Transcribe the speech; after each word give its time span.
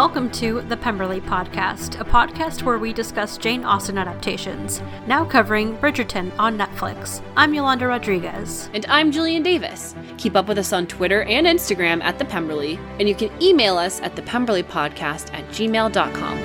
Welcome 0.00 0.30
to 0.30 0.62
the 0.62 0.78
Pemberley 0.78 1.20
Podcast, 1.20 2.00
a 2.00 2.04
podcast 2.06 2.62
where 2.62 2.78
we 2.78 2.94
discuss 2.94 3.36
Jane 3.36 3.66
Austen 3.66 3.98
adaptations, 3.98 4.80
now 5.06 5.26
covering 5.26 5.76
Bridgerton 5.76 6.32
on 6.38 6.56
Netflix. 6.56 7.20
I'm 7.36 7.52
Yolanda 7.52 7.86
Rodriguez. 7.86 8.70
And 8.72 8.86
I'm 8.88 9.12
Julian 9.12 9.42
Davis. 9.42 9.94
Keep 10.16 10.36
up 10.36 10.48
with 10.48 10.56
us 10.56 10.72
on 10.72 10.86
Twitter 10.86 11.24
and 11.24 11.46
Instagram 11.46 12.02
at 12.02 12.18
The 12.18 12.24
Pemberley, 12.24 12.80
and 12.98 13.10
you 13.10 13.14
can 13.14 13.30
email 13.42 13.76
us 13.76 14.00
at 14.00 14.16
thepemberleypodcast 14.16 15.34
at 15.34 15.46
gmail.com. 15.48 16.38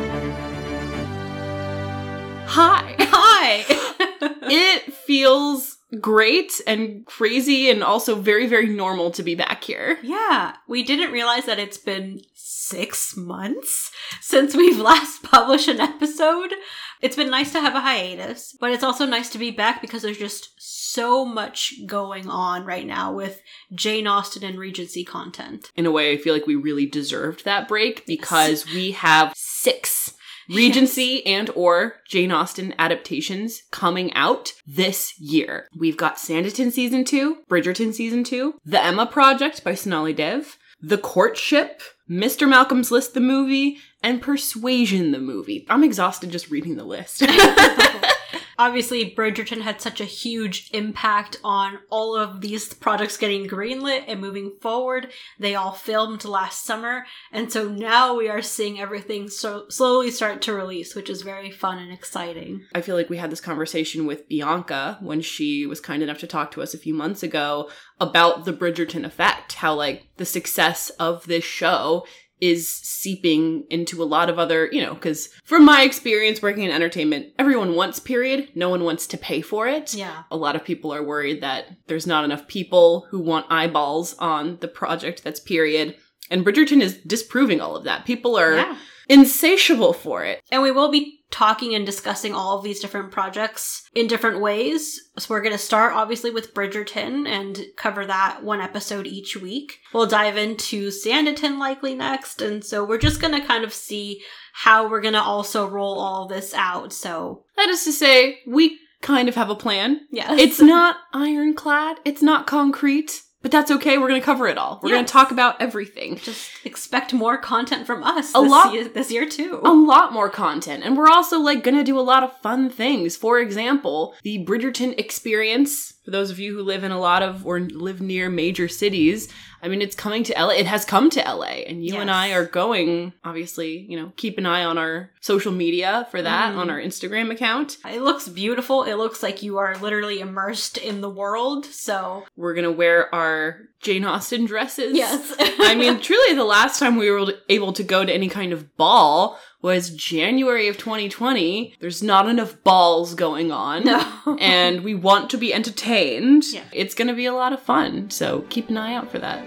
Hi. 2.48 2.96
Hi! 3.00 3.66
it 4.52 4.94
feels 4.94 5.75
great 6.02 6.62
and 6.68 7.06
crazy 7.06 7.70
and 7.70 7.84
also 7.84 8.16
very, 8.16 8.48
very 8.48 8.68
normal 8.68 9.12
to 9.12 9.24
be 9.24 9.36
back 9.36 9.64
here. 9.64 9.98
yeah, 10.04 10.56
we 10.68 10.84
didn't 10.84 11.12
realize 11.12 11.46
that 11.46 11.60
it's 11.60 11.78
been 11.78 12.22
six 12.34 13.16
months 13.16 13.92
since 14.22 14.56
we've 14.56 14.80
last 14.92 15.24
published 15.24 15.68
an 15.68 15.80
episode. 15.80 16.54
It's 17.02 17.16
been 17.16 17.30
nice 17.30 17.52
to 17.52 17.62
have 17.62 17.76
a 17.76 17.82
hiatus, 17.82 18.56
but 18.60 18.72
it's 18.72 18.84
also 18.84 19.06
nice 19.06 19.30
to 19.32 19.38
be 19.38 19.52
back 19.52 19.82
because 19.82 20.02
there's 20.02 20.18
just 20.18 20.52
so 20.58 21.26
much 21.26 21.74
going 21.86 22.30
on 22.30 22.66
right 22.66 22.86
now 22.86 23.14
with 23.14 23.42
Jane 23.74 24.08
Austen 24.08 24.44
and 24.44 24.58
Regency 24.58 25.04
content. 25.04 25.72
In 25.76 25.86
a 25.86 25.92
way, 25.92 26.14
I 26.14 26.18
feel 26.18 26.34
like 26.34 26.48
we 26.48 26.56
really 26.56 26.86
deserved 26.86 27.46
that 27.46 27.68
break 27.68 28.06
because 28.06 28.66
we 28.66 28.92
have 28.92 29.34
six 29.36 30.15
Regency 30.50 31.26
and 31.26 31.50
or 31.56 31.96
Jane 32.08 32.32
Austen 32.32 32.74
adaptations 32.78 33.64
coming 33.72 34.14
out 34.14 34.54
this 34.66 35.20
year. 35.20 35.68
We've 35.78 35.98
got 35.98 36.18
Sanditon 36.18 36.72
season 36.72 37.06
2, 37.06 37.44
Bridgerton 37.50 37.94
season 37.94 38.24
2, 38.24 38.56
The 38.66 38.84
Emma 38.84 39.06
Project 39.06 39.64
by 39.64 39.76
Sonali 39.76 40.14
Dev, 40.14 40.58
The 40.82 40.98
Courtship, 40.98 41.82
Mr. 42.10 42.48
Malcolm's 42.48 42.92
List 42.92 43.14
the 43.14 43.22
movie, 43.22 43.80
and 44.04 44.22
Persuasion 44.22 45.12
the 45.12 45.20
movie. 45.20 45.66
I'm 45.70 45.84
exhausted 45.84 46.32
just 46.32 46.52
reading 46.52 46.76
the 46.76 46.84
list. 46.84 47.24
Obviously, 48.58 49.14
Bridgerton 49.14 49.62
had 49.62 49.82
such 49.82 50.00
a 50.00 50.06
huge 50.06 50.70
impact 50.74 51.40
on 51.44 51.80
all 51.90 52.16
of 52.16 52.42
these 52.42 52.74
projects 52.74 53.18
getting 53.18 53.48
greenlit 53.48 54.06
and 54.08 54.22
moving 54.22 54.54
forward. 54.62 55.12
They 55.40 55.56
all 55.56 55.72
filmed 55.72 56.26
last 56.26 56.66
summer, 56.66 57.06
and 57.32 57.52
so 57.52 57.70
now 57.70 58.16
we 58.16 58.30
are 58.30 58.42
seeing 58.42 58.80
everything 58.80 59.30
so 59.30 59.66
slowly 59.70 60.12
start 60.12 60.42
to 60.44 60.54
release, 60.54 60.96
which 60.96 61.10
is 61.10 61.22
very 61.22 61.52
fun 61.52 61.80
and 61.80 61.92
exciting. 61.92 62.66
I 62.74 62.82
feel 62.82 62.96
like 62.96 63.10
we 63.10 63.18
had 63.18 63.32
this 63.32 63.42
conversation 63.42 64.06
with 64.06 64.28
Bianca 64.28 64.98
when 65.02 65.22
she 65.22 65.66
was 65.66 65.80
kind 65.80 66.02
enough 66.02 66.20
to 66.20 66.28
talk 66.28 66.52
to 66.52 66.62
us 66.62 66.74
a 66.74 66.80
few 66.80 66.94
months 66.94 67.24
ago 67.24 67.70
about 68.00 68.46
the 68.46 68.54
Bridgerton 68.54 69.06
effect, 69.06 69.54
how 69.54 69.74
like 69.74 70.08
the 70.18 70.26
success 70.26 70.90
of 70.92 71.26
this 71.28 71.44
show 71.44 72.06
is 72.46 72.68
seeping 72.70 73.66
into 73.70 74.02
a 74.02 74.06
lot 74.06 74.30
of 74.30 74.38
other, 74.38 74.70
you 74.72 74.82
know, 74.82 74.94
because 74.94 75.30
from 75.44 75.66
my 75.66 75.82
experience 75.82 76.42
working 76.42 76.64
in 76.64 76.72
entertainment, 76.72 77.34
everyone 77.40 77.76
wants 77.76 78.00
period, 78.00 78.50
no 78.56 78.70
one 78.70 78.84
wants 78.84 79.08
to 79.08 79.18
pay 79.18 79.42
for 79.42 79.68
it. 79.68 79.94
Yeah. 79.94 80.24
A 80.32 80.38
lot 80.38 80.56
of 80.56 80.64
people 80.64 80.94
are 80.94 81.04
worried 81.04 81.42
that 81.42 81.66
there's 81.88 82.08
not 82.08 82.24
enough 82.24 82.48
people 82.48 83.08
who 83.10 83.20
want 83.20 83.46
eyeballs 83.50 84.16
on 84.20 84.58
the 84.62 84.68
project 84.68 85.24
that's 85.24 85.40
period. 85.40 85.96
And 86.30 86.46
Bridgerton 86.46 86.82
is 86.82 86.98
disproving 86.98 87.62
all 87.62 87.76
of 87.76 87.84
that. 87.86 88.06
People 88.06 88.38
are 88.38 88.56
Yeah. 88.56 88.78
Insatiable 89.08 89.94
for 89.94 90.24
it. 90.24 90.42
And 90.52 90.62
we 90.62 90.72
will 90.72 90.92
be 90.92 91.22
talking 91.32 91.76
and 91.76 91.86
discussing 91.86 92.34
all 92.34 92.58
of 92.58 92.64
these 92.64 92.80
different 92.80 93.12
projects 93.12 93.90
in 93.94 94.08
different 94.08 94.40
ways. 94.40 95.02
So 95.18 95.28
we're 95.34 95.42
going 95.42 95.52
to 95.52 95.58
start 95.58 95.94
obviously 95.94 96.32
with 96.32 96.54
Bridgerton 96.54 97.28
and 97.28 97.60
cover 97.76 98.06
that 98.06 98.44
one 98.44 98.62
episode 98.62 99.06
each 99.06 99.36
week. 99.36 99.80
We'll 99.94 100.06
dive 100.06 100.38
into 100.38 100.90
Sanditon 100.90 101.58
likely 101.60 101.94
next. 101.96 102.42
And 102.42 102.64
so 102.64 102.86
we're 102.86 103.00
just 103.00 103.20
going 103.20 103.34
to 103.34 103.46
kind 103.46 103.64
of 103.64 103.74
see 103.74 104.22
how 104.54 104.88
we're 104.90 105.02
going 105.02 105.14
to 105.16 105.22
also 105.22 105.68
roll 105.68 106.00
all 106.00 106.28
this 106.28 106.54
out. 106.54 106.94
So 106.94 107.44
That 107.58 107.70
is 107.70 107.84
to 107.84 107.92
say, 107.92 108.40
we 108.48 108.80
kind 109.02 109.28
of 109.28 109.36
have 109.36 109.50
a 109.50 109.56
plan. 109.56 110.02
yeah, 110.12 110.36
It's 110.38 110.62
not 110.62 110.98
ironclad, 111.14 111.98
it's 112.06 112.22
not 112.22 112.48
concrete, 112.48 113.22
but 113.46 113.52
that's 113.52 113.70
okay. 113.70 114.00
We're 114.00 114.08
going 114.08 114.20
to 114.20 114.26
cover 114.26 114.48
it 114.48 114.58
all. 114.58 114.80
We're 114.82 114.90
going 114.90 115.06
to 115.06 115.12
talk 115.14 115.30
about 115.30 115.62
everything. 115.62 116.16
just 116.18 116.50
expect 116.66 117.14
more 117.14 117.38
content 117.38 117.86
from 117.86 118.02
us 118.04 118.32
A 118.34 118.42
this, 118.42 118.50
lot- 118.52 118.74
year, 118.74 118.88
this 118.88 119.12
year 119.12 119.30
too. 119.30 119.62
A 119.64 119.72
lot 119.72 120.12
more 120.12 120.32
content. 120.32 120.84
And 120.84 120.98
we're 120.98 121.10
also 121.12 121.38
like 121.40 121.64
going 121.64 121.78
to 121.78 121.84
do 121.84 122.00
a 122.00 122.02
lot 122.02 122.24
of 122.24 122.36
fun 122.42 122.72
things. 122.72 123.16
For 123.16 123.38
example, 123.40 124.16
the 124.24 124.44
Bridgerton 124.44 125.00
experience. 125.00 125.94
For 126.04 126.10
those 126.10 126.32
of 126.32 126.40
you 126.40 126.56
who 126.58 126.64
live 126.64 126.84
in 126.84 126.92
a 126.92 127.00
lot 127.00 127.22
of 127.22 127.46
or 127.46 127.60
live 127.60 128.02
near 128.02 128.32
major 128.32 128.68
cities, 128.68 129.32
I 129.66 129.68
mean, 129.68 129.82
it's 129.82 129.96
coming 129.96 130.24
to 130.26 130.34
LA. 130.38 130.50
It 130.52 130.68
has 130.68 130.86
come 130.86 131.10
to 131.10 131.20
LA. 131.22 131.64
And 131.68 131.84
you 131.84 131.98
and 131.98 132.12
I 132.12 132.34
are 132.34 132.46
going, 132.46 133.14
obviously, 133.24 133.80
you 133.90 134.00
know, 134.00 134.12
keep 134.16 134.38
an 134.38 134.46
eye 134.46 134.64
on 134.64 134.78
our 134.78 135.10
social 135.22 135.52
media 135.52 136.08
for 136.12 136.22
that, 136.22 136.54
Mhm. 136.54 136.58
on 136.58 136.70
our 136.70 136.80
Instagram 136.80 137.32
account. 137.32 137.78
It 137.84 138.02
looks 138.02 138.28
beautiful. 138.28 138.84
It 138.84 138.94
looks 138.96 139.24
like 139.24 139.42
you 139.42 139.58
are 139.58 139.76
literally 139.78 140.20
immersed 140.20 140.78
in 140.78 141.02
the 141.02 141.10
world. 141.10 141.66
So 141.66 142.26
We're 142.36 142.54
going 142.54 142.66
to 142.66 142.72
wear 142.72 143.14
our 143.14 143.62
Jane 143.82 144.06
Austen 144.06 144.46
dresses. 144.46 144.96
yes, 144.96 145.34
I 145.40 145.74
mean, 145.76 146.00
truly, 146.10 146.36
the 146.36 146.44
last 146.44 146.80
time 146.80 146.96
we 146.96 147.10
were 147.10 147.34
able 147.50 147.74
to 147.74 147.84
go 147.84 148.06
to 148.06 148.14
any 148.14 148.30
kind 148.30 148.54
of 148.54 148.78
ball 148.78 149.40
was 149.66 149.90
January 149.90 150.68
of 150.68 150.78
2020. 150.78 151.74
There's 151.80 152.04
not 152.04 152.30
enough 152.30 152.64
balls 152.64 153.16
going 153.16 153.52
on. 153.52 153.84
no, 153.84 154.38
And 154.40 154.84
we 154.84 154.94
want 154.94 155.32
to 155.32 155.40
be 155.40 155.56
entertained. 155.56 156.44
Yeah. 156.52 156.62
It's 156.72 156.94
going 156.94 157.08
to 157.08 157.16
be 157.16 157.26
a 157.26 157.34
lot 157.34 157.52
of 157.52 157.60
fun. 157.60 158.12
So 158.12 158.46
keep 158.52 158.70
an 158.70 158.78
eye 158.78 158.94
out 158.94 159.10
for 159.10 159.18
that. 159.18 159.44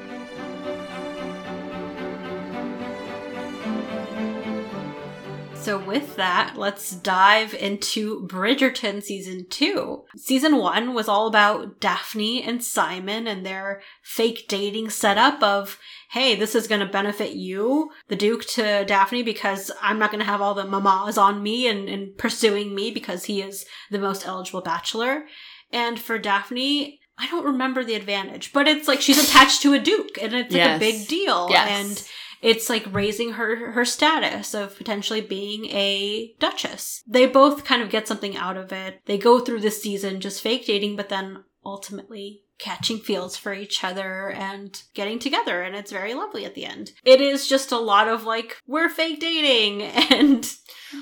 So, 5.68 5.78
with 5.78 6.16
that, 6.16 6.54
let's 6.56 6.92
dive 6.92 7.52
into 7.52 8.26
Bridgerton 8.26 9.02
season 9.02 9.44
two. 9.50 10.06
Season 10.16 10.56
one 10.56 10.94
was 10.94 11.10
all 11.10 11.26
about 11.26 11.78
Daphne 11.78 12.42
and 12.42 12.64
Simon 12.64 13.26
and 13.26 13.44
their 13.44 13.82
fake 14.02 14.46
dating 14.48 14.88
setup 14.88 15.42
of, 15.42 15.78
hey, 16.12 16.34
this 16.34 16.54
is 16.54 16.68
going 16.68 16.80
to 16.80 16.90
benefit 16.90 17.32
you, 17.32 17.90
the 18.08 18.16
Duke, 18.16 18.46
to 18.46 18.86
Daphne 18.86 19.22
because 19.22 19.70
I'm 19.82 19.98
not 19.98 20.10
going 20.10 20.20
to 20.20 20.30
have 20.30 20.40
all 20.40 20.54
the 20.54 20.64
mamas 20.64 21.18
on 21.18 21.42
me 21.42 21.68
and, 21.68 21.86
and 21.86 22.16
pursuing 22.16 22.74
me 22.74 22.90
because 22.90 23.26
he 23.26 23.42
is 23.42 23.66
the 23.90 23.98
most 23.98 24.26
eligible 24.26 24.62
bachelor. 24.62 25.24
And 25.70 26.00
for 26.00 26.18
Daphne, 26.18 26.98
I 27.18 27.26
don't 27.28 27.44
remember 27.44 27.84
the 27.84 27.94
advantage, 27.94 28.54
but 28.54 28.66
it's 28.66 28.88
like 28.88 29.02
she's 29.02 29.22
attached 29.22 29.60
to 29.60 29.74
a 29.74 29.78
Duke 29.78 30.16
and 30.18 30.32
it's 30.32 30.54
like 30.54 30.76
a 30.76 30.78
big 30.78 31.08
deal. 31.08 31.48
Yes. 31.50 31.68
And 31.68 32.08
it's 32.43 32.69
like 32.71 32.93
raising 32.93 33.32
her 33.32 33.72
her 33.72 33.84
status 33.84 34.54
of 34.54 34.76
potentially 34.76 35.21
being 35.21 35.66
a 35.66 36.34
duchess. 36.38 37.03
They 37.06 37.26
both 37.26 37.65
kind 37.65 37.82
of 37.82 37.91
get 37.91 38.09
something 38.09 38.37
out 38.37 38.56
of 38.56 38.72
it. 38.72 39.00
They 39.06 39.19
go 39.19 39.41
through 39.41 39.60
this 39.60 39.82
season 39.82 40.21
just 40.21 40.41
fake 40.43 40.66
dating, 40.66 40.97
but 40.97 41.09
then 41.09 41.44
ultimately 41.65 42.43
catching 42.59 42.98
feels 42.98 43.37
for 43.37 43.53
each 43.54 43.84
other 43.84 44.31
and 44.31 44.82
getting 44.93 45.21
together 45.21 45.62
and 45.62 45.77
it's 45.77 45.93
very 45.93 46.12
lovely 46.12 46.44
at 46.44 46.56
the 46.56 46.65
end. 46.65 46.91
It 47.04 47.21
is 47.21 47.47
just 47.47 47.71
a 47.71 47.78
lot 47.78 48.09
of 48.09 48.25
like 48.25 48.56
we're 48.66 48.88
fake 48.88 49.21
dating 49.21 49.82
and 50.10 50.44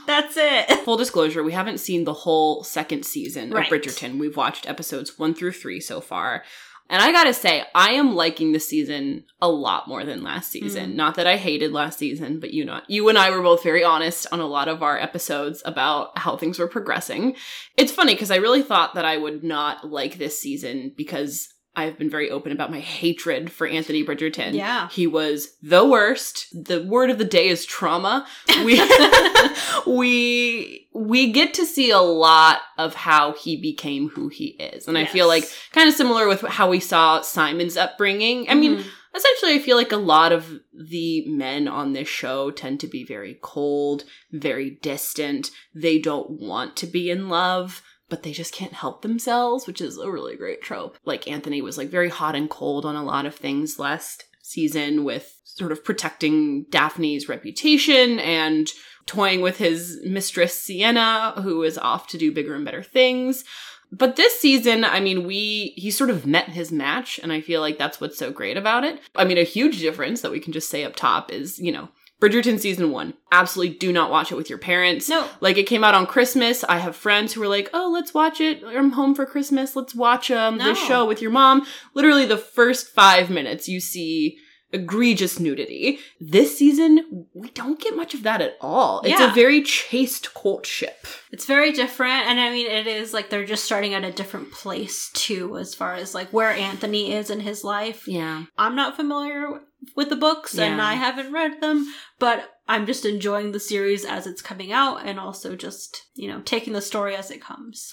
that's 0.07 0.37
it. 0.37 0.71
Full 0.85 0.99
disclosure, 0.99 1.43
we 1.43 1.53
haven't 1.53 1.79
seen 1.79 2.05
the 2.05 2.13
whole 2.13 2.63
second 2.63 3.07
season 3.07 3.51
Right. 3.53 3.73
of 3.73 3.73
Bridgerton. 3.81 4.19
We've 4.19 4.37
watched 4.37 4.69
episodes 4.69 5.19
one 5.19 5.33
through 5.35 5.53
three 5.53 5.81
so 5.81 6.01
far. 6.03 6.43
And 6.89 7.03
I 7.03 7.11
gotta 7.11 7.35
say, 7.35 7.65
I 7.75 7.93
am 7.93 8.15
liking 8.15 8.53
this 8.53 8.69
season 8.69 9.25
a 9.41 9.49
lot 9.49 9.89
more 9.89 10.05
than 10.05 10.23
last 10.23 10.51
season. 10.51 10.93
Mm. 10.93 10.95
Not 10.95 11.17
that 11.17 11.27
I 11.27 11.37
hated 11.37 11.73
last 11.73 11.99
season, 11.99 12.39
but 12.39 12.53
you 12.53 12.65
know, 12.65 12.81
you 12.87 13.09
and 13.09 13.19
I 13.19 13.31
were 13.31 13.43
both 13.43 13.63
very 13.63 13.83
honest 13.83 14.27
on 14.31 14.41
a 14.41 14.47
lot 14.47 14.69
of 14.69 14.83
our 14.83 14.99
episodes 14.99 15.63
about 15.65 16.17
how 16.19 16.37
things 16.37 16.59
were 16.59 16.69
progressing. 16.69 17.35
It's 17.77 17.93
funny 17.93 18.15
because 18.15 18.31
I 18.31 18.37
really 18.37 18.63
thought 18.63 18.95
that 18.95 19.05
I 19.05 19.17
would 19.17 19.43
not 19.43 19.91
like 19.91 20.19
this 20.19 20.39
season 20.39 20.93
because 20.97 21.53
I've 21.79 21.99
been 21.99 22.09
very 22.09 22.31
open 22.31 22.53
about 22.53 22.71
my 22.71 22.81
hatred 22.81 23.53
for 23.53 23.67
Anthony 23.67 24.03
Bridgerton. 24.03 24.55
Yeah. 24.55 24.89
He 24.89 25.07
was 25.07 25.57
the 25.63 25.85
worst. 25.85 26.47
The 26.53 26.83
word 26.83 27.11
of 27.11 27.19
the 27.19 27.25
day 27.25 27.49
is 27.49 27.67
trauma. 27.67 28.27
We 28.65 28.81
we 29.87 30.89
we 30.95 31.33
get 31.33 31.55
to 31.55 31.67
see 31.67 31.91
a 31.91 31.99
lot 32.01 32.61
of 32.79 32.95
how 32.95 33.33
he 33.33 33.61
became 33.61 34.09
who 34.09 34.29
he 34.29 34.47
is. 34.59 34.89
And 34.89 34.97
I 34.97 35.05
feel 35.05 35.29
like 35.29 35.45
kind 35.73 35.89
of 35.89 35.95
similar 35.95 36.27
with 36.29 36.41
how 36.43 36.69
we 36.71 36.81
saw 36.81 37.21
Simon's 37.21 37.77
upbringing. 37.77 38.49
I 38.49 38.55
mean, 38.55 38.79
Mhm. 38.79 38.85
essentially 39.15 39.53
I 39.55 39.59
feel 39.59 39.77
like 39.77 39.93
a 39.93 39.97
lot 39.97 40.33
of 40.33 40.61
the 40.73 41.27
men 41.27 41.69
on 41.69 41.93
this 41.93 42.09
show 42.09 42.51
tend 42.51 42.81
to 42.81 42.87
be 42.87 43.05
very 43.05 43.39
cold, 43.43 44.05
very 44.33 44.71
distant. 44.83 45.51
They 45.75 45.99
don't 45.99 46.31
want 46.31 46.77
to 46.77 46.87
be 46.87 47.11
in 47.11 47.29
love. 47.29 47.83
But 48.09 48.23
they 48.23 48.33
just 48.33 48.53
can't 48.53 48.73
help 48.73 49.03
themselves, 49.03 49.67
which 49.67 49.81
is 49.81 49.99
a 49.99 50.11
really 50.11 50.37
great 50.37 50.63
trope. 50.63 50.97
Like 51.05 51.29
Anthony 51.29 51.61
was 51.61 51.77
like 51.77 51.89
very 51.89 52.09
hot 52.09 52.37
and 52.37 52.49
cold 52.49 52.85
on 52.85 52.97
a 52.97 53.05
lot 53.05 53.27
of 53.27 53.35
things 53.35 53.79
last 53.79 54.25
season 54.43 55.05
with 55.05 55.41
sort 55.45 55.73
of 55.73 55.85
protecting 55.85 56.67
Daphne's 56.71 57.29
reputation 57.29 58.19
and 58.21 58.71
toying 59.07 59.41
with 59.41 59.57
his 59.59 60.01
mistress 60.05 60.61
Sienna, 60.61 61.41
who 61.43 61.63
is 61.63 61.79
off 61.79 62.07
to 62.09 62.19
do 62.19 62.33
bigger 62.33 62.55
and 62.55 62.65
better 62.65 62.83
things. 62.83 63.45
But 63.93 64.17
this 64.17 64.39
season, 64.41 64.85
I 64.85 65.01
mean, 65.01 65.27
we 65.27 65.73
he 65.77 65.91
sort 65.91 66.11
of 66.11 66.27
met 66.27 66.49
his 66.49 66.73
match, 66.73 67.21
and 67.23 67.33
I 67.33 67.41
feel 67.41 67.61
like 67.61 67.79
that's 67.79 68.01
what's 68.01 68.19
so 68.19 68.33
great 68.33 68.57
about 68.57 68.85
it. 68.85 69.01
I 69.15 69.25
mean, 69.25 69.39
a 69.39 69.45
huge 69.45 69.79
difference 69.79 70.21
that 70.21 70.33
we 70.33 70.41
can 70.41 70.53
just 70.53 70.69
say 70.69 70.85
up 70.85 70.97
top 70.97 71.33
is, 71.33 71.59
you 71.59 71.71
know, 71.71 71.89
Bridgerton 72.21 72.59
season 72.59 72.91
one. 72.91 73.15
Absolutely 73.31 73.77
do 73.77 73.93
not 73.93 74.11
watch 74.11 74.33
it 74.33 74.37
with 74.37 74.49
your 74.49 74.59
parents. 74.59 75.09
No. 75.09 75.29
Like 75.41 75.59
it 75.59 75.65
came 75.67 75.85
out 75.85 75.95
on 75.95 76.07
Christmas. 76.07 76.65
I 76.65 76.79
have 76.79 76.97
friends 76.97 77.33
who 77.35 77.41
were 77.41 77.49
like, 77.49 77.69
"Oh, 77.75 77.91
let's 77.93 78.15
watch 78.15 78.41
it. 78.41 78.63
I'm 78.65 78.93
home 78.93 79.15
for 79.15 79.27
Christmas. 79.27 79.77
Let's 79.77 79.95
watch 79.95 80.31
um 80.31 80.57
No. 80.57 80.65
this 80.65 80.79
show 80.79 81.05
with 81.05 81.21
your 81.21 81.31
mom." 81.31 81.67
Literally 81.95 82.25
the 82.25 82.39
first 82.39 82.89
5 82.95 83.29
minutes 83.31 83.69
you 83.69 83.81
see 83.81 84.39
egregious 84.73 85.39
nudity. 85.39 85.99
This 86.21 86.59
season, 86.59 87.27
we 87.35 87.51
don't 87.51 87.81
get 87.81 87.95
much 87.97 88.15
of 88.15 88.25
that 88.25 88.41
at 88.41 88.57
all. 88.61 89.01
It's 89.05 89.19
Yeah. 89.21 89.31
a 89.31 89.35
very 89.35 89.63
chaste 89.63 90.35
courtship. 90.35 91.07
It's 91.31 91.47
very 91.47 91.71
different, 91.73 92.27
and 92.27 92.41
I 92.41 92.51
mean, 92.51 92.67
it 92.67 92.87
is 92.87 93.15
like 93.15 93.31
they're 93.31 93.47
just 93.47 93.65
starting 93.65 93.95
at 93.95 94.05
a 94.05 94.11
different 94.11 94.51
place 94.51 95.11
too, 95.15 95.57
as 95.57 95.75
far 95.75 95.95
as 95.95 96.15
like 96.15 96.31
where 96.33 96.51
Anthony 96.51 97.13
is 97.13 97.31
in 97.31 97.41
his 97.41 97.63
life. 97.63 98.09
Yeah. 98.09 98.45
I'm 98.59 98.75
not 98.75 98.97
familiar 98.97 99.63
with 99.95 100.09
the 100.09 100.17
books, 100.17 100.59
and 100.59 100.81
I 100.83 100.95
haven't 100.95 101.33
read 101.33 101.61
them, 101.61 101.87
but 102.19 102.51
I'm 102.69 102.87
just 102.87 103.05
enjoying 103.05 103.53
the 103.53 103.61
series 103.61 104.05
as 104.05 104.27
it's 104.27 104.43
coming 104.43 104.73
out, 104.73 105.07
and 105.07 105.19
also 105.21 105.55
just 105.57 106.07
you 106.15 106.29
know 106.29 106.41
taking 106.45 106.73
the 106.73 106.83
story 106.83 107.15
as 107.15 107.31
it 107.31 107.41
comes. 107.41 107.93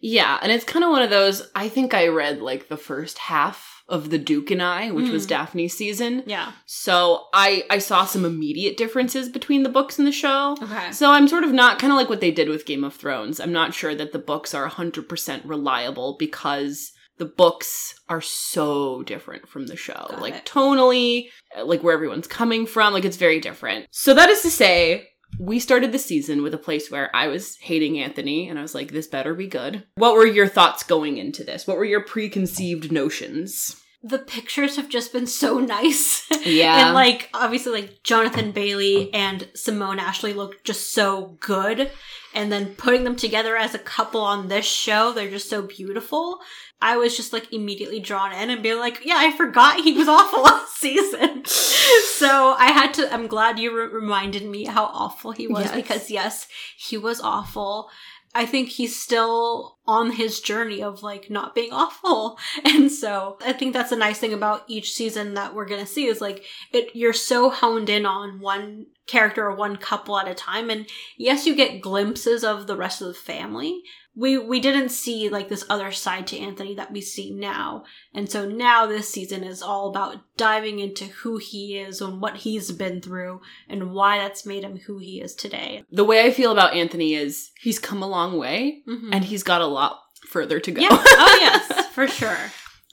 Yeah, 0.00 0.38
and 0.42 0.52
it's 0.52 0.64
kind 0.64 0.84
of 0.84 0.90
one 0.90 1.02
of 1.02 1.10
those. 1.10 1.50
I 1.54 1.68
think 1.68 1.94
I 1.94 2.08
read 2.08 2.40
like 2.42 2.68
the 2.68 2.76
first 2.76 3.18
half 3.18 3.82
of 3.88 4.08
The 4.10 4.18
Duke 4.18 4.50
and 4.50 4.62
I, 4.62 4.90
which 4.90 5.10
was 5.10 5.26
Mm. 5.26 5.28
Daphne's 5.28 5.72
season. 5.74 6.22
Yeah. 6.26 6.52
So 6.66 7.26
I 7.34 7.64
I 7.70 7.78
saw 7.78 8.04
some 8.06 8.24
immediate 8.24 8.76
differences 8.78 9.28
between 9.28 9.62
the 9.62 9.68
books 9.68 9.98
and 9.98 10.06
the 10.06 10.12
show. 10.12 10.56
Okay. 10.62 10.90
So 10.92 11.10
I'm 11.10 11.28
sort 11.28 11.44
of 11.44 11.52
not 11.52 11.78
kind 11.78 11.92
of 11.92 11.98
like 11.98 12.08
what 12.08 12.20
they 12.20 12.30
did 12.30 12.48
with 12.48 12.66
Game 12.66 12.82
of 12.84 12.94
Thrones. 12.94 13.40
I'm 13.40 13.52
not 13.52 13.74
sure 13.74 13.94
that 13.94 14.12
the 14.12 14.18
books 14.18 14.54
are 14.54 14.68
100% 14.68 15.42
reliable 15.44 16.16
because 16.18 16.92
the 17.18 17.24
books 17.24 17.94
are 18.08 18.20
so 18.20 19.02
different 19.02 19.48
from 19.48 19.66
the 19.66 19.76
show. 19.76 20.06
Got 20.10 20.20
like 20.20 20.34
it. 20.34 20.44
tonally, 20.44 21.28
uh, 21.56 21.64
like 21.64 21.82
where 21.82 21.94
everyone's 21.94 22.26
coming 22.26 22.66
from, 22.66 22.92
like 22.92 23.04
it's 23.04 23.16
very 23.16 23.40
different. 23.40 23.86
So 23.90 24.14
that 24.14 24.30
is 24.30 24.42
to 24.42 24.50
say, 24.50 25.08
we 25.38 25.58
started 25.58 25.92
the 25.92 25.98
season 25.98 26.42
with 26.42 26.54
a 26.54 26.58
place 26.58 26.90
where 26.90 27.14
I 27.14 27.28
was 27.28 27.56
hating 27.56 27.98
Anthony 27.98 28.48
and 28.48 28.58
I 28.58 28.62
was 28.62 28.74
like, 28.74 28.92
this 28.92 29.06
better 29.06 29.34
be 29.34 29.48
good. 29.48 29.84
What 29.96 30.14
were 30.14 30.26
your 30.26 30.48
thoughts 30.48 30.82
going 30.82 31.18
into 31.18 31.44
this? 31.44 31.66
What 31.66 31.76
were 31.76 31.84
your 31.84 32.04
preconceived 32.04 32.92
notions? 32.92 33.80
The 34.06 34.18
pictures 34.18 34.76
have 34.76 34.88
just 34.90 35.12
been 35.12 35.26
so 35.26 35.58
nice. 35.58 36.22
Yeah. 36.44 36.84
and 36.88 36.94
like 36.94 37.30
obviously 37.32 37.72
like 37.80 38.02
Jonathan 38.02 38.52
Bailey 38.52 39.12
and 39.14 39.48
Simone 39.54 39.98
Ashley 39.98 40.34
look 40.34 40.62
just 40.62 40.92
so 40.92 41.38
good. 41.40 41.90
And 42.34 42.52
then 42.52 42.74
putting 42.74 43.04
them 43.04 43.16
together 43.16 43.56
as 43.56 43.74
a 43.74 43.78
couple 43.78 44.20
on 44.20 44.48
this 44.48 44.66
show, 44.66 45.12
they're 45.12 45.30
just 45.30 45.48
so 45.48 45.62
beautiful. 45.62 46.40
I 46.82 46.98
was 46.98 47.16
just 47.16 47.32
like 47.32 47.50
immediately 47.50 47.98
drawn 48.00 48.32
in 48.34 48.50
and 48.50 48.62
being 48.62 48.78
like, 48.78 49.00
yeah, 49.06 49.14
I 49.16 49.34
forgot 49.34 49.80
he 49.80 49.92
was 49.94 50.06
awful 50.16 50.42
last 50.42 50.76
season. 50.76 51.44
so 51.46 52.54
I 52.58 52.72
had 52.72 52.92
to, 52.94 53.10
I'm 53.14 53.26
glad 53.26 53.58
you 53.58 53.74
re- 53.74 53.86
reminded 53.86 54.44
me 54.44 54.64
how 54.64 54.84
awful 54.86 55.32
he 55.32 55.46
was 55.46 55.64
Yes. 55.66 55.74
because 55.74 56.10
yes, 56.10 56.46
he 56.76 56.98
was 56.98 57.20
awful. 57.22 57.88
I 58.34 58.46
think 58.46 58.68
he's 58.68 59.00
still 59.00 59.78
on 59.86 60.12
his 60.12 60.40
journey 60.40 60.82
of 60.82 61.02
like 61.02 61.30
not 61.30 61.54
being 61.54 61.72
awful. 61.72 62.38
And 62.64 62.90
so 62.90 63.38
I 63.44 63.52
think 63.52 63.72
that's 63.72 63.92
a 63.92 63.96
nice 63.96 64.18
thing 64.18 64.32
about 64.32 64.64
each 64.66 64.92
season 64.92 65.34
that 65.34 65.54
we're 65.54 65.66
going 65.66 65.84
to 65.84 65.90
see 65.90 66.06
is 66.06 66.20
like 66.20 66.44
it 66.72 66.94
you're 66.94 67.12
so 67.12 67.50
honed 67.50 67.88
in 67.88 68.06
on 68.06 68.40
one 68.40 68.86
character 69.06 69.44
or 69.46 69.54
one 69.54 69.76
couple 69.76 70.18
at 70.18 70.28
a 70.28 70.34
time 70.34 70.70
and 70.70 70.86
yes 71.18 71.44
you 71.46 71.54
get 71.54 71.80
glimpses 71.82 72.42
of 72.44 72.66
the 72.66 72.76
rest 72.76 73.00
of 73.02 73.08
the 73.08 73.14
family. 73.14 73.82
We 74.16 74.38
we 74.38 74.60
didn't 74.60 74.90
see 74.90 75.28
like 75.28 75.48
this 75.48 75.64
other 75.68 75.90
side 75.90 76.28
to 76.28 76.38
Anthony 76.38 76.74
that 76.76 76.92
we 76.92 77.00
see 77.00 77.32
now. 77.34 77.82
And 78.14 78.30
so 78.30 78.48
now 78.48 78.86
this 78.86 79.08
season 79.08 79.42
is 79.42 79.60
all 79.60 79.88
about 79.90 80.18
diving 80.36 80.78
into 80.78 81.06
who 81.06 81.38
he 81.38 81.76
is 81.78 82.00
and 82.00 82.20
what 82.20 82.36
he's 82.36 82.70
been 82.70 83.00
through 83.00 83.40
and 83.68 83.90
why 83.92 84.18
that's 84.18 84.46
made 84.46 84.62
him 84.62 84.76
who 84.86 84.98
he 84.98 85.20
is 85.20 85.34
today. 85.34 85.82
The 85.90 86.04
way 86.04 86.24
I 86.24 86.30
feel 86.30 86.52
about 86.52 86.74
Anthony 86.74 87.14
is 87.14 87.50
he's 87.60 87.80
come 87.80 88.04
a 88.04 88.08
long 88.08 88.38
way 88.38 88.82
Mhm. 88.88 89.08
and 89.12 89.24
he's 89.24 89.42
got 89.42 89.60
a 89.62 89.66
lot 89.66 90.00
further 90.28 90.60
to 90.60 90.70
go. 90.70 90.80
yeah. 90.80 90.88
Oh 90.92 91.38
yes, 91.40 91.86
for 91.88 92.06
sure. 92.20 92.38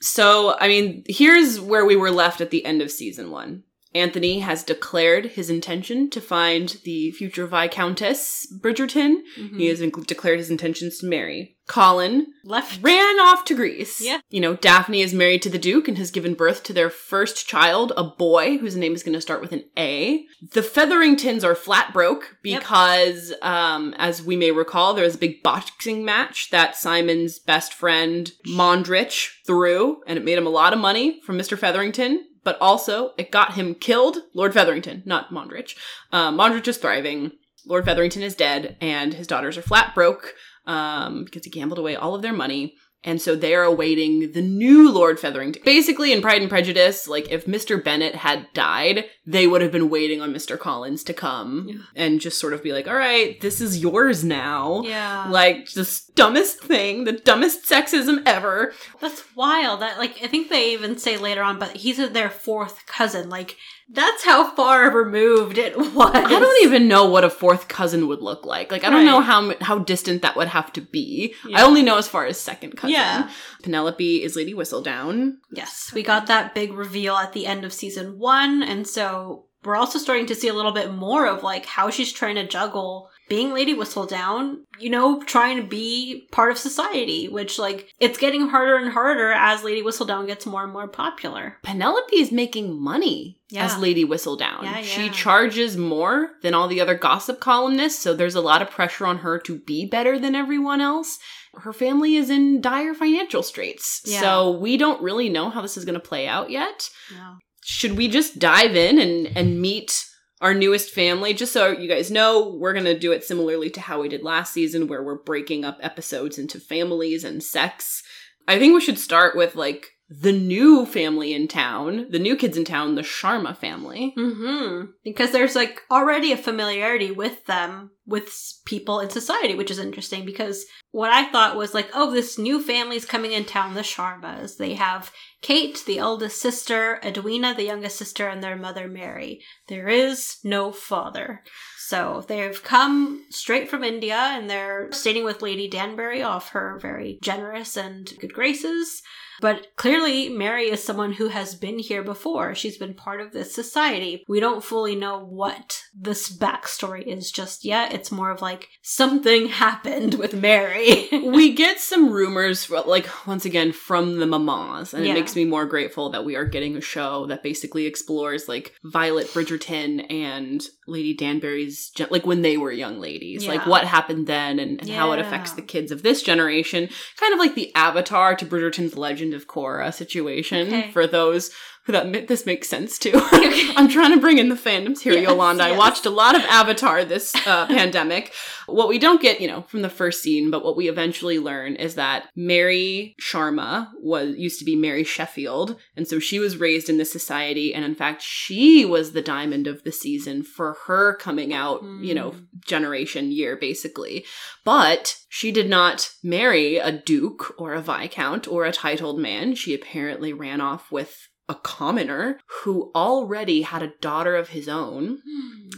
So, 0.01 0.57
I 0.59 0.67
mean, 0.67 1.03
here's 1.07 1.59
where 1.59 1.85
we 1.85 1.95
were 1.95 2.09
left 2.09 2.41
at 2.41 2.49
the 2.49 2.65
end 2.65 2.81
of 2.81 2.89
season 2.89 3.29
one. 3.29 3.61
Anthony 3.93 4.39
has 4.39 4.63
declared 4.63 5.25
his 5.25 5.49
intention 5.49 6.09
to 6.11 6.21
find 6.21 6.77
the 6.85 7.11
future 7.11 7.45
Viscountess 7.47 8.47
Bridgerton. 8.59 9.17
Mhm. 9.37 9.57
He 9.57 9.67
has 9.67 9.79
declared 9.79 10.39
his 10.39 10.49
intentions 10.49 10.99
to 10.99 11.05
marry. 11.07 11.57
Colin 11.67 12.27
left 12.43 12.79
ran 12.83 13.19
off 13.19 13.45
to 13.45 13.53
Greece. 13.55 14.01
Yeah. 14.01 14.19
You 14.29 14.41
know, 14.41 14.55
Daphne 14.55 15.01
is 15.01 15.13
married 15.13 15.41
to 15.43 15.49
the 15.49 15.57
Duke 15.57 15.87
and 15.87 15.97
has 15.97 16.11
given 16.11 16.33
birth 16.33 16.63
to 16.63 16.73
their 16.73 16.89
first 16.89 17.47
child, 17.47 17.93
a 17.95 18.03
boy 18.03 18.57
whose 18.57 18.75
name 18.75 18.93
is 18.93 19.03
going 19.03 19.13
to 19.13 19.21
start 19.21 19.39
with 19.41 19.53
an 19.53 19.63
A. 19.77 20.25
The 20.53 20.63
Featheringtons 20.63 21.43
are 21.45 21.55
flat 21.55 21.93
broke 21.93 22.35
Yep. 22.43 22.59
because, 22.61 23.33
um, 23.41 23.93
as 23.97 24.21
we 24.21 24.35
may 24.35 24.51
recall, 24.51 24.93
there 24.93 25.05
was 25.05 25.15
a 25.15 25.19
big 25.19 25.43
boxing 25.43 26.03
match 26.03 26.49
that 26.49 26.75
Simon's 26.75 27.39
best 27.39 27.73
friend 27.73 28.31
Mondrich 28.47 29.29
threw, 29.45 30.01
and 30.07 30.17
it 30.17 30.25
made 30.25 30.37
him 30.37 30.47
a 30.47 30.51
lot 30.51 30.73
of 30.73 30.79
money 30.79 31.21
from 31.25 31.37
Mr. 31.37 31.57
Featherington. 31.57 32.25
But 32.43 32.57
also, 32.59 33.13
it 33.17 33.31
got 33.31 33.53
him 33.53 33.75
killed. 33.75 34.17
Lord 34.33 34.53
Featherington, 34.53 35.03
not 35.05 35.31
Mondrich. 35.31 35.75
Uh, 36.11 36.31
Mondrich 36.31 36.67
is 36.67 36.77
thriving. 36.77 37.33
Lord 37.65 37.85
Featherington 37.85 38.23
is 38.23 38.35
dead, 38.35 38.77
and 38.81 39.13
his 39.13 39.27
daughters 39.27 39.57
are 39.57 39.61
flat 39.61 39.93
broke 39.93 40.33
um, 40.65 41.23
because 41.25 41.43
he 41.43 41.51
gambled 41.51 41.79
away 41.79 41.95
all 41.95 42.15
of 42.15 42.21
their 42.21 42.33
money. 42.33 42.75
And 43.03 43.19
so 43.19 43.35
they 43.35 43.55
are 43.55 43.63
awaiting 43.63 44.31
the 44.33 44.43
new 44.43 44.91
Lord 44.91 45.19
Featherington. 45.19 45.63
Basically, 45.65 46.13
in 46.13 46.21
Pride 46.21 46.41
and 46.41 46.49
Prejudice, 46.51 47.07
like 47.07 47.31
if 47.31 47.47
Mr. 47.47 47.83
Bennet 47.83 48.13
had 48.13 48.45
died, 48.53 49.05
they 49.25 49.47
would 49.47 49.61
have 49.63 49.71
been 49.71 49.89
waiting 49.89 50.21
on 50.21 50.31
Mr. 50.33 50.57
Collins 50.57 51.03
to 51.05 51.13
come 51.13 51.65
Yeah. 51.67 51.75
and 51.95 52.19
just 52.21 52.39
sort 52.39 52.53
of 52.53 52.61
be 52.61 52.71
like, 52.73 52.87
all 52.87 52.93
right, 52.95 53.41
this 53.41 53.59
is 53.59 53.79
yours 53.81 54.23
now. 54.23 54.81
Yeah. 54.85 55.27
Like, 55.29 55.71
the 55.73 55.89
dumbest 56.15 56.59
thing, 56.59 57.05
the 57.05 57.13
dumbest 57.13 57.65
sexism 57.67 58.21
ever. 58.27 58.73
That's 58.99 59.23
wild. 59.35 59.81
That 59.81 59.97
like 59.97 60.19
I 60.23 60.27
think 60.27 60.49
they 60.49 60.73
even 60.73 60.97
say 60.99 61.17
later 61.17 61.41
on, 61.41 61.57
but 61.57 61.77
he's 61.77 61.97
their 62.11 62.29
fourth 62.29 62.85
cousin. 62.85 63.29
Like 63.29 63.57
that's 63.89 64.23
how 64.23 64.55
far 64.55 64.89
removed 64.91 65.57
it 65.57 65.77
was. 65.77 66.11
I 66.15 66.27
don't 66.27 66.63
even 66.63 66.87
know 66.87 67.05
what 67.09 67.23
a 67.23 67.29
fourth 67.29 67.67
cousin 67.67 68.07
would 68.07 68.21
look 68.21 68.45
like. 68.45 68.71
Like, 68.71 68.83
I 68.83 68.89
don't 68.89 69.05
know 69.05 69.21
how 69.21 69.53
how 69.61 69.79
distant 69.79 70.21
that 70.21 70.35
would 70.35 70.47
have 70.47 70.71
to 70.73 70.81
be. 70.81 71.33
I 71.53 71.63
only 71.63 71.83
know 71.83 71.97
as 71.97 72.07
far 72.07 72.25
as 72.25 72.39
second 72.39 72.77
cousin. 72.77 72.93
Yeah. 72.93 73.29
Penelope 73.63 74.23
is 74.23 74.35
Lady 74.35 74.53
Whistledown. 74.53 75.33
Yes, 75.51 75.91
we 75.93 76.03
got 76.03 76.27
that 76.27 76.55
big 76.55 76.73
reveal 76.73 77.15
at 77.15 77.33
the 77.33 77.45
end 77.45 77.65
of 77.65 77.73
season 77.73 78.17
one, 78.17 78.63
and 78.63 78.87
so 78.87 79.45
we're 79.63 79.75
also 79.75 79.99
starting 79.99 80.25
to 80.27 80.35
see 80.35 80.47
a 80.47 80.53
little 80.53 80.71
bit 80.71 80.91
more 80.91 81.25
of 81.27 81.43
like 81.43 81.65
how 81.65 81.89
she's 81.89 82.11
trying 82.11 82.35
to 82.35 82.47
juggle 82.47 83.09
being 83.29 83.53
Lady 83.53 83.73
Whistledown, 83.73 84.57
you 84.79 84.89
know, 84.89 85.21
trying 85.23 85.55
to 85.57 85.63
be 85.63 86.27
part 86.31 86.51
of 86.51 86.57
society, 86.57 87.29
which 87.29 87.57
like 87.59 87.93
it's 87.99 88.17
getting 88.17 88.47
harder 88.49 88.75
and 88.75 88.91
harder 88.91 89.31
as 89.31 89.63
Lady 89.63 89.81
Whistledown 89.81 90.27
gets 90.27 90.45
more 90.45 90.63
and 90.63 90.73
more 90.73 90.87
popular. 90.87 91.57
Penelope 91.63 92.15
is 92.15 92.31
making 92.31 92.77
money 92.81 93.37
Yeah. 93.49 93.65
as 93.65 93.77
Lady 93.77 94.03
Whistledown. 94.03 94.63
Yeah, 94.63 94.81
She 94.81 95.09
charges 95.09 95.77
more 95.77 96.31
than 96.41 96.53
all 96.53 96.67
the 96.67 96.81
other 96.81 96.95
gossip 96.95 97.39
columnists, 97.39 98.01
so 98.01 98.13
there's 98.13 98.35
a 98.35 98.41
lot 98.41 98.61
of 98.61 98.69
pressure 98.71 99.05
on 99.05 99.19
her 99.19 99.39
to 99.39 99.59
be 99.59 99.85
better 99.85 100.17
than 100.19 100.35
everyone 100.35 100.81
else. 100.81 101.19
Her 101.53 101.71
family 101.73 102.15
is 102.15 102.29
in 102.29 102.61
dire 102.61 102.93
financial 102.93 103.43
straits, 103.43 104.01
Yeah. 104.05 104.19
so 104.21 104.51
we 104.51 104.75
don't 104.77 105.01
really 105.01 105.29
know 105.29 105.49
how 105.49 105.61
this 105.61 105.77
is 105.77 105.85
going 105.85 105.93
to 105.99 105.99
play 105.99 106.27
out 106.27 106.49
yet. 106.49 106.89
Yeah. 107.13 107.35
Should 107.63 107.97
we 107.97 108.07
just 108.07 108.39
dive 108.39 108.75
in 108.75 108.99
and, 108.99 109.35
and 109.37 109.61
meet 109.61 110.05
our 110.41 110.53
newest 110.53 110.91
family? 110.91 111.33
Just 111.33 111.53
so 111.53 111.71
you 111.71 111.87
guys 111.87 112.11
know, 112.11 112.55
we're 112.59 112.73
going 112.73 112.85
to 112.85 112.97
do 112.97 113.11
it 113.11 113.23
similarly 113.23 113.69
to 113.71 113.81
how 113.81 114.01
we 114.01 114.09
did 114.09 114.23
last 114.23 114.53
season, 114.53 114.87
where 114.87 115.03
we're 115.03 115.23
breaking 115.23 115.63
up 115.63 115.77
episodes 115.81 116.37
into 116.37 116.59
families 116.59 117.23
and 117.23 117.43
sex. 117.43 118.03
I 118.47 118.57
think 118.57 118.73
we 118.73 118.81
should 118.81 118.99
start 118.99 119.35
with 119.35 119.55
like 119.55 119.91
the 120.11 120.33
new 120.33 120.85
family 120.85 121.33
in 121.33 121.47
town, 121.47 122.07
the 122.09 122.19
new 122.19 122.35
kids 122.35 122.57
in 122.57 122.65
town, 122.65 122.95
the 122.95 123.01
Sharma 123.01 123.55
family. 123.55 124.13
Mm-hmm. 124.17 124.91
Because 125.05 125.31
there's 125.31 125.55
like 125.55 125.81
already 125.89 126.33
a 126.33 126.37
familiarity 126.37 127.11
with 127.11 127.45
them, 127.45 127.91
with 128.05 128.29
people 128.65 128.99
in 128.99 129.09
society, 129.09 129.55
which 129.55 129.71
is 129.71 129.79
interesting 129.79 130.25
because 130.25 130.65
what 130.91 131.11
I 131.11 131.31
thought 131.31 131.55
was 131.55 131.73
like, 131.73 131.89
oh, 131.93 132.11
this 132.11 132.37
new 132.37 132.61
family's 132.61 133.05
coming 133.05 133.31
in 133.31 133.45
town, 133.45 133.73
the 133.73 133.81
Sharmas. 133.81 134.57
They 134.57 134.73
have 134.73 135.13
Kate, 135.41 135.83
the 135.85 135.97
eldest 135.97 136.39
sister, 136.39 136.99
Edwina, 137.03 137.55
the 137.55 137.63
youngest 137.63 137.97
sister, 137.97 138.27
and 138.27 138.43
their 138.43 138.55
mother, 138.55 138.87
Mary. 138.87 139.41
There 139.67 139.87
is 139.87 140.37
no 140.43 140.71
father. 140.71 141.43
So 141.91 142.23
they've 142.25 142.63
come 142.63 143.25
straight 143.31 143.69
from 143.69 143.83
India 143.83 144.15
and 144.15 144.49
they're 144.49 144.89
staying 144.93 145.25
with 145.25 145.41
Lady 145.41 145.67
Danbury 145.67 146.21
off 146.23 146.51
her 146.51 146.79
very 146.81 147.19
generous 147.21 147.75
and 147.75 148.09
good 148.21 148.33
graces. 148.33 149.01
But 149.41 149.75
clearly, 149.75 150.29
Mary 150.29 150.69
is 150.69 150.83
someone 150.83 151.13
who 151.13 151.29
has 151.29 151.55
been 151.55 151.79
here 151.79 152.03
before. 152.03 152.53
She's 152.53 152.77
been 152.77 152.93
part 152.93 153.21
of 153.21 153.31
this 153.31 153.55
society. 153.55 154.23
We 154.29 154.39
don't 154.39 154.63
fully 154.63 154.95
know 154.95 155.19
what 155.19 155.81
this 155.99 156.31
backstory 156.31 157.01
is 157.07 157.31
just 157.31 157.65
yet. 157.65 157.91
It's 157.91 158.11
more 158.11 158.29
of 158.29 158.41
like 158.43 158.69
something 158.83 159.47
happened 159.65 160.13
with 160.13 160.35
Mary. 160.35 161.09
we 161.11 161.53
get 161.53 161.79
some 161.79 162.11
rumors, 162.11 162.69
like, 162.69 163.09
once 163.25 163.43
again, 163.43 163.71
from 163.71 164.19
the 164.19 164.27
mamas, 164.27 164.93
and 164.93 165.03
Yeah. 165.03 165.13
it 165.13 165.15
makes 165.15 165.35
me 165.35 165.43
more 165.43 165.65
grateful 165.65 166.11
that 166.11 166.23
we 166.23 166.35
are 166.35 166.45
getting 166.45 166.77
a 166.77 166.81
show 166.81 167.25
that 167.25 167.41
basically 167.41 167.87
explores, 167.87 168.47
like, 168.47 168.75
Violet 168.83 169.25
Bridgerton 169.27 170.05
and 170.11 170.63
Lady 170.91 171.13
Danbury's, 171.13 171.89
gen- 171.89 172.09
like, 172.11 172.25
when 172.25 172.41
they 172.41 172.57
were 172.57 172.71
young 172.71 172.99
ladies. 172.99 173.47
Like, 173.47 173.65
what 173.65 173.85
happened 173.85 174.27
then 174.27 174.59
and, 174.59 174.79
and 174.81 174.89
how 174.89 175.11
it 175.13 175.19
affects 175.19 175.53
the 175.53 175.61
kids 175.61 175.91
of 175.91 176.03
this 176.03 176.21
generation. 176.21 176.89
Kind 177.17 177.33
of 177.33 177.39
like 177.39 177.55
the 177.55 177.73
Avatar 177.75 178.35
to 178.35 178.45
Bridgerton's 178.45 178.97
Legend 178.97 179.33
of 179.33 179.47
Korra 179.47 179.93
situation 179.93 180.67
Okay. 180.67 180.91
for 180.91 181.07
those 181.07 181.51
that 181.87 182.27
this 182.27 182.45
makes 182.45 182.69
sense 182.69 182.97
to. 182.99 183.11
I'm 183.75 183.87
trying 183.87 184.13
to 184.13 184.19
bring 184.19 184.37
in 184.37 184.49
the 184.49 184.55
fandoms 184.55 184.99
here, 184.99 185.13
Yes, 185.13 185.23
Yolanda. 185.23 185.63
I 185.63 185.77
watched 185.77 186.05
a 186.05 186.09
lot 186.09 186.35
of 186.35 186.41
Avatar 186.43 187.03
this 187.03 187.35
uh, 187.47 187.65
pandemic. 187.67 188.33
What 188.67 188.87
we 188.87 188.99
don't 188.99 189.21
get, 189.21 189.41
you 189.41 189.47
know, 189.47 189.63
from 189.63 189.81
the 189.81 189.89
first 189.89 190.21
scene, 190.21 190.51
but 190.51 190.63
what 190.63 190.77
we 190.77 190.89
eventually 190.89 191.39
learn 191.39 191.75
is 191.75 191.95
that 191.95 192.29
Mary 192.35 193.15
Sharma 193.21 193.89
was 193.99 194.35
used 194.37 194.59
to 194.59 194.65
be 194.65 194.75
Mary 194.75 195.03
Sheffield, 195.03 195.77
and 195.95 196.07
so 196.07 196.19
she 196.19 196.39
was 196.39 196.57
raised 196.57 196.89
in 196.89 196.97
this 196.97 197.11
society, 197.11 197.73
and 197.73 197.83
in 197.83 197.95
fact, 197.95 198.21
she 198.21 198.85
was 198.85 199.11
the 199.11 199.21
diamond 199.21 199.67
of 199.67 199.83
the 199.83 199.91
season 199.91 200.43
for 200.43 200.77
her 200.85 201.15
coming 201.15 201.53
out, 201.53 201.83
you 202.01 202.13
know, 202.13 202.35
generation 202.65 203.31
year 203.31 203.55
basically. 203.55 204.25
But 204.63 205.17
she 205.29 205.51
did 205.51 205.69
not 205.69 206.11
marry 206.23 206.77
a 206.77 206.91
duke 206.91 207.55
or 207.57 207.73
a 207.73 207.81
viscount 207.81 208.47
or 208.47 208.65
a 208.65 208.71
titled 208.71 209.19
man. 209.19 209.55
She 209.55 209.73
apparently 209.73 210.33
ran 210.33 210.61
off 210.61 210.91
with 210.91 211.29
a 211.51 211.55
commoner 211.55 212.39
who 212.63 212.91
already 212.95 213.63
had 213.63 213.83
a 213.83 213.91
daughter 213.99 214.37
of 214.37 214.49
his 214.49 214.69
own 214.69 215.19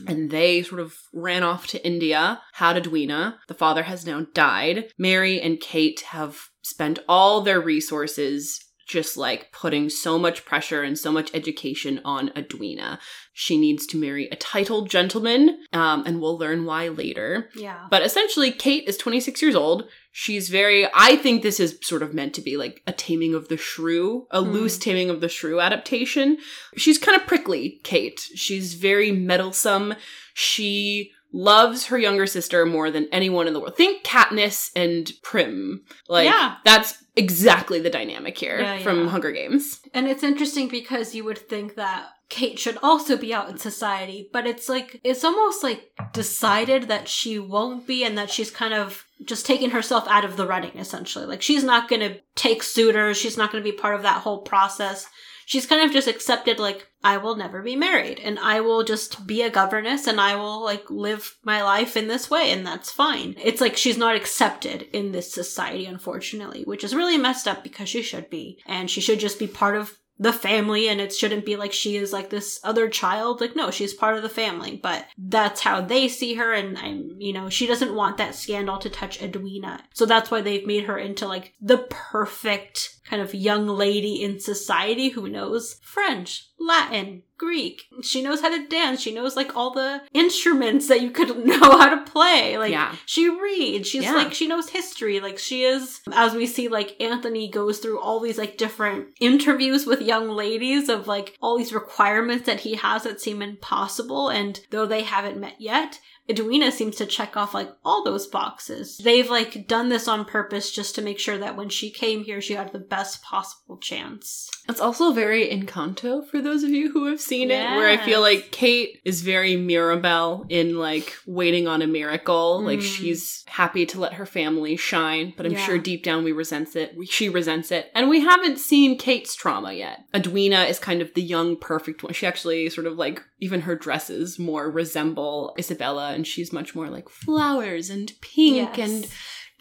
and 0.07 0.29
they 0.29 0.61
sort 0.61 0.79
of 0.79 0.95
ran 1.11 1.41
off 1.41 1.65
to 1.67 1.83
India, 1.85 2.41
had 2.53 2.77
Edwina. 2.77 3.39
The 3.47 3.55
father 3.55 3.83
has 3.83 4.05
now 4.05 4.27
died. 4.35 4.91
Mary 4.99 5.41
and 5.41 5.59
Kate 5.59 6.01
have 6.09 6.49
spent 6.61 6.99
all 7.09 7.41
their 7.41 7.59
resources 7.59 8.63
just 8.85 9.17
like 9.17 9.51
putting 9.51 9.89
so 9.89 10.19
much 10.19 10.45
pressure 10.45 10.83
and 10.83 10.99
so 10.99 11.11
much 11.11 11.33
education 11.33 12.01
on 12.05 12.31
Edwina. 12.35 12.99
She 13.33 13.57
needs 13.57 13.87
to 13.87 13.97
marry 13.97 14.27
a 14.27 14.35
titled 14.35 14.89
gentleman, 14.89 15.57
um, 15.71 16.03
and 16.05 16.21
we'll 16.21 16.37
learn 16.37 16.65
why 16.65 16.89
later. 16.89 17.49
yeah. 17.55 17.87
But 17.89 18.03
essentially, 18.03 18.51
Kate 18.51 18.83
is 18.87 18.97
26 18.97 19.41
years 19.41 19.55
old. 19.55 19.87
She's 20.15 20.49
very, 20.49 20.87
I 20.93 21.15
think 21.15 21.41
this 21.41 21.59
is 21.59 21.79
sort 21.81 22.03
of 22.03 22.13
meant 22.13 22.35
to 22.35 22.41
be 22.41 22.55
like 22.55 22.83
a 22.85 22.91
taming 22.93 23.33
of 23.33 23.47
the 23.47 23.57
shrew, 23.57 24.27
a 24.29 24.43
Hmm. 24.43 24.51
loose 24.51 24.77
taming 24.77 25.09
of 25.09 25.21
the 25.21 25.27
shrew 25.27 25.59
adaptation. 25.59 26.37
She's 26.77 26.99
kind 26.99 27.19
of 27.19 27.25
prickly, 27.27 27.81
Kate. 27.83 28.19
She's 28.35 28.75
very 28.75 29.11
meddlesome. 29.11 29.95
She 30.35 31.11
loves 31.31 31.87
her 31.87 31.97
younger 31.97 32.27
sister 32.27 32.63
more 32.63 32.91
than 32.91 33.07
anyone 33.11 33.47
in 33.47 33.53
the 33.53 33.59
world. 33.59 33.75
Think 33.75 34.03
Katniss 34.03 34.69
and 34.75 35.11
Prim. 35.23 35.81
Like, 36.07 36.25
Yeah. 36.29 36.57
that's 36.63 36.93
exactly 37.15 37.79
the 37.79 37.89
dynamic 37.89 38.37
here 38.37 38.59
Yeah, 38.61 38.83
from 38.83 39.05
yeah. 39.05 39.09
Hunger 39.09 39.31
Games. 39.31 39.79
And 39.95 40.07
it's 40.07 40.21
interesting 40.23 40.67
because 40.67 41.15
you 41.15 41.23
would 41.23 41.39
think 41.39 41.73
that 41.73 42.09
Kate 42.33 42.57
should 42.57 42.79
also 42.81 43.15
be 43.15 43.31
out 43.31 43.47
in 43.47 43.59
society, 43.59 44.27
but 44.33 44.47
it's 44.47 44.67
like, 44.67 44.99
it's 45.03 45.23
almost 45.23 45.61
like 45.61 45.91
decided 46.13 46.87
that 46.87 47.07
she 47.07 47.37
won't 47.37 47.85
be 47.85 48.03
and 48.03 48.17
that 48.17 48.31
she's 48.31 48.49
kind 48.49 48.73
of 48.73 49.05
just 49.23 49.45
taking 49.45 49.69
herself 49.69 50.07
out 50.07 50.25
of 50.25 50.35
the 50.35 50.47
running, 50.47 50.75
essentially. 50.75 51.27
Like, 51.27 51.43
she's 51.43 51.63
not 51.63 51.87
gonna 51.87 52.15
take 52.33 52.63
suitors, 52.63 53.17
she's 53.17 53.37
not 53.37 53.51
gonna 53.51 53.63
be 53.63 53.71
part 53.71 53.93
of 53.95 54.01
that 54.01 54.23
whole 54.23 54.41
process. 54.41 55.05
She's 55.45 55.67
kind 55.67 55.83
of 55.83 55.91
just 55.91 56.07
accepted, 56.07 56.57
like, 56.57 56.87
I 57.03 57.17
will 57.17 57.35
never 57.35 57.61
be 57.61 57.75
married 57.75 58.19
and 58.19 58.39
I 58.39 58.61
will 58.61 58.83
just 58.83 59.27
be 59.27 59.43
a 59.43 59.51
governess 59.51 60.07
and 60.07 60.19
I 60.19 60.35
will, 60.35 60.63
like, 60.63 60.89
live 60.89 61.37
my 61.43 61.61
life 61.61 61.95
in 61.95 62.07
this 62.07 62.31
way 62.31 62.49
and 62.49 62.65
that's 62.65 62.89
fine. 62.89 63.35
It's 63.43 63.61
like 63.61 63.77
she's 63.77 63.97
not 63.97 64.15
accepted 64.15 64.87
in 64.91 65.11
this 65.11 65.31
society, 65.31 65.85
unfortunately, 65.85 66.63
which 66.63 66.83
is 66.83 66.95
really 66.95 67.19
messed 67.19 67.47
up 67.47 67.63
because 67.63 67.89
she 67.89 68.01
should 68.01 68.31
be. 68.31 68.57
And 68.65 68.89
she 68.89 69.01
should 69.01 69.19
just 69.19 69.37
be 69.37 69.45
part 69.45 69.75
of 69.75 69.99
the 70.19 70.33
family 70.33 70.87
and 70.87 71.01
it 71.01 71.13
shouldn't 71.13 71.45
be 71.45 71.55
like 71.55 71.73
she 71.73 71.97
is 71.97 72.13
like 72.13 72.29
this 72.29 72.59
other 72.63 72.89
child. 72.89 73.41
Like 73.41 73.55
no 73.55 73.71
she's 73.71 73.93
part 73.93 74.15
of 74.15 74.23
the 74.23 74.29
family 74.29 74.79
but 74.81 75.05
that's 75.17 75.61
how 75.61 75.81
they 75.81 76.07
see 76.07 76.35
her 76.35 76.53
and 76.53 76.77
i'm 76.77 77.15
you 77.17 77.33
know 77.33 77.49
she 77.49 77.67
doesn't 77.67 77.95
want 77.95 78.17
that 78.17 78.35
scandal 78.35 78.77
to 78.79 78.89
touch 78.89 79.21
edwina. 79.21 79.83
So 79.93 80.05
that's 80.05 80.31
why 80.31 80.41
they've 80.41 80.65
made 80.65 80.85
her 80.85 80.97
into 80.97 81.27
like 81.27 81.53
the 81.61 81.79
perfect 81.89 82.97
kind 83.05 83.21
of 83.21 83.33
young 83.35 83.67
lady 83.67 84.23
in 84.23 84.39
society 84.39 85.09
who 85.09 85.27
knows 85.27 85.75
french 85.81 86.47
latin 86.59 87.21
greek. 87.37 87.81
She 88.01 88.21
knows 88.21 88.39
how 88.39 88.49
to 88.55 88.67
dance. 88.69 89.01
She 89.01 89.13
knows 89.13 89.35
like 89.35 89.53
all 89.57 89.73
the 89.73 90.01
instruments 90.13 90.87
that 90.87 91.01
you 91.01 91.11
could 91.11 91.45
know 91.45 91.59
how 91.59 91.89
to 91.93 92.09
play. 92.09 92.57
Like 92.57 92.71
Yeah. 92.71 92.95
she 93.05 93.27
reads. 93.27 93.89
She's 93.89 94.03
Yeah. 94.03 94.13
like 94.13 94.33
she 94.33 94.47
knows 94.47 94.69
history. 94.69 95.19
Like 95.19 95.37
she 95.37 95.63
is 95.63 95.99
as 96.13 96.33
we 96.33 96.45
see 96.45 96.69
like 96.69 96.95
anthony 97.01 97.49
goes 97.51 97.79
through 97.79 97.99
all 97.99 98.21
these 98.21 98.37
like 98.37 98.57
different 98.57 99.07
interviews 99.19 99.85
with 99.85 100.01
young 100.01 100.29
ladies 100.29 100.87
of 100.87 101.05
like 101.07 101.35
all 101.41 101.57
these 101.57 101.73
requirements 101.73 102.45
that 102.45 102.61
he 102.61 102.75
has 102.75 103.03
that 103.03 103.19
seem 103.19 103.41
impossible. 103.41 104.29
And 104.29 104.59
though 104.71 104.85
they 104.85 105.03
haven't 105.03 105.37
met 105.39 105.55
yet 105.59 105.99
Edwina 106.29 106.71
seems 106.71 106.95
to 106.97 107.05
check 107.05 107.35
off 107.35 107.53
like 107.53 107.69
all 107.83 108.03
those 108.03 108.27
boxes. 108.27 108.97
They've 108.97 109.29
like 109.29 109.67
done 109.67 109.89
this 109.89 110.07
on 110.07 110.25
purpose 110.25 110.71
just 110.71 110.95
to 110.95 111.01
make 111.01 111.19
sure 111.19 111.37
that 111.37 111.57
when 111.57 111.69
she 111.69 111.89
came 111.89 112.23
here, 112.23 112.41
she 112.41 112.53
had 112.53 112.71
the 112.71 112.79
best 112.79 113.21
possible 113.21 113.77
chance. 113.77 114.49
It's 114.69 114.79
also 114.79 115.11
very 115.11 115.49
Encanto 115.49 116.25
for 116.25 116.41
those 116.41 116.63
of 116.63 116.69
you 116.69 116.89
who 116.91 117.05
have 117.07 117.19
seen 117.19 117.51
it, 117.51 117.69
where 117.75 117.89
I 117.89 117.97
feel 117.97 118.21
like 118.21 118.49
Kate 118.51 119.01
is 119.03 119.21
very 119.21 119.57
Mirabel 119.57 120.45
in 120.47 120.77
like 120.77 121.13
waiting 121.27 121.67
on 121.67 121.81
a 121.81 121.87
miracle. 121.87 122.61
Like 122.63 122.79
Mm. 122.79 122.83
she's 122.95 123.43
happy 123.47 123.85
to 123.87 123.99
let 123.99 124.13
her 124.13 124.25
family 124.25 124.77
shine, 124.77 125.33
but 125.35 125.45
I'm 125.45 125.51
Yeah. 125.51 125.65
sure 125.65 125.77
deep 125.77 126.01
down 126.03 126.23
we 126.23 126.31
resents 126.31 126.75
it. 126.77 126.93
We, 126.95 127.05
she 127.05 127.27
resents 127.27 127.71
it, 127.71 127.91
and 127.93 128.09
we 128.09 128.21
haven't 128.21 128.57
seen 128.57 128.97
Kate's 128.97 129.35
trauma 129.35 129.73
yet. 129.73 129.99
Edwina 130.15 130.63
is 130.63 130.79
kind 130.79 131.01
of 131.01 131.13
the 131.13 131.21
young, 131.21 131.57
perfect 131.57 132.01
one. 132.01 132.13
She 132.13 132.25
actually 132.25 132.69
sort 132.69 132.87
of 132.87 132.97
like 132.97 133.21
even 133.41 133.61
her 133.61 133.75
dresses 133.75 134.39
more 134.39 134.71
resemble 134.71 135.53
Isabela, 135.59 136.13
and 136.15 136.25
she's 136.25 136.53
much 136.53 136.73
more 136.73 136.89
like 136.89 137.09
flowers 137.09 137.89
and 137.89 138.13
pink 138.21 138.77
Yes. 138.77 138.89
and 138.89 139.07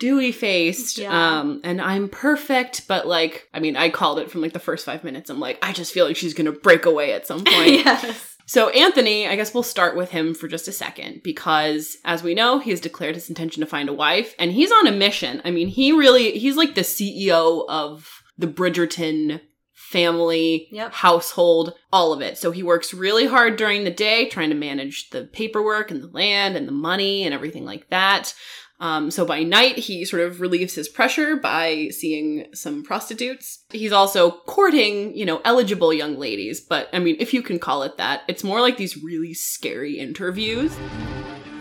dewy 0.03 0.33
faced 0.33 0.99
Yeah. 0.99 1.11
um 1.39 1.61
and 1.63 1.81
i'm 1.81 2.09
perfect 2.09 2.89
but 2.89 3.07
like 3.07 3.49
i 3.55 3.61
mean 3.61 3.77
i 3.77 3.89
called 3.89 4.19
it 4.19 4.31
from 4.31 4.41
like 4.43 4.53
the 4.53 4.59
first 4.59 4.85
five 4.85 5.05
minutes 5.05 5.31
i'm 5.31 5.39
like 5.39 5.59
i 5.63 5.73
just 5.73 5.93
feel 5.93 6.07
like 6.07 6.17
she's 6.17 6.35
gonna 6.35 6.51
break 6.53 6.85
away 6.87 7.13
at 7.13 7.27
some 7.27 7.45
point 7.45 7.71
yes. 7.85 8.37
so 8.47 8.69
anthony 8.71 9.29
i 9.29 9.37
guess 9.37 9.55
we'll 9.55 9.63
start 9.63 9.97
with 9.97 10.11
him 10.11 10.35
for 10.35 10.49
just 10.49 10.67
a 10.67 10.73
second 10.73 11.21
because 11.23 11.97
as 12.05 12.23
we 12.25 12.35
know 12.35 12.59
he 12.59 12.71
has 12.71 12.81
declared 12.81 13.15
his 13.15 13.29
intention 13.29 13.61
to 13.61 13.67
find 13.67 13.89
a 13.89 13.93
wife 13.95 14.35
and 14.41 14.51
he's 14.53 14.73
on 14.73 14.89
a 14.89 14.93
mission 14.93 15.41
i 15.45 15.51
mean 15.53 15.69
he 15.69 15.93
really 15.93 16.37
he's 16.39 16.57
like 16.57 16.75
the 16.75 16.81
ceo 16.81 17.65
of 17.69 18.09
the 18.39 18.49
bridgerton 18.49 19.41
family, 19.75 20.69
Yep. 20.73 20.93
household, 20.95 21.75
all 21.93 22.15
of 22.15 22.23
it. 22.23 22.39
So 22.39 22.51
he 22.51 22.63
works 22.63 22.95
really 22.95 23.27
hard 23.27 23.57
during 23.57 23.85
the 23.85 23.91
day 23.91 24.27
trying 24.29 24.49
to 24.49 24.57
manage 24.57 25.11
the 25.11 25.25
paperwork 25.25 25.91
and 25.91 26.03
the 26.03 26.09
land 26.09 26.57
and 26.57 26.67
the 26.67 26.73
money 26.73 27.25
and 27.25 27.35
everything 27.35 27.67
like 27.67 27.91
that. 27.91 28.35
Um, 28.83 29.13
so 29.13 29.25
by 29.25 29.45
night, 29.45 29.79
he 29.79 30.05
sort 30.05 30.23
of 30.23 30.41
relieves 30.41 30.75
his 30.75 30.89
pressure 30.89 31.37
by 31.37 31.91
seeing 31.93 32.47
some 32.53 32.83
prostitutes. 32.83 33.63
He's 33.71 33.93
also 33.93 34.33
courting, 34.33 35.17
you 35.17 35.25
know, 35.25 35.41
eligible 35.45 35.93
young 35.93 36.19
ladies, 36.19 36.61
but 36.61 36.89
I 36.93 36.99
mean, 36.99 37.15
if 37.21 37.33
you 37.33 37.43
can 37.43 37.61
call 37.61 37.85
it 37.85 37.97
that, 37.99 38.23
it's 38.27 38.43
more 38.43 38.61
like 38.61 38.79
these 38.79 39.01
really 39.01 39.35
scary 39.35 40.01
interviews. 40.01 40.77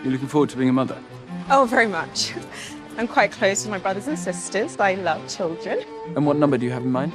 You're 0.02 0.14
looking 0.14 0.26
forward 0.26 0.50
to 0.50 0.56
being 0.56 0.68
a 0.68 0.72
mother? 0.72 1.00
Oh, 1.48 1.64
very 1.64 1.86
much. 1.86 2.34
I'm 2.98 3.06
quite 3.06 3.30
close 3.30 3.62
with 3.62 3.70
my 3.70 3.78
brothers 3.78 4.08
and 4.08 4.18
sisters. 4.18 4.76
I 4.80 4.94
love 4.94 5.26
children. 5.28 5.84
And 6.16 6.26
what 6.26 6.36
number 6.36 6.58
do 6.58 6.66
you 6.66 6.72
have 6.72 6.82
in 6.82 6.90
mind? 6.90 7.12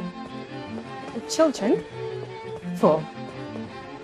Children? 1.29 1.83
Four. 2.77 3.05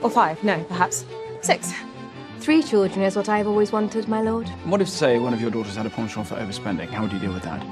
Or 0.02 0.10
five, 0.10 0.44
no, 0.44 0.62
perhaps. 0.66 1.06
Six. 1.40 1.72
Three 2.44 2.62
children 2.62 3.06
is 3.06 3.16
what 3.16 3.30
I've 3.30 3.48
always 3.48 3.72
wanted, 3.72 4.10
my 4.10 4.20
lord. 4.20 4.50
What 4.66 4.82
if, 4.82 4.90
say, 4.90 5.18
one 5.18 5.34
of 5.34 5.40
your 5.40 5.50
daughters 5.50 5.78
had 5.78 5.86
a 5.86 5.90
penchant 5.90 6.28
for 6.28 6.36
overspending? 6.36 6.90
How 6.90 7.04
would 7.04 7.14
you 7.14 7.20
deal 7.20 7.32
with 7.32 7.44
that? 7.44 7.64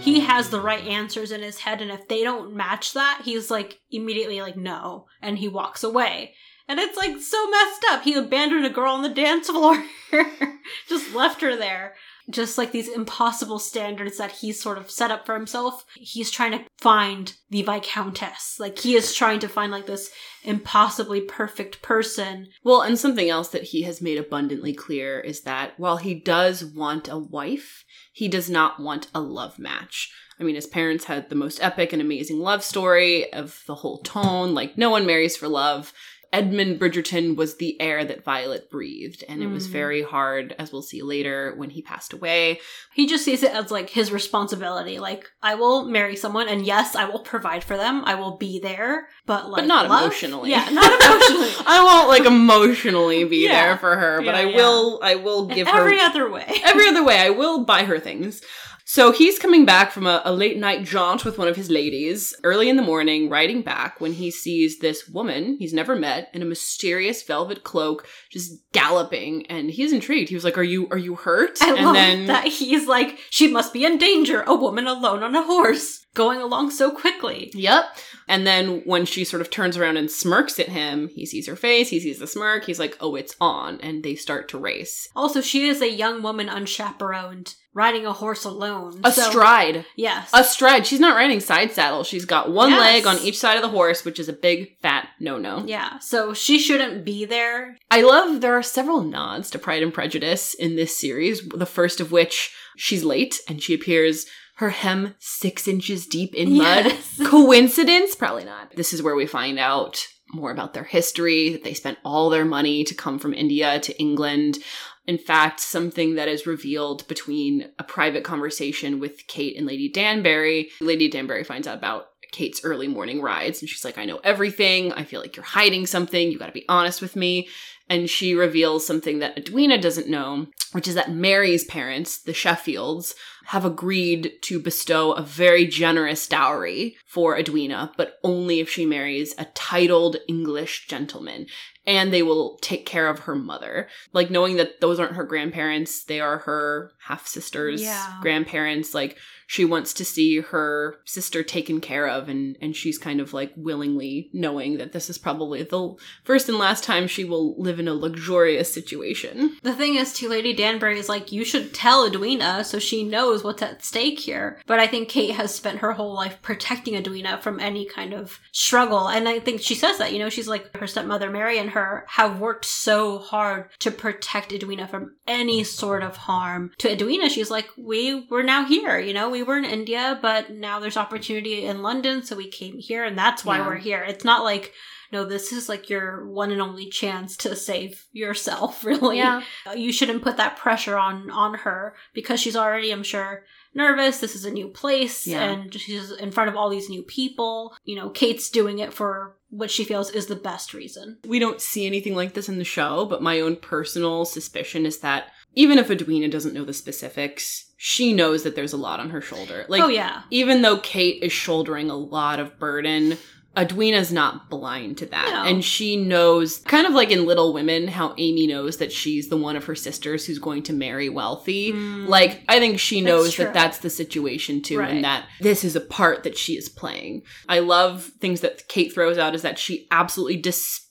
He 0.00 0.18
has 0.18 0.50
the 0.50 0.60
right 0.60 0.84
answers 0.84 1.30
in 1.30 1.40
his 1.40 1.60
head, 1.60 1.80
and 1.80 1.92
if 1.92 2.08
they 2.08 2.24
don't 2.24 2.56
match 2.56 2.92
that, 2.94 3.20
he's 3.24 3.52
like 3.52 3.78
immediately 3.88 4.40
like, 4.40 4.56
no. 4.56 5.06
And 5.22 5.38
he 5.38 5.46
walks 5.46 5.84
away. 5.84 6.34
And 6.66 6.80
it's 6.80 6.96
like 6.96 7.20
so 7.20 7.48
messed 7.50 7.84
up. 7.88 8.02
He 8.02 8.14
abandoned 8.14 8.66
a 8.66 8.70
girl 8.70 8.94
on 8.94 9.02
the 9.02 9.08
dance 9.08 9.48
floor, 9.48 9.80
just 10.88 11.14
left 11.14 11.40
her 11.40 11.54
there. 11.54 11.94
Just 12.30 12.56
like 12.56 12.72
these 12.72 12.88
impossible 12.88 13.58
standards 13.58 14.18
that 14.18 14.32
he's 14.32 14.60
sort 14.60 14.78
of 14.78 14.90
set 14.90 15.10
up 15.10 15.26
for 15.26 15.34
himself. 15.34 15.84
He's 15.94 16.30
trying 16.30 16.52
to 16.52 16.64
find 16.78 17.34
the 17.50 17.62
Viscountess. 17.62 18.58
Like 18.58 18.78
he 18.78 18.94
is 18.94 19.14
trying 19.14 19.40
to 19.40 19.48
find 19.48 19.70
like 19.70 19.86
this 19.86 20.10
impossibly 20.42 21.20
perfect 21.20 21.82
person. 21.82 22.48
Well, 22.62 22.82
and 22.82 22.98
something 22.98 23.28
else 23.28 23.48
that 23.48 23.64
he 23.64 23.82
has 23.82 24.00
made 24.00 24.18
abundantly 24.18 24.72
clear 24.72 25.20
is 25.20 25.42
that 25.42 25.78
while 25.78 25.98
he 25.98 26.14
does 26.14 26.64
want 26.64 27.08
a 27.08 27.18
wife, 27.18 27.84
he 28.12 28.28
does 28.28 28.48
not 28.48 28.80
want 28.80 29.08
a 29.14 29.20
love 29.20 29.58
match. 29.58 30.10
I 30.38 30.42
mean, 30.42 30.56
his 30.56 30.66
parents 30.66 31.04
had 31.04 31.28
the 31.28 31.36
most 31.36 31.62
epic 31.62 31.92
and 31.92 32.02
amazing 32.02 32.40
love 32.40 32.64
story 32.64 33.32
of 33.32 33.62
the 33.66 33.76
whole 33.76 33.98
ton. 33.98 34.54
Like, 34.54 34.76
no 34.76 34.90
one 34.90 35.06
marries 35.06 35.36
for 35.36 35.46
love. 35.46 35.92
Edmund 36.34 36.80
Bridgerton 36.80 37.36
was 37.36 37.56
the 37.58 37.80
air 37.80 38.04
that 38.04 38.24
Violet 38.24 38.68
breathed, 38.70 39.22
and 39.28 39.40
it 39.40 39.46
was 39.46 39.68
Mm. 39.68 39.70
very 39.70 40.02
hard, 40.02 40.54
as 40.58 40.72
we'll 40.72 40.82
see 40.82 41.00
later, 41.00 41.54
when 41.56 41.70
he 41.70 41.80
passed 41.80 42.12
away. 42.12 42.60
He 42.92 43.06
just 43.06 43.24
sees 43.24 43.44
it 43.44 43.52
as 43.52 43.70
like 43.70 43.90
his 43.90 44.10
responsibility. 44.10 44.98
Like, 44.98 45.30
I 45.42 45.54
will 45.54 45.84
marry 45.86 46.16
someone, 46.16 46.48
and 46.48 46.66
yes, 46.66 46.96
I 46.96 47.04
will 47.04 47.20
provide 47.20 47.62
for 47.62 47.76
them. 47.76 48.02
I 48.04 48.16
will 48.16 48.36
be 48.36 48.58
there, 48.58 49.06
but 49.26 49.48
like, 49.48 49.62
but 49.62 49.66
not 49.68 49.88
love? 49.88 50.02
emotionally. 50.02 50.50
Yeah, 50.50 50.68
not 50.70 50.92
emotionally. 51.00 51.50
I 51.66 51.82
won't 51.84 52.08
like 52.08 52.24
emotionally 52.24 53.22
be 53.24 53.44
Yeah. 53.44 53.52
there 53.66 53.78
for 53.78 53.96
her, 53.96 54.18
but 54.18 54.34
Yeah, 54.34 54.40
I 54.40 54.44
yeah. 54.46 54.56
will. 54.56 55.00
I 55.02 55.14
will 55.14 55.46
give 55.46 55.68
every 55.68 55.78
her 55.80 55.84
every 55.86 56.00
other 56.00 56.30
way. 56.30 56.60
every 56.64 56.88
other 56.88 57.04
way. 57.08 57.18
I 57.20 57.30
will 57.30 57.64
buy 57.64 57.84
her 57.84 58.00
things. 58.00 58.42
So 58.86 59.12
he's 59.12 59.38
coming 59.38 59.64
back 59.64 59.90
from 59.90 60.06
a, 60.06 60.20
a 60.24 60.32
late 60.32 60.58
night 60.58 60.84
jaunt 60.84 61.24
with 61.24 61.38
one 61.38 61.48
of 61.48 61.56
his 61.56 61.70
ladies 61.70 62.34
early 62.44 62.68
in 62.68 62.76
the 62.76 62.82
morning, 62.82 63.30
riding 63.30 63.62
back 63.62 64.00
when 64.00 64.12
he 64.12 64.30
sees 64.30 64.78
this 64.78 65.08
woman 65.08 65.56
he's 65.58 65.72
never 65.72 65.96
met 65.96 66.30
in 66.34 66.42
a 66.42 66.46
mysterious 66.46 67.22
velvet 67.22 67.64
cloak 67.64 68.06
just 68.30 68.52
galloping, 68.72 69.46
and 69.46 69.70
he's 69.70 69.92
intrigued. 69.92 70.28
He 70.28 70.34
was 70.34 70.44
like, 70.44 70.58
"Are 70.58 70.62
you 70.62 70.86
are 70.90 70.98
you 70.98 71.14
hurt?" 71.14 71.58
I 71.62 71.74
and 71.74 71.84
love 71.84 71.94
then 71.94 72.26
that 72.26 72.46
he's 72.46 72.86
like, 72.86 73.18
she 73.30 73.48
must 73.48 73.72
be 73.72 73.84
in 73.84 73.98
danger. 73.98 74.42
A 74.46 74.54
woman 74.54 74.86
alone 74.86 75.22
on 75.22 75.34
a 75.34 75.42
horse, 75.42 76.04
going 76.14 76.40
along 76.40 76.70
so 76.70 76.90
quickly. 76.90 77.50
Yep. 77.54 77.84
And 78.28 78.46
then 78.46 78.82
when 78.84 79.04
she 79.04 79.24
sort 79.24 79.40
of 79.40 79.50
turns 79.50 79.76
around 79.76 79.96
and 79.96 80.10
smirks 80.10 80.58
at 80.58 80.68
him, 80.68 81.08
he 81.14 81.26
sees 81.26 81.46
her 81.46 81.56
face, 81.56 81.90
he 81.90 82.00
sees 82.00 82.18
the 82.18 82.26
smirk, 82.26 82.64
he's 82.64 82.78
like, 82.78 82.96
oh, 83.00 83.14
it's 83.14 83.36
on. 83.40 83.80
And 83.80 84.02
they 84.02 84.14
start 84.14 84.48
to 84.50 84.58
race. 84.58 85.08
Also, 85.14 85.40
she 85.40 85.68
is 85.68 85.82
a 85.82 85.90
young 85.90 86.22
woman 86.22 86.48
unchaperoned, 86.48 87.54
riding 87.74 88.06
a 88.06 88.12
horse 88.12 88.44
alone. 88.44 88.92
so- 88.92 89.00
Astride. 89.26 89.84
Yes. 89.96 90.30
Astride. 90.32 90.86
She's 90.86 91.00
not 91.00 91.16
riding 91.16 91.40
side 91.40 91.72
saddle. 91.72 92.04
She's 92.04 92.24
got 92.24 92.50
one 92.52 92.70
Yes. 92.70 92.80
leg 92.80 93.06
on 93.06 93.18
each 93.22 93.36
side 93.38 93.56
of 93.56 93.62
the 93.62 93.68
horse, 93.68 94.04
which 94.04 94.18
is 94.20 94.28
a 94.28 94.32
big 94.32 94.78
fat 94.80 95.08
no 95.20 95.38
no. 95.38 95.64
yeah. 95.66 95.98
So 95.98 96.32
she 96.34 96.58
shouldn't 96.58 97.04
be 97.04 97.24
there. 97.24 97.76
I 97.90 98.02
love 98.02 98.40
there 98.40 98.56
are 98.56 98.62
several 98.62 99.02
nods 99.02 99.50
to 99.50 99.58
Pride 99.58 99.82
and 99.82 99.92
Prejudice 99.92 100.54
in 100.54 100.76
this 100.76 100.96
series. 100.96 101.46
The 101.48 101.66
first 101.66 102.00
of 102.00 102.12
which 102.12 102.54
she's 102.76 103.04
late 103.04 103.40
and 103.48 103.62
she 103.62 103.74
appears 103.74 104.26
her 104.58 104.70
hem 104.70 105.14
six 105.18 105.66
inches 105.66 106.06
deep 106.06 106.32
in 106.34 106.56
mud. 106.56 106.84
Yes. 106.86 107.20
Coincidence? 107.26 108.14
Probably 108.14 108.44
not. 108.44 108.74
This 108.76 108.92
is 108.92 109.02
where 109.02 109.16
we 109.16 109.26
find 109.26 109.58
out 109.58 110.06
more 110.32 110.50
about 110.50 110.74
their 110.74 110.84
history, 110.84 111.50
that 111.50 111.62
they 111.64 111.74
spent 111.74 111.98
all 112.04 112.30
their 112.30 112.44
money 112.44 112.82
to 112.84 112.94
come 112.94 113.18
from 113.18 113.34
India 113.34 113.78
to 113.80 113.96
England. 114.00 114.58
In 115.06 115.18
fact, 115.18 115.60
something 115.60 116.14
that 116.14 116.28
is 116.28 116.46
revealed 116.46 117.06
between 117.08 117.70
a 117.78 117.84
private 117.84 118.24
conversation 118.24 119.00
with 119.00 119.26
Kate 119.26 119.56
and 119.56 119.66
Lady 119.66 119.88
Danbury. 119.88 120.70
Lady 120.80 121.08
Danbury 121.08 121.44
finds 121.44 121.66
out 121.66 121.76
about 121.76 122.06
Kate's 122.34 122.64
early 122.64 122.88
morning 122.88 123.22
rides 123.22 123.60
and 123.60 123.68
she's 123.68 123.84
like, 123.84 123.96
I 123.96 124.06
know 124.06 124.20
everything. 124.24 124.92
I 124.92 125.04
feel 125.04 125.20
like 125.20 125.36
you're 125.36 125.44
hiding 125.44 125.86
something. 125.86 126.32
You 126.32 126.38
got 126.38 126.46
to 126.46 126.52
be 126.52 126.64
honest 126.68 127.00
with 127.00 127.14
me. 127.14 127.48
And 127.88 128.08
she 128.08 128.34
reveals 128.34 128.86
something 128.86 129.18
that 129.18 129.36
Edwina 129.38 129.78
doesn't 129.78 130.08
know, 130.08 130.46
which 130.72 130.88
is 130.88 130.94
that 130.94 131.12
Mary's 131.12 131.64
parents, 131.64 132.18
the 132.18 132.32
Sheffields, 132.32 133.14
have 133.46 133.64
agreed 133.64 134.32
to 134.42 134.58
bestow 134.58 135.12
a 135.12 135.22
very 135.22 135.66
generous 135.66 136.26
dowry 136.26 136.96
for 137.06 137.38
Edwina, 137.38 137.92
but 137.96 138.18
only 138.24 138.60
if 138.60 138.70
she 138.70 138.86
marries 138.86 139.34
a 139.36 139.44
titled 139.54 140.16
English 140.26 140.86
gentleman. 140.88 141.46
And 141.86 142.12
they 142.12 142.22
will 142.22 142.56
take 142.62 142.86
care 142.86 143.08
of 143.08 143.20
her 143.20 143.34
mother. 143.34 143.88
Like 144.12 144.30
knowing 144.30 144.56
that 144.56 144.80
those 144.80 144.98
aren't 144.98 145.16
her 145.16 145.24
grandparents, 145.24 146.04
they 146.04 146.20
are 146.20 146.38
her 146.38 146.92
half 147.00 147.26
sisters, 147.26 147.82
Yeah. 147.82 148.18
grandparents. 148.22 148.94
Like 148.94 149.18
she 149.54 149.64
wants 149.64 149.94
to 149.94 150.04
see 150.04 150.40
her 150.40 150.96
sister 151.04 151.44
taken 151.44 151.80
care 151.80 152.08
of, 152.08 152.28
and 152.28 152.58
and 152.60 152.74
she's 152.74 152.98
kind 152.98 153.20
of 153.20 153.32
like 153.32 153.52
willingly 153.54 154.28
knowing 154.32 154.78
that 154.78 154.90
this 154.90 155.08
is 155.08 155.16
probably 155.16 155.62
the 155.62 155.94
first 156.24 156.48
and 156.48 156.58
last 156.58 156.82
time 156.82 157.06
she 157.06 157.24
will 157.24 157.54
live 157.56 157.78
in 157.78 157.86
a 157.86 157.94
luxurious 157.94 158.74
situation. 158.74 159.56
The 159.62 159.72
thing 159.72 159.94
is, 159.94 160.12
too, 160.12 160.28
Lady 160.28 160.54
Danbury 160.54 160.98
is 160.98 161.08
like, 161.08 161.30
you 161.30 161.44
should 161.44 161.72
tell 161.72 162.04
Edwina 162.04 162.64
so 162.64 162.80
she 162.80 163.04
knows 163.04 163.44
what's 163.44 163.62
at 163.62 163.84
stake 163.84 164.18
here. 164.18 164.60
But 164.66 164.80
I 164.80 164.88
think 164.88 165.08
Kate 165.08 165.36
has 165.36 165.54
spent 165.54 165.78
her 165.78 165.92
whole 165.92 166.14
life 166.14 166.42
protecting 166.42 166.96
Edwina 166.96 167.38
from 167.40 167.60
any 167.60 167.86
kind 167.86 168.12
of 168.12 168.40
struggle. 168.50 169.08
And 169.08 169.28
I 169.28 169.38
think 169.38 169.60
she 169.60 169.76
says 169.76 169.98
that, 169.98 170.12
you 170.12 170.18
know, 170.18 170.30
she's 170.30 170.48
like, 170.48 170.76
her 170.76 170.88
stepmother 170.88 171.30
Mary 171.30 171.58
and 171.58 171.70
her 171.70 172.06
have 172.08 172.40
worked 172.40 172.64
so 172.64 173.18
hard 173.18 173.70
to 173.78 173.92
protect 173.92 174.52
Edwina 174.52 174.88
from 174.88 175.14
any 175.28 175.62
sort 175.62 176.02
of 176.02 176.16
harm. 176.16 176.72
To 176.78 176.90
Edwina, 176.90 177.30
she's 177.30 177.52
like, 177.52 177.68
we 177.78 178.26
were 178.28 178.42
now 178.42 178.64
here, 178.64 178.98
you 178.98 179.14
know, 179.14 179.30
we 179.30 179.43
were 179.44 179.56
in 179.56 179.64
India, 179.64 180.18
but 180.20 180.50
now 180.50 180.80
there's 180.80 180.96
opportunity 180.96 181.64
in 181.64 181.82
London, 181.82 182.22
so 182.22 182.36
we 182.36 182.48
came 182.48 182.78
here, 182.78 183.04
and 183.04 183.16
that's 183.16 183.44
why 183.44 183.58
Yeah. 183.58 183.66
we're 183.66 183.76
here. 183.76 184.02
It's 184.06 184.24
not 184.24 184.42
like, 184.44 184.72
no, 185.12 185.24
this 185.24 185.52
is 185.52 185.68
like 185.68 185.88
your 185.88 186.26
one 186.26 186.50
and 186.50 186.60
only 186.60 186.88
chance 186.88 187.36
to 187.38 187.54
save 187.54 188.04
yourself, 188.12 188.84
really. 188.90 189.18
Yeah. 189.18 189.42
You 189.76 189.92
shouldn't 189.92 190.22
put 190.24 190.36
that 190.38 190.56
pressure 190.56 190.98
on 190.98 191.30
on 191.30 191.54
her 191.58 191.94
because 192.14 192.40
she's 192.40 192.56
already, 192.56 192.90
I'm 192.90 193.04
sure, 193.04 193.44
nervous. 193.74 194.18
This 194.20 194.34
is 194.34 194.44
a 194.44 194.50
new 194.50 194.68
place 194.68 195.26
Yeah. 195.26 195.42
and 195.44 195.72
she's 195.74 196.10
in 196.12 196.30
front 196.32 196.48
of 196.50 196.56
all 196.56 196.68
these 196.70 196.88
new 196.90 197.02
people. 197.02 197.76
You 197.84 197.96
know, 197.96 198.10
Kate's 198.10 198.48
doing 198.50 198.78
it 198.80 198.92
for 198.92 199.36
what 199.50 199.70
she 199.70 199.84
feels 199.84 200.10
is 200.10 200.26
the 200.26 200.34
best 200.36 200.74
reason. 200.74 201.18
We 201.26 201.38
don't 201.38 201.60
see 201.60 201.86
anything 201.86 202.16
like 202.16 202.34
this 202.34 202.48
in 202.48 202.58
the 202.58 202.64
show, 202.64 203.04
but 203.04 203.22
my 203.22 203.40
own 203.40 203.54
personal 203.56 204.24
suspicion 204.24 204.84
is 204.86 204.98
that 205.00 205.26
even 205.54 205.78
if 205.78 205.90
Edwina 205.90 206.28
doesn't 206.28 206.54
know 206.54 206.64
the 206.64 206.72
specifics, 206.72 207.72
she 207.86 208.14
knows 208.14 208.44
that 208.44 208.56
there's 208.56 208.72
a 208.72 208.78
lot 208.78 208.98
on 208.98 209.10
her 209.10 209.20
shoulder. 209.20 209.66
Like 209.68 209.82
oh 209.82 209.88
yeah. 209.88 210.22
even 210.30 210.62
though 210.62 210.78
Kate 210.78 211.22
is 211.22 211.34
shouldering 211.34 211.90
a 211.90 211.94
lot 211.94 212.40
of 212.40 212.58
burden, 212.58 213.18
Edwina's 213.54 214.10
not 214.10 214.48
blind 214.48 214.96
to 214.98 215.06
that. 215.06 215.28
No. 215.30 215.44
And 215.44 215.62
she 215.62 215.94
knows, 215.94 216.60
kind 216.60 216.86
of 216.86 216.94
like 216.94 217.10
in 217.10 217.26
Little 217.26 217.52
Women, 217.52 217.88
how 217.88 218.14
Amy 218.16 218.46
knows 218.46 218.78
that 218.78 218.90
she's 218.90 219.28
the 219.28 219.36
one 219.36 219.54
of 219.54 219.66
her 219.66 219.74
sisters 219.74 220.24
who's 220.24 220.38
going 220.38 220.62
to 220.62 220.72
marry 220.72 221.10
wealthy. 221.10 221.74
Mm. 221.74 222.08
Like, 222.08 222.42
I 222.48 222.58
think 222.58 222.80
she 222.80 223.02
knows 223.02 223.34
true. 223.34 223.44
that 223.44 223.52
that's 223.52 223.78
the 223.80 223.90
situation 223.90 224.62
too, 224.62 224.78
Right. 224.78 224.90
and 224.90 225.04
that 225.04 225.26
this 225.42 225.62
is 225.62 225.76
a 225.76 225.80
part 225.82 226.22
that 226.22 226.38
she 226.38 226.54
is 226.54 226.70
playing. 226.70 227.20
I 227.50 227.58
love 227.58 228.04
things 228.18 228.40
that 228.40 228.66
Kate 228.66 228.94
throws 228.94 229.18
out 229.18 229.34
is 229.34 229.42
that 229.42 229.58
she 229.58 229.86
absolutely 229.90 230.38
despises 230.38 230.83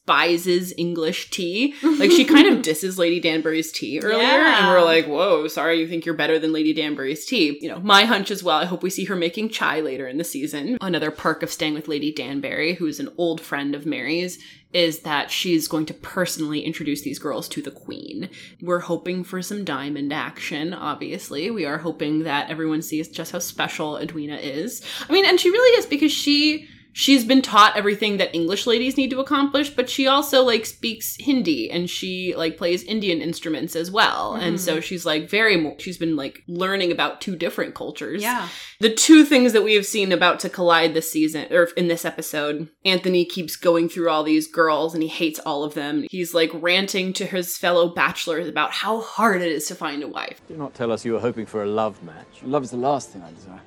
English 0.77 1.29
tea. 1.29 1.75
Like, 2.03 2.11
she 2.11 2.25
kind 2.25 2.47
of 2.47 2.63
disses 2.63 2.97
Lady 2.97 3.19
Danbury's 3.19 3.71
tea 3.71 3.99
earlier, 3.99 4.25
and 4.25 4.67
we're 4.67 4.83
like, 4.83 5.05
whoa, 5.05 5.47
sorry, 5.47 5.79
you 5.79 5.87
think 5.87 6.05
you're 6.05 6.15
better 6.15 6.37
than 6.39 6.51
Lady 6.51 6.73
Danbury's 6.73 7.25
tea. 7.25 7.59
You 7.61 7.69
know, 7.69 7.79
my 7.79 8.03
hunch 8.03 8.31
as 8.31 8.43
well, 8.43 8.57
I 8.57 8.65
hope 8.65 8.83
we 8.83 8.89
see 8.89 9.05
her 9.05 9.15
making 9.15 9.49
chai 9.49 9.79
later 9.79 10.07
in 10.07 10.17
the 10.17 10.23
season. 10.23 10.77
Another 10.81 11.11
perk 11.11 11.43
of 11.43 11.51
staying 11.51 11.75
with 11.75 11.87
Lady 11.87 12.11
Danbury, 12.11 12.73
who 12.73 12.87
is 12.87 12.99
an 12.99 13.09
old 13.17 13.39
friend 13.39 13.73
of 13.75 13.85
Mary's, 13.85 14.39
is 14.73 15.01
that 15.01 15.29
she's 15.31 15.67
going 15.67 15.85
to 15.85 15.93
personally 15.93 16.61
introduce 16.61 17.01
these 17.01 17.19
girls 17.19 17.47
to 17.49 17.61
the 17.61 17.71
queen. 17.71 18.29
We're 18.61 18.79
hoping 18.79 19.23
for 19.23 19.41
some 19.41 19.63
diamond 19.63 20.11
action, 20.11 20.73
obviously. 20.73 21.51
We 21.51 21.65
are 21.65 21.77
hoping 21.77 22.23
that 22.23 22.49
everyone 22.49 22.81
sees 22.81 23.07
just 23.07 23.31
how 23.31 23.39
special 23.39 23.97
Edwina 23.97 24.37
is. 24.37 24.81
I 25.07 25.13
mean, 25.13 25.25
and 25.25 25.39
she 25.39 25.51
really 25.51 25.77
is 25.77 25.85
because 25.85 26.11
she 26.11 26.67
she's 26.93 27.25
been 27.25 27.41
taught 27.41 27.75
everything 27.75 28.17
that 28.17 28.33
English 28.33 28.65
ladies 28.65 28.95
need 28.95 29.09
to 29.09 29.19
accomplish, 29.19 29.69
but 29.71 29.89
she 29.89 30.07
also 30.07 30.43
like 30.43 30.65
speaks 30.65 31.17
Hindi 31.19 31.69
and 31.69 31.89
she 31.89 32.33
like 32.37 32.57
plays 32.57 32.83
Indian 32.83 33.19
instruments 33.19 33.75
as 33.75 33.91
well. 33.91 34.35
And 34.35 34.59
so 34.61 34.73
mm-hmm. 34.73 34.81
she's 34.81 35.05
like 35.05 35.29
very 35.29 35.57
mo- 35.57 35.75
she's 35.79 35.97
been 35.97 36.15
like 36.15 36.43
learning 36.47 36.91
about 36.91 37.19
two 37.19 37.35
different 37.35 37.75
cultures. 37.75 38.21
Yeah. 38.21 38.47
The 38.79 38.93
two 38.93 39.25
things 39.25 39.53
that 39.53 39.63
we 39.63 39.73
have 39.73 39.85
seen 39.85 40.11
about 40.11 40.39
to 40.41 40.49
collide 40.49 40.93
this 40.93 41.11
season, 41.11 41.51
or 41.51 41.69
in 41.75 41.87
this 41.87 42.05
episode, 42.05 42.69
Anthony 42.85 43.25
keeps 43.25 43.55
going 43.55 43.89
through 43.89 44.09
all 44.09 44.23
these 44.23 44.47
girls 44.47 44.93
and 44.93 45.01
he 45.01 45.09
hates 45.09 45.39
all 45.39 45.63
of 45.63 45.73
them. 45.73 46.05
He's 46.09 46.33
like 46.33 46.51
ranting 46.53 47.11
to 47.13 47.25
his 47.25 47.57
fellow 47.57 47.89
bachelors 47.89 48.47
about 48.47 48.71
how 48.71 49.01
hard 49.01 49.41
it 49.41 49.51
is 49.51 49.67
to 49.67 49.75
find 49.75 50.03
a 50.03 50.07
wife. 50.07 50.41
Do 50.47 50.55
not 50.55 50.73
tell 50.73 50.91
us 50.91 51.03
you 51.03 51.13
were 51.13 51.19
hoping 51.19 51.45
for 51.45 51.63
a 51.63 51.67
love 51.67 52.01
match. 52.03 52.43
Love 52.43 52.63
is 52.63 52.71
the 52.71 52.77
last 52.77 53.09
thing 53.09 53.23
I 53.23 53.31
desire. 53.31 53.61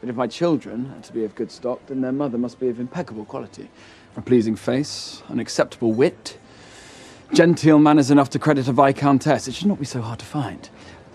But 0.00 0.08
if 0.08 0.16
my 0.16 0.26
children 0.26 0.92
are 0.96 1.02
to 1.02 1.12
be 1.12 1.24
of 1.24 1.34
good 1.34 1.50
stock, 1.50 1.86
then 1.86 2.00
their 2.00 2.12
mother 2.12 2.38
must 2.38 2.60
be 2.60 2.68
of 2.68 2.78
impeccable 2.78 3.24
quality. 3.24 3.68
A 4.16 4.20
pleasing 4.20 4.56
face, 4.56 5.22
an 5.28 5.38
acceptable 5.38 5.92
wit, 5.92 6.38
genteel 7.32 7.78
manners 7.78 8.10
enough 8.10 8.30
to 8.30 8.38
credit 8.38 8.68
a 8.68 8.72
viscountess. 8.72 9.48
It 9.48 9.54
should 9.54 9.66
not 9.66 9.78
be 9.78 9.84
so 9.84 10.00
hard 10.00 10.18
to 10.20 10.24
find. 10.24 10.68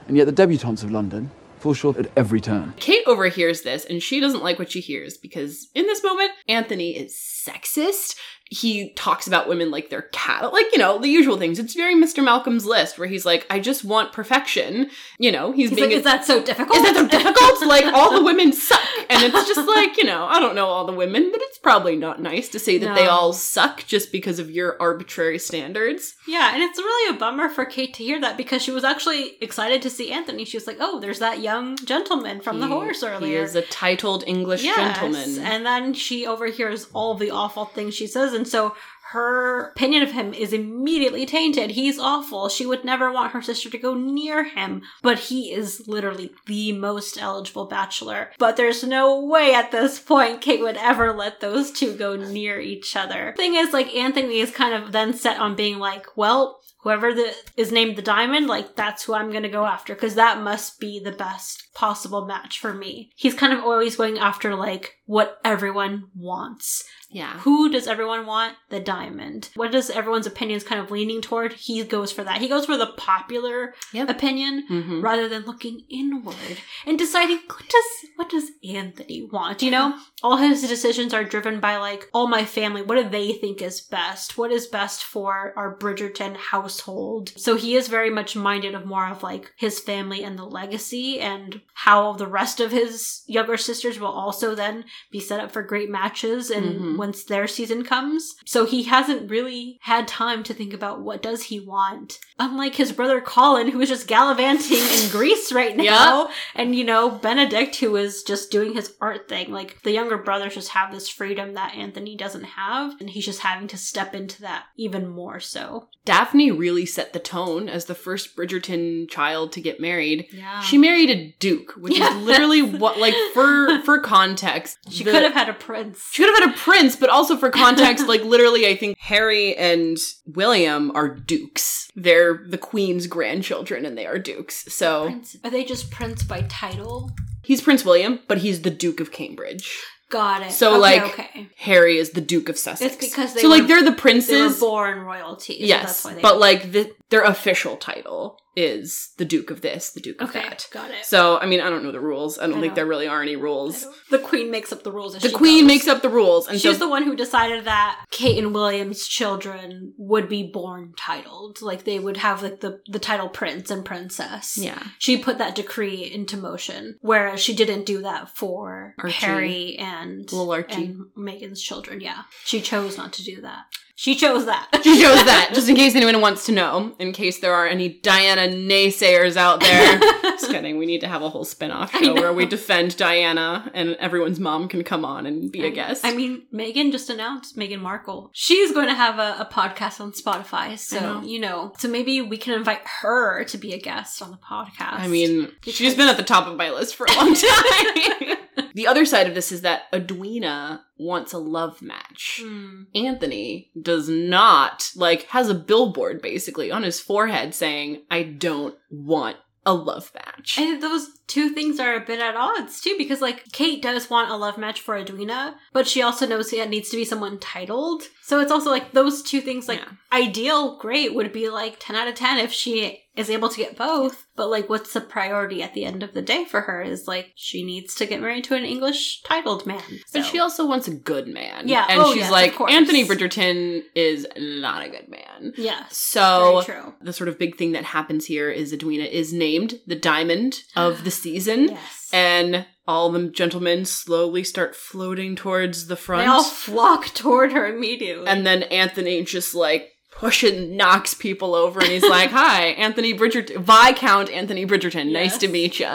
And 0.07 0.17
yet 0.17 0.25
the 0.25 0.31
debutantes 0.31 0.83
of 0.83 0.91
London 0.91 1.31
fall 1.59 1.73
short 1.73 1.97
at 1.97 2.11
every 2.17 2.41
turn. 2.41 2.73
Kate 2.77 3.03
overhears 3.07 3.61
this 3.61 3.85
and 3.85 4.03
she 4.03 4.19
doesn't 4.19 4.43
like 4.43 4.59
what 4.59 4.71
she 4.71 4.81
hears 4.81 5.17
because 5.17 5.69
in 5.73 5.85
this 5.85 6.03
moment, 6.03 6.31
Anthony 6.47 6.91
is 6.97 7.13
sexist. 7.13 8.17
He 8.53 8.89
talks 8.91 9.25
about 9.27 9.47
women 9.47 9.71
like 9.71 9.89
they're 9.89 10.03
cat, 10.13 10.53
like, 10.53 10.67
you 10.71 10.77
know, 10.77 10.99
the 10.99 11.07
usual 11.09 11.37
things. 11.37 11.57
It's 11.59 11.73
very 11.73 11.95
Mr. 11.95 12.23
Malcolm's 12.23 12.65
list 12.65 12.99
where 12.99 13.07
he's 13.07 13.25
like, 13.25 13.45
I 13.49 13.59
just 13.59 13.83
want 13.83 14.13
perfection. 14.13 14.89
You 15.17 15.31
know, 15.31 15.51
he's, 15.51 15.69
He's 15.69 15.79
being. 15.79 15.89
like, 15.89 15.97
is 15.97 16.03
that 16.03 16.23
so 16.25 16.43
difficult? 16.43 16.77
is 16.77 16.83
that 16.83 16.95
so 16.95 17.07
difficult? 17.07 17.61
like, 17.67 17.85
all 17.85 18.13
the 18.13 18.23
women 18.23 18.53
suck. 18.53 18.79
And 19.09 19.23
it's 19.23 19.47
just 19.47 19.67
like, 19.67 19.97
you 19.97 20.03
know, 20.03 20.25
I 20.25 20.39
don't 20.39 20.55
know 20.55 20.67
all 20.67 20.85
the 20.85 20.93
women, 20.93 21.29
but 21.31 21.41
it's 21.43 21.57
probably 21.57 21.95
not 21.95 22.21
nice 22.21 22.49
to 22.49 22.59
say 22.59 22.77
that 22.77 22.95
they 22.95 23.07
all 23.07 23.33
suck 23.33 23.85
just 23.85 24.11
because 24.11 24.39
of 24.39 24.51
your 24.51 24.77
arbitrary 24.81 25.39
standards. 25.39 26.15
Yeah, 26.27 26.53
and 26.53 26.61
it's 26.63 26.77
really 26.77 27.15
a 27.15 27.19
bummer 27.19 27.49
for 27.49 27.65
Kate 27.65 27.93
to 27.95 28.03
hear 28.03 28.19
that 28.21 28.37
because 28.37 28.61
she 28.61 28.71
was 28.71 28.83
actually 28.83 29.37
excited 29.41 29.81
to 29.81 29.89
see 29.89 30.11
Anthony. 30.11 30.45
She 30.45 30.57
was 30.57 30.67
like, 30.67 30.77
"Oh, 30.79 30.99
there's 30.99 31.19
that 31.19 31.39
young 31.39 31.75
gentleman 31.77 32.41
from 32.41 32.59
the 32.59 32.67
horse 32.67 33.03
earlier." 33.03 33.27
He 33.39 33.43
is 33.43 33.55
a 33.55 33.61
titled 33.63 34.23
English 34.27 34.63
Yes, 34.63 34.77
gentleman. 34.77 35.39
And 35.39 35.65
then 35.65 35.93
she 35.93 36.25
overhears 36.27 36.87
all 36.93 37.15
the 37.15 37.31
awful 37.31 37.65
things 37.65 37.93
she 37.93 38.07
says, 38.07 38.33
and 38.33 38.42
so 38.47 38.75
her 39.13 39.69
opinion 39.69 40.01
of 40.01 40.11
him 40.11 40.33
is 40.33 40.53
immediately 40.53 41.23
tainted. 41.23 41.71
He's 41.71 41.99
awful. 41.99 42.49
She 42.49 42.65
would 42.65 42.83
never 42.83 43.11
want 43.11 43.33
her 43.33 43.43
sister 43.43 43.69
to 43.69 43.77
go 43.77 43.93
near 43.93 44.43
him, 44.43 44.81
but 45.03 45.19
he 45.19 45.51
is 45.51 45.87
literally 45.87 46.31
the 46.47 46.73
most 46.73 47.21
eligible 47.21 47.65
bachelor. 47.65 48.31
But 48.39 48.57
there's 48.57 48.83
no 48.83 49.23
way 49.23 49.53
at 49.53 49.71
this 49.71 49.99
point 49.99 50.41
Kate 50.41 50.61
would 50.61 50.77
ever 50.77 51.13
let 51.13 51.41
those 51.41 51.69
two 51.69 51.95
go 51.95 52.15
near 52.15 52.59
each 52.59 52.95
other. 52.95 53.35
Thing 53.37 53.53
is, 53.53 53.71
like, 53.71 53.93
Anthony 53.93 54.39
is 54.39 54.49
kind 54.49 54.73
of 54.73 54.91
then 54.91 55.13
set 55.13 55.39
on 55.39 55.55
being 55.55 55.77
like, 55.77 56.17
well, 56.17 56.63
whoever 56.83 57.13
the, 57.13 57.33
is 57.55 57.71
named 57.71 57.95
the 57.95 58.01
diamond, 58.01 58.47
like 58.47 58.75
that's 58.75 59.03
who 59.03 59.13
I'm 59.13 59.31
gonna 59.31 59.49
go 59.49 59.65
after 59.65 59.95
because 59.95 60.15
that 60.15 60.41
must 60.41 60.79
be 60.79 60.99
the 60.99 61.13
best 61.13 61.73
possible 61.73 62.25
match 62.25 62.59
for 62.59 62.73
me. 62.73 63.11
He's 63.15 63.33
kind 63.33 63.53
of 63.53 63.59
always 63.59 63.95
going 63.95 64.19
after 64.19 64.53
like 64.53 64.97
what 65.05 65.39
everyone 65.45 66.09
wants. 66.15 66.83
Yeah. 67.13 67.39
Who 67.39 67.69
does 67.69 67.87
everyone 67.87 68.25
want? 68.25 68.55
The 68.69 68.79
diamond. 68.79 69.49
What 69.55 69.71
does 69.71 69.89
everyone's 69.89 70.27
opinions 70.27 70.63
kind 70.63 70.81
of 70.81 70.91
leaning 70.91 71.21
toward? 71.21 71.53
He 71.53 71.83
goes 71.83 72.11
for 72.11 72.23
that. 72.23 72.41
He 72.41 72.47
goes 72.49 72.65
for 72.65 72.77
the 72.77 72.87
popular 72.97 73.73
Yep. 73.93 74.09
opinion 74.09 74.65
Mhm. 74.69 75.03
rather 75.03 75.27
than 75.29 75.43
looking 75.45 75.85
inward 75.89 76.57
and 76.85 76.97
deciding 76.97 77.39
what 77.47 77.69
does 77.69 77.85
what 78.15 78.29
does 78.29 78.51
Anthony 78.67 79.23
want? 79.31 79.61
You 79.61 79.71
know, 79.71 79.97
all 80.21 80.37
his 80.37 80.61
decisions 80.67 81.13
are 81.13 81.23
driven 81.23 81.59
by 81.59 81.77
like 81.77 82.09
all 82.13 82.27
my 82.27 82.45
family. 82.45 82.81
What 82.81 82.95
do 82.95 83.07
they 83.09 83.33
think 83.33 83.61
is 83.61 83.81
best? 83.81 84.37
What 84.37 84.51
is 84.51 84.67
best 84.67 85.03
for 85.03 85.53
our 85.57 85.77
Bridgerton 85.77 86.35
household? 86.37 87.33
So 87.37 87.55
he 87.55 87.75
is 87.75 87.87
very 87.87 88.09
much 88.09 88.35
minded 88.35 88.75
of 88.75 88.85
more 88.85 89.07
of 89.07 89.23
like 89.23 89.53
his 89.57 89.79
family 89.79 90.23
and 90.23 90.37
the 90.37 90.45
legacy 90.45 91.19
and 91.19 91.61
how 91.73 92.13
the 92.13 92.27
rest 92.27 92.59
of 92.59 92.71
his 92.71 93.23
younger 93.27 93.57
sisters 93.57 93.99
will 93.99 94.07
also 94.23 94.55
then 94.55 94.85
be 95.11 95.19
set 95.19 95.39
up 95.39 95.51
for 95.51 95.61
great 95.63 95.89
matches 95.89 96.49
and 96.49 96.79
Mhm. 96.79 96.97
Once 97.03 97.25
their 97.25 97.47
season 97.47 97.83
comes. 97.83 98.35
So 98.45 98.65
he 98.65 98.83
hasn't 98.83 99.29
really 99.29 99.77
had 99.81 100.07
time 100.07 100.41
to 100.43 100.53
think 100.53 100.73
about 100.73 101.01
what 101.01 101.21
does 101.21 101.43
he 101.43 101.59
want. 101.59 102.17
Unlike 102.39 102.75
his 102.75 102.93
brother 102.93 103.19
Colin, 103.19 103.67
who 103.71 103.81
is 103.81 103.89
just 103.89 104.07
gallivanting 104.07 104.77
in 104.77 105.09
Greece 105.11 105.51
right 105.51 105.75
now, 105.75 106.29
and 106.55 106.73
you 106.73 106.85
know, 106.85 107.09
Benedict, 107.09 107.75
who 107.75 107.95
is 107.97 108.23
just 108.23 108.51
doing 108.51 108.73
his 108.73 108.93
art 109.01 109.27
thing. 109.27 109.51
Like 109.51 109.81
the 109.83 109.91
younger 109.91 110.17
brothers 110.17 110.53
just 110.55 110.69
have 110.69 110.91
this 110.93 111.09
freedom 111.09 111.55
that 111.55 111.75
Anthony 111.75 112.15
doesn't 112.15 112.45
have, 112.45 112.93
and 113.01 113.09
he's 113.09 113.25
just 113.25 113.41
having 113.41 113.67
to 113.67 113.77
step 113.77 114.15
into 114.15 114.41
that 114.43 114.63
even 114.77 115.07
more 115.09 115.41
so. 115.41 115.89
Daphne 116.05 116.51
really 116.51 116.85
set 116.85 117.13
the 117.13 117.19
tone 117.19 117.67
as 117.69 117.85
the 117.85 117.95
first 117.95 118.35
Bridgerton 118.35 119.09
child 119.09 119.51
to 119.53 119.61
get 119.61 119.79
married. 119.79 120.27
Yeah. 120.33 120.59
She 120.61 120.77
married 120.77 121.09
a 121.09 121.33
duke, 121.39 121.73
which 121.77 121.97
Yeah. 121.97 122.17
is 122.17 122.23
literally 122.25 122.61
what, 122.61 122.97
like, 122.99 123.15
for 123.33 123.81
for 123.85 123.99
context, 123.99 124.77
she 124.89 125.03
the- 125.03 125.11
could 125.11 125.23
have 125.23 125.33
had 125.33 125.49
a 125.49 125.53
prince. 125.53 126.09
She 126.11 126.23
could 126.23 126.33
have 126.33 126.43
had 126.43 126.53
a 126.53 126.57
prince, 126.57 126.92
but 126.95 127.09
also 127.09 127.35
for 127.37 127.49
context, 127.49 128.07
like 128.07 128.23
literally, 128.23 128.67
I 128.67 128.75
think 128.75 128.97
Harry 128.99 129.55
and 129.55 129.97
William 130.25 130.91
are 130.95 131.07
dukes. 131.09 131.89
They're 131.95 132.43
the 132.47 132.57
queen's 132.57 133.07
grandchildren, 133.07 133.85
and 133.85 133.97
they 133.97 134.05
are 134.05 134.19
dukes. 134.19 134.65
So 134.73 135.05
Prince. 135.05 135.35
Are 135.43 135.49
they 135.51 135.63
just 135.63 135.91
prince 135.91 136.23
by 136.23 136.41
title? 136.49 137.11
he's 137.43 137.61
Prince 137.61 137.83
William, 137.85 138.19
but 138.27 138.39
he's 138.39 138.61
the 138.61 138.69
Duke 138.69 138.99
of 138.99 139.11
Cambridge. 139.11 139.77
Got 140.09 140.43
it. 140.43 140.51
So, 140.51 140.73
Okay, 140.73 140.79
like, 140.79 141.03
okay. 141.19 141.49
Harry 141.57 141.97
is 141.97 142.11
the 142.11 142.21
Duke 142.21 142.47
of 142.47 142.57
Sussex. 142.57 142.93
It's 142.93 143.05
because 143.09 143.33
they. 143.33 143.41
So, 143.41 143.49
like, 143.49 143.67
they're 143.67 143.79
the 143.79 143.85
They 143.85 143.89
were 143.89 143.95
princes. 143.95 144.59
born 144.59 144.99
royalty. 144.99 145.59
so 145.59 145.65
yes, 145.65 145.83
that's 145.85 146.05
why 146.05 146.13
they 146.13 146.21
but 146.21 146.39
like 146.39 146.71
the, 146.71 146.91
their 147.09 147.23
official 147.23 147.77
title 147.77 148.39
is 148.55 149.13
the 149.17 149.25
Duke 149.25 149.49
of 149.51 149.61
this, 149.61 149.91
the 149.91 149.99
Duke 149.99 150.21
of 150.21 150.31
that. 150.33 150.67
got 150.71 150.91
it. 150.91 151.05
So 151.05 151.37
I 151.39 151.45
mean, 151.45 151.59
I 151.61 151.69
don't 151.69 151.83
know 151.83 151.91
the 151.91 151.99
rules. 151.99 152.37
I 152.39 152.47
don't 152.47 152.57
I 152.57 152.61
think 152.61 152.75
there 152.75 152.85
really 152.85 153.07
are 153.07 153.21
any 153.21 153.35
rules. 153.35 153.85
The 154.11 154.19
queen 154.19 154.51
makes 154.51 154.71
up 154.71 154.83
the 154.83 154.91
rules. 154.91 155.15
As 155.15 155.23
The 155.23 155.29
queen 155.31 155.63
goes. 155.63 155.67
makes 155.67 155.87
up 155.87 156.01
the 156.01 156.09
rules, 156.09 156.47
and 156.47 156.59
She's 156.59 156.73
so 156.73 156.85
the 156.85 156.89
one 156.89 157.03
who 157.03 157.15
decided 157.15 157.65
that 157.65 158.05
Kate 158.11 158.37
and 158.37 158.53
William's 158.53 159.07
children 159.07 159.93
would 159.97 160.29
be 160.29 160.43
born 160.43 160.93
titled. 160.97 161.61
Like 161.61 161.83
they 161.83 161.99
would 161.99 162.17
have 162.17 162.43
like 162.43 162.59
the, 162.59 162.79
the 162.87 162.99
title 162.99 163.29
prince 163.29 163.71
and 163.71 163.83
princess. 163.83 164.57
yeah. 164.57 164.81
She 164.99 165.17
put 165.17 165.37
that 165.39 165.55
decree 165.55 166.03
into 166.11 166.37
motion, 166.37 166.97
whereas 167.01 167.39
she 167.39 167.55
didn't 167.55 167.85
do 167.85 168.01
that 168.03 168.29
for 168.35 168.95
Archie. 168.99 169.13
Harry 169.25 169.75
and 169.77 170.31
Little 170.31 170.51
Archie. 170.51 170.85
and 170.85 171.05
Meghan's 171.17 171.61
children. 171.61 172.01
Yeah, 172.01 172.23
she 172.45 172.61
chose 172.61 172.97
not 172.97 173.13
to 173.13 173.23
do 173.23 173.41
that. 173.41 173.65
She 173.95 174.15
chose 174.15 174.45
that. 174.47 174.69
She 174.83 174.99
chose 174.99 175.23
that, 175.23 175.51
just 175.53 175.69
in 175.69 175.75
case 175.75 175.95
anyone 175.95 176.19
wants 176.19 176.47
to 176.47 176.51
know, 176.51 176.95
in 176.99 177.11
case 177.13 177.39
there 177.39 177.53
are 177.53 177.67
any 177.67 177.89
Diana 177.89 178.51
naysayers 178.53 179.37
out 179.37 179.59
there. 179.61 179.99
just 180.23 180.49
kidding. 180.49 180.77
We 180.77 180.85
need 180.87 181.01
to 181.01 181.07
have 181.07 181.21
a 181.21 181.29
whole 181.29 181.45
spin 181.45 181.69
off 181.71 181.91
show 181.93 182.13
where 182.15 182.33
we 182.33 182.45
defend 182.47 182.97
Diana 182.97 183.69
and 183.73 183.95
everyone's 183.97 184.39
mom 184.39 184.67
can 184.67 184.83
come 184.83 185.05
on 185.05 185.25
and 185.27 185.51
be 185.51 185.63
a 185.65 185.69
guest. 185.69 186.03
I 186.03 186.13
mean, 186.15 186.43
Meghan 186.53 186.91
just 186.91 187.09
announced 187.09 187.55
Meghan 187.55 187.81
Markle. 187.81 188.31
She's 188.33 188.71
going 188.71 188.87
to 188.87 188.95
have 188.95 189.19
a, 189.19 189.37
a 189.41 189.45
podcast 189.51 190.01
on 190.01 190.11
Spotify, 190.11 190.77
so 190.77 190.99
know. 190.99 191.21
you 191.21 191.39
know, 191.39 191.73
so 191.77 191.87
maybe 191.87 192.19
we 192.19 192.37
can 192.37 192.55
invite 192.55 192.81
her 193.01 193.43
to 193.45 193.57
be 193.59 193.73
a 193.73 193.79
guest 193.79 194.21
on 194.23 194.31
the 194.31 194.37
podcast. 194.37 194.99
I 194.99 195.07
mean, 195.07 195.45
Because- 195.45 195.75
she's 195.75 195.95
been 195.95 196.09
at 196.09 196.17
the 196.17 196.23
top 196.23 196.47
of 196.47 196.57
my 196.57 196.71
list 196.71 196.95
for 196.95 197.05
a 197.05 197.15
long 197.15 197.33
time. 197.35 198.37
The 198.73 198.87
other 198.87 199.05
side 199.05 199.27
of 199.27 199.35
this 199.35 199.51
is 199.51 199.61
that 199.61 199.83
Edwina 199.93 200.83
wants 200.97 201.33
a 201.33 201.37
love 201.37 201.81
match. 201.81 202.39
Hmm. 202.43 202.83
Anthony 202.95 203.71
does 203.79 204.09
not, 204.09 204.89
like, 204.95 205.23
has 205.27 205.49
a 205.49 205.55
billboard 205.55 206.21
basically 206.21 206.71
on 206.71 206.83
his 206.83 206.99
forehead 206.99 207.53
saying, 207.53 208.03
I 208.09 208.23
don't 208.23 208.75
want 208.89 209.37
a 209.65 209.73
love 209.73 210.11
match. 210.13 210.57
And 210.59 210.83
those 210.83 211.07
two 211.27 211.49
things 211.51 211.79
are 211.79 211.95
a 211.95 212.05
bit 212.05 212.19
at 212.19 212.35
odds 212.35 212.81
too, 212.81 212.95
because 212.97 213.21
like 213.21 213.49
Kate 213.53 213.81
does 213.81 214.09
want 214.09 214.29
a 214.29 214.35
love 214.35 214.57
match 214.57 214.81
for 214.81 214.97
Edwina, 214.97 215.55
but 215.71 215.87
she 215.87 216.01
also 216.01 216.27
knows 216.27 216.51
it 216.51 216.69
needs 216.69 216.89
to 216.89 216.97
be 216.97 217.05
someone 217.05 217.39
titled. 217.39 218.03
So 218.21 218.41
it's 218.41 218.51
also 218.51 218.69
like 218.69 218.91
those 218.91 219.21
two 219.23 219.39
things, 219.39 219.69
like 219.69 219.79
Yeah. 219.79 219.91
ideal, 220.11 220.77
great 220.79 221.15
would 221.15 221.31
be 221.31 221.49
like 221.49 221.77
10 221.79 221.95
out 221.95 222.09
of 222.09 222.15
10 222.15 222.39
if 222.39 222.51
she 222.51 223.02
is 223.15 223.29
able 223.29 223.49
to 223.49 223.57
get 223.57 223.77
both. 223.77 224.25
But 224.35 224.49
like, 224.49 224.69
what's 224.69 224.93
the 224.93 225.01
priority 225.01 225.61
at 225.61 225.73
the 225.73 225.85
end 225.85 226.01
of 226.01 226.13
the 226.13 226.21
day 226.21 226.45
for 226.45 226.61
her 226.61 226.81
is 226.81 227.07
like, 227.07 227.31
she 227.35 227.63
needs 227.63 227.93
to 227.95 228.05
get 228.05 228.21
married 228.21 228.43
to 228.45 228.55
an 228.55 228.63
English 228.65 229.21
titled 229.21 229.65
man. 229.65 229.81
But 230.11 230.25
she 230.25 230.39
also 230.39 230.65
wants 230.65 230.87
a 230.87 230.93
good 230.95 231.27
man. 231.27 231.67
Yeah, 231.67 231.85
And 231.87 232.01
oh, 232.01 232.13
she's 232.13 232.23
yes, 232.23 232.31
like. 232.31 232.59
Anthony 232.59 233.05
Bridgerton 233.05 233.83
is 233.95 234.25
not 234.37 234.83
a 234.85 234.89
good 234.89 235.09
man. 235.09 235.53
Yeah. 235.57 235.85
So 235.91 236.63
the 237.01 237.13
sort 237.13 237.27
of 237.27 237.37
big 237.37 237.55
thing 237.57 237.73
that 237.73 237.83
happens 237.83 238.25
here 238.25 238.49
is 238.49 238.73
Edwina 238.73 239.03
is 239.05 239.31
named 239.31 239.79
the 239.85 239.95
diamond 239.95 240.61
of 240.75 241.03
the 241.03 241.11
season. 241.11 241.69
Yes. 241.83 242.09
And 242.13 242.67
all 242.87 243.11
the 243.11 243.29
gentlemen 243.29 243.85
slowly 243.85 244.43
start 244.43 244.75
floating 244.75 245.35
towards 245.35 245.87
the 245.87 245.95
front. 245.95 246.21
they 246.23 246.27
all 246.27 246.43
flock 246.43 247.05
toward 247.07 247.51
her 247.53 247.65
immediately. 247.65 248.27
and 248.27 248.45
then 248.45 248.63
Anthony 248.63 249.23
just 249.23 249.55
like 249.55 249.92
pushes 250.15 250.69
knocks 250.69 251.13
people 251.13 251.55
over 251.55 251.79
and 251.79 251.89
he's 251.89 252.07
like, 252.07 252.29
Hi, 252.31 252.67
Anthony 252.67 253.13
Bridgerton 253.13 253.57
Viscount 253.57 254.29
Anthony 254.29 254.65
Bridgerton. 254.65 255.11
Nice 255.11 255.37
to 255.39 255.47
meet 255.47 255.79
you. 255.79 255.89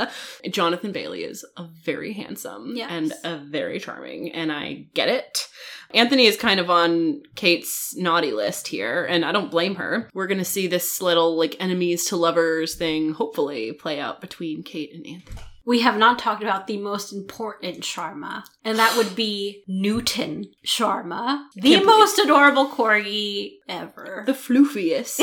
Jonathan 0.51 0.93
Bailey 0.93 1.25
is 1.25 1.45
a 1.57 1.65
very 1.85 2.13
handsome 2.13 2.75
Yes. 2.77 2.91
and 2.91 3.13
a 3.25 3.39
very 3.45 3.79
charming, 3.81 4.33
and 4.33 4.53
I 4.53 4.87
get 4.95 5.09
it. 5.09 5.49
Anthony 5.95 6.27
is 6.27 6.37
kind 6.37 6.61
of 6.61 6.69
on 6.69 7.23
Kate's 7.35 7.97
naughty 7.97 8.31
list 8.33 8.69
here, 8.69 9.07
and 9.07 9.25
I 9.25 9.33
don't 9.33 9.51
blame 9.51 9.77
her. 9.77 10.11
We're 10.13 10.27
gonna 10.27 10.45
see 10.45 10.67
this 10.67 11.01
little 11.01 11.37
like 11.37 11.57
enemies 11.61 12.05
to 12.07 12.17
lovers 12.17 12.75
thing 12.75 13.13
hopefully 13.13 13.73
play 13.73 13.99
out 13.99 14.21
between 14.21 14.63
Kate 14.63 14.93
and 14.95 15.07
Anthony. 15.07 15.43
We 15.69 15.81
have 15.81 15.99
not 15.99 16.19
talked 16.19 16.43
about 16.43 16.67
the 16.67 16.79
most 16.79 17.13
important 17.13 17.81
Sharma, 17.83 18.43
and 18.65 18.79
that 18.79 18.97
would 18.97 19.15
be 19.15 19.65
Newton 19.69 20.47
Sharma, 20.67 21.45
the 21.55 21.85
most 21.85 22.19
adorable 22.19 22.69
corgi 22.69 23.59
ever. 23.69 24.23
The 24.25 24.33
floofiest. 24.33 25.21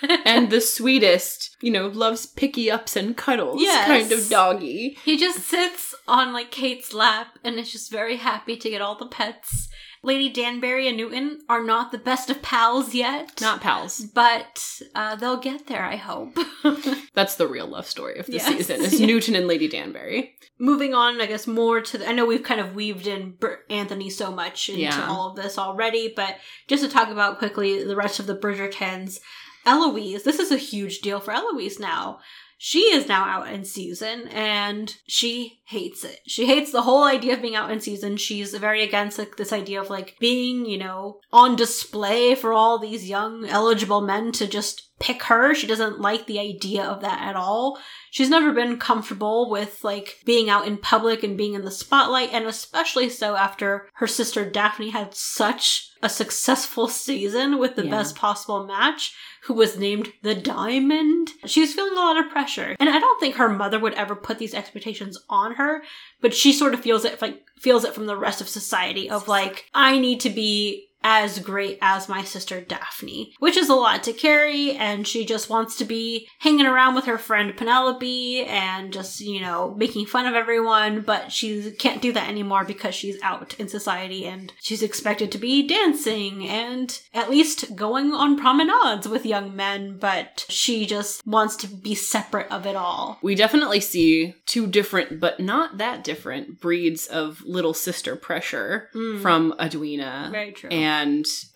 and 0.24 0.50
the 0.50 0.60
sweetest, 0.60 1.56
you 1.60 1.72
know, 1.72 1.88
loves 1.88 2.26
picky 2.26 2.70
ups 2.70 2.94
and 2.94 3.16
cuddles 3.16 3.60
Yes. 3.60 3.88
kind 3.88 4.12
of 4.12 4.28
doggy. 4.30 4.96
he 5.04 5.16
just 5.16 5.40
sits 5.40 5.96
on 6.06 6.32
like 6.32 6.52
Kate's 6.52 6.94
lap 6.94 7.36
and 7.42 7.58
is 7.58 7.72
just 7.72 7.90
very 7.90 8.18
happy 8.18 8.56
to 8.56 8.70
get 8.70 8.80
all 8.80 8.96
the 8.96 9.06
pets. 9.06 9.68
Lady 10.08 10.28
Danbury 10.30 10.88
and 10.88 10.96
Newton 10.96 11.40
are 11.48 11.62
not 11.62 11.92
the 11.92 11.98
best 11.98 12.30
of 12.30 12.40
pals 12.42 12.94
yet. 12.94 13.40
Not 13.40 13.60
pals. 13.60 14.00
But 14.00 14.80
uh, 14.94 15.16
they'll 15.16 15.36
get 15.36 15.66
there, 15.66 15.84
I 15.84 15.96
hope. 15.96 16.36
That's 17.14 17.36
the 17.36 17.46
real 17.46 17.66
love 17.66 17.86
story 17.86 18.18
of 18.18 18.26
the 18.26 18.32
Yes. 18.32 18.46
season. 18.48 18.80
Is 18.80 19.00
Newton 19.00 19.36
and 19.36 19.46
Lady 19.46 19.68
Danbury. 19.68 20.34
Moving 20.58 20.94
on, 20.94 21.20
I 21.20 21.26
guess, 21.26 21.46
more 21.46 21.80
to 21.82 21.98
the, 21.98 22.08
I 22.08 22.12
know 22.12 22.24
we've 22.26 22.42
kind 22.42 22.60
of 22.60 22.74
weaved 22.74 23.06
in 23.06 23.32
Br- 23.32 23.62
Anthony 23.70 24.10
so 24.10 24.32
much 24.32 24.68
into 24.68 24.80
Yeah. 24.80 25.06
all 25.08 25.30
of 25.30 25.36
this 25.36 25.58
already, 25.58 26.12
but 26.16 26.36
just 26.66 26.82
to 26.82 26.88
talk 26.88 27.10
about 27.10 27.38
quickly 27.38 27.84
the 27.84 27.94
rest 27.94 28.18
of 28.18 28.26
the 28.26 28.34
Bridgertons, 28.36 29.20
Eloise, 29.66 30.22
this 30.22 30.38
is 30.38 30.50
a 30.50 30.56
huge 30.56 31.00
deal 31.00 31.20
for 31.20 31.32
Eloise 31.32 31.78
now. 31.78 32.18
She 32.60 32.80
is 32.80 33.08
now 33.08 33.24
out 33.24 33.52
in 33.52 33.64
season 33.64 34.26
and 34.28 34.94
she 35.06 35.60
hates 35.66 36.02
it. 36.04 36.18
She 36.26 36.46
hates 36.46 36.72
the 36.72 36.82
whole 36.82 37.04
idea 37.04 37.34
of 37.34 37.42
being 37.42 37.54
out 37.54 37.70
in 37.70 37.80
season. 37.80 38.16
She's 38.16 38.52
very 38.54 38.82
against 38.82 39.16
like 39.16 39.36
this 39.36 39.52
idea 39.52 39.80
of 39.80 39.90
like 39.90 40.16
being, 40.18 40.66
you 40.66 40.76
know, 40.76 41.20
on 41.32 41.54
display 41.54 42.34
for 42.34 42.52
all 42.52 42.78
these 42.78 43.08
young 43.08 43.46
eligible 43.46 44.00
men 44.00 44.32
to 44.32 44.48
just 44.48 44.88
pick 44.98 45.22
her. 45.24 45.54
She 45.54 45.68
doesn't 45.68 46.00
like 46.00 46.26
the 46.26 46.40
idea 46.40 46.82
of 46.82 47.00
that 47.02 47.22
at 47.22 47.36
all. 47.36 47.78
She's 48.10 48.30
never 48.30 48.52
been 48.52 48.78
comfortable 48.78 49.48
with 49.48 49.84
like 49.84 50.16
being 50.24 50.50
out 50.50 50.66
in 50.66 50.78
public 50.78 51.22
and 51.22 51.38
being 51.38 51.54
in 51.54 51.64
the 51.64 51.70
spotlight, 51.70 52.32
and 52.32 52.46
especially 52.46 53.08
so 53.08 53.36
after 53.36 53.88
her 53.94 54.06
sister 54.06 54.48
Daphne 54.48 54.90
had 54.90 55.14
such 55.14 55.92
a 56.02 56.08
successful 56.08 56.88
season 56.88 57.58
with 57.58 57.76
the 57.76 57.84
Yeah. 57.84 57.90
best 57.90 58.14
possible 58.16 58.64
match, 58.66 59.14
who 59.42 59.54
was 59.54 59.76
named 59.78 60.12
the 60.22 60.34
Diamond. 60.34 61.32
She's 61.46 61.74
feeling 61.74 61.92
a 61.92 61.96
lot 62.00 62.18
of 62.18 62.30
pressure. 62.30 62.76
And 62.78 62.88
I 62.88 62.98
don't 62.98 63.20
think 63.20 63.36
her 63.36 63.48
mother 63.48 63.78
would 63.78 63.94
ever 63.94 64.14
put 64.14 64.38
these 64.38 64.54
expectations 64.54 65.18
on 65.28 65.54
her, 65.54 65.82
but 66.20 66.34
she 66.34 66.52
sort 66.52 66.74
of 66.74 66.80
feels 66.80 67.04
it 67.04 67.20
like 67.22 67.42
feels 67.58 67.84
it 67.84 67.94
from 67.94 68.06
the 68.06 68.16
rest 68.16 68.40
of 68.40 68.48
society 68.48 69.10
of 69.10 69.26
like, 69.28 69.66
I 69.74 69.98
need 69.98 70.20
to 70.20 70.30
be 70.30 70.87
as 71.02 71.38
great 71.38 71.78
as 71.80 72.08
my 72.08 72.22
sister 72.24 72.60
Daphne, 72.60 73.34
which 73.38 73.56
is 73.56 73.68
a 73.68 73.74
lot 73.74 74.02
to 74.04 74.12
carry, 74.12 74.72
and 74.72 75.06
she 75.06 75.24
just 75.24 75.48
wants 75.48 75.76
to 75.76 75.84
be 75.84 76.28
hanging 76.40 76.66
around 76.66 76.94
with 76.94 77.04
her 77.04 77.18
friend 77.18 77.56
Penelope 77.56 78.44
and 78.44 78.92
just, 78.92 79.20
you 79.20 79.40
know, 79.40 79.74
making 79.76 80.06
fun 80.06 80.26
of 80.26 80.34
everyone, 80.34 81.00
but 81.02 81.30
she 81.32 81.70
can't 81.72 82.02
do 82.02 82.12
that 82.12 82.28
anymore 82.28 82.64
because 82.64 82.94
she's 82.94 83.20
out 83.22 83.54
in 83.58 83.68
society 83.68 84.26
and 84.26 84.52
she's 84.60 84.82
expected 84.82 85.30
to 85.32 85.38
be 85.38 85.66
dancing 85.66 86.46
and 86.48 87.00
at 87.14 87.30
least 87.30 87.76
going 87.76 88.12
on 88.12 88.36
promenades 88.38 89.06
with 89.08 89.24
young 89.24 89.54
men, 89.54 89.98
but 89.98 90.44
she 90.48 90.84
just 90.86 91.24
wants 91.26 91.54
to 91.56 91.66
be 91.68 91.94
separate 91.94 92.50
of 92.50 92.66
it 92.66 92.74
all. 92.76 93.18
We 93.22 93.34
definitely 93.34 93.80
see 93.80 94.34
two 94.46 94.66
different, 94.66 95.20
but 95.20 95.38
not 95.40 95.78
that 95.78 96.02
different, 96.04 96.60
breeds 96.60 97.06
of 97.06 97.42
little 97.44 97.74
sister 97.74 98.16
pressure 98.16 98.88
Mm. 98.94 99.20
from 99.22 99.54
Edwina 99.60 100.28
Very 100.32 100.52
true. 100.52 100.70
and 100.70 100.87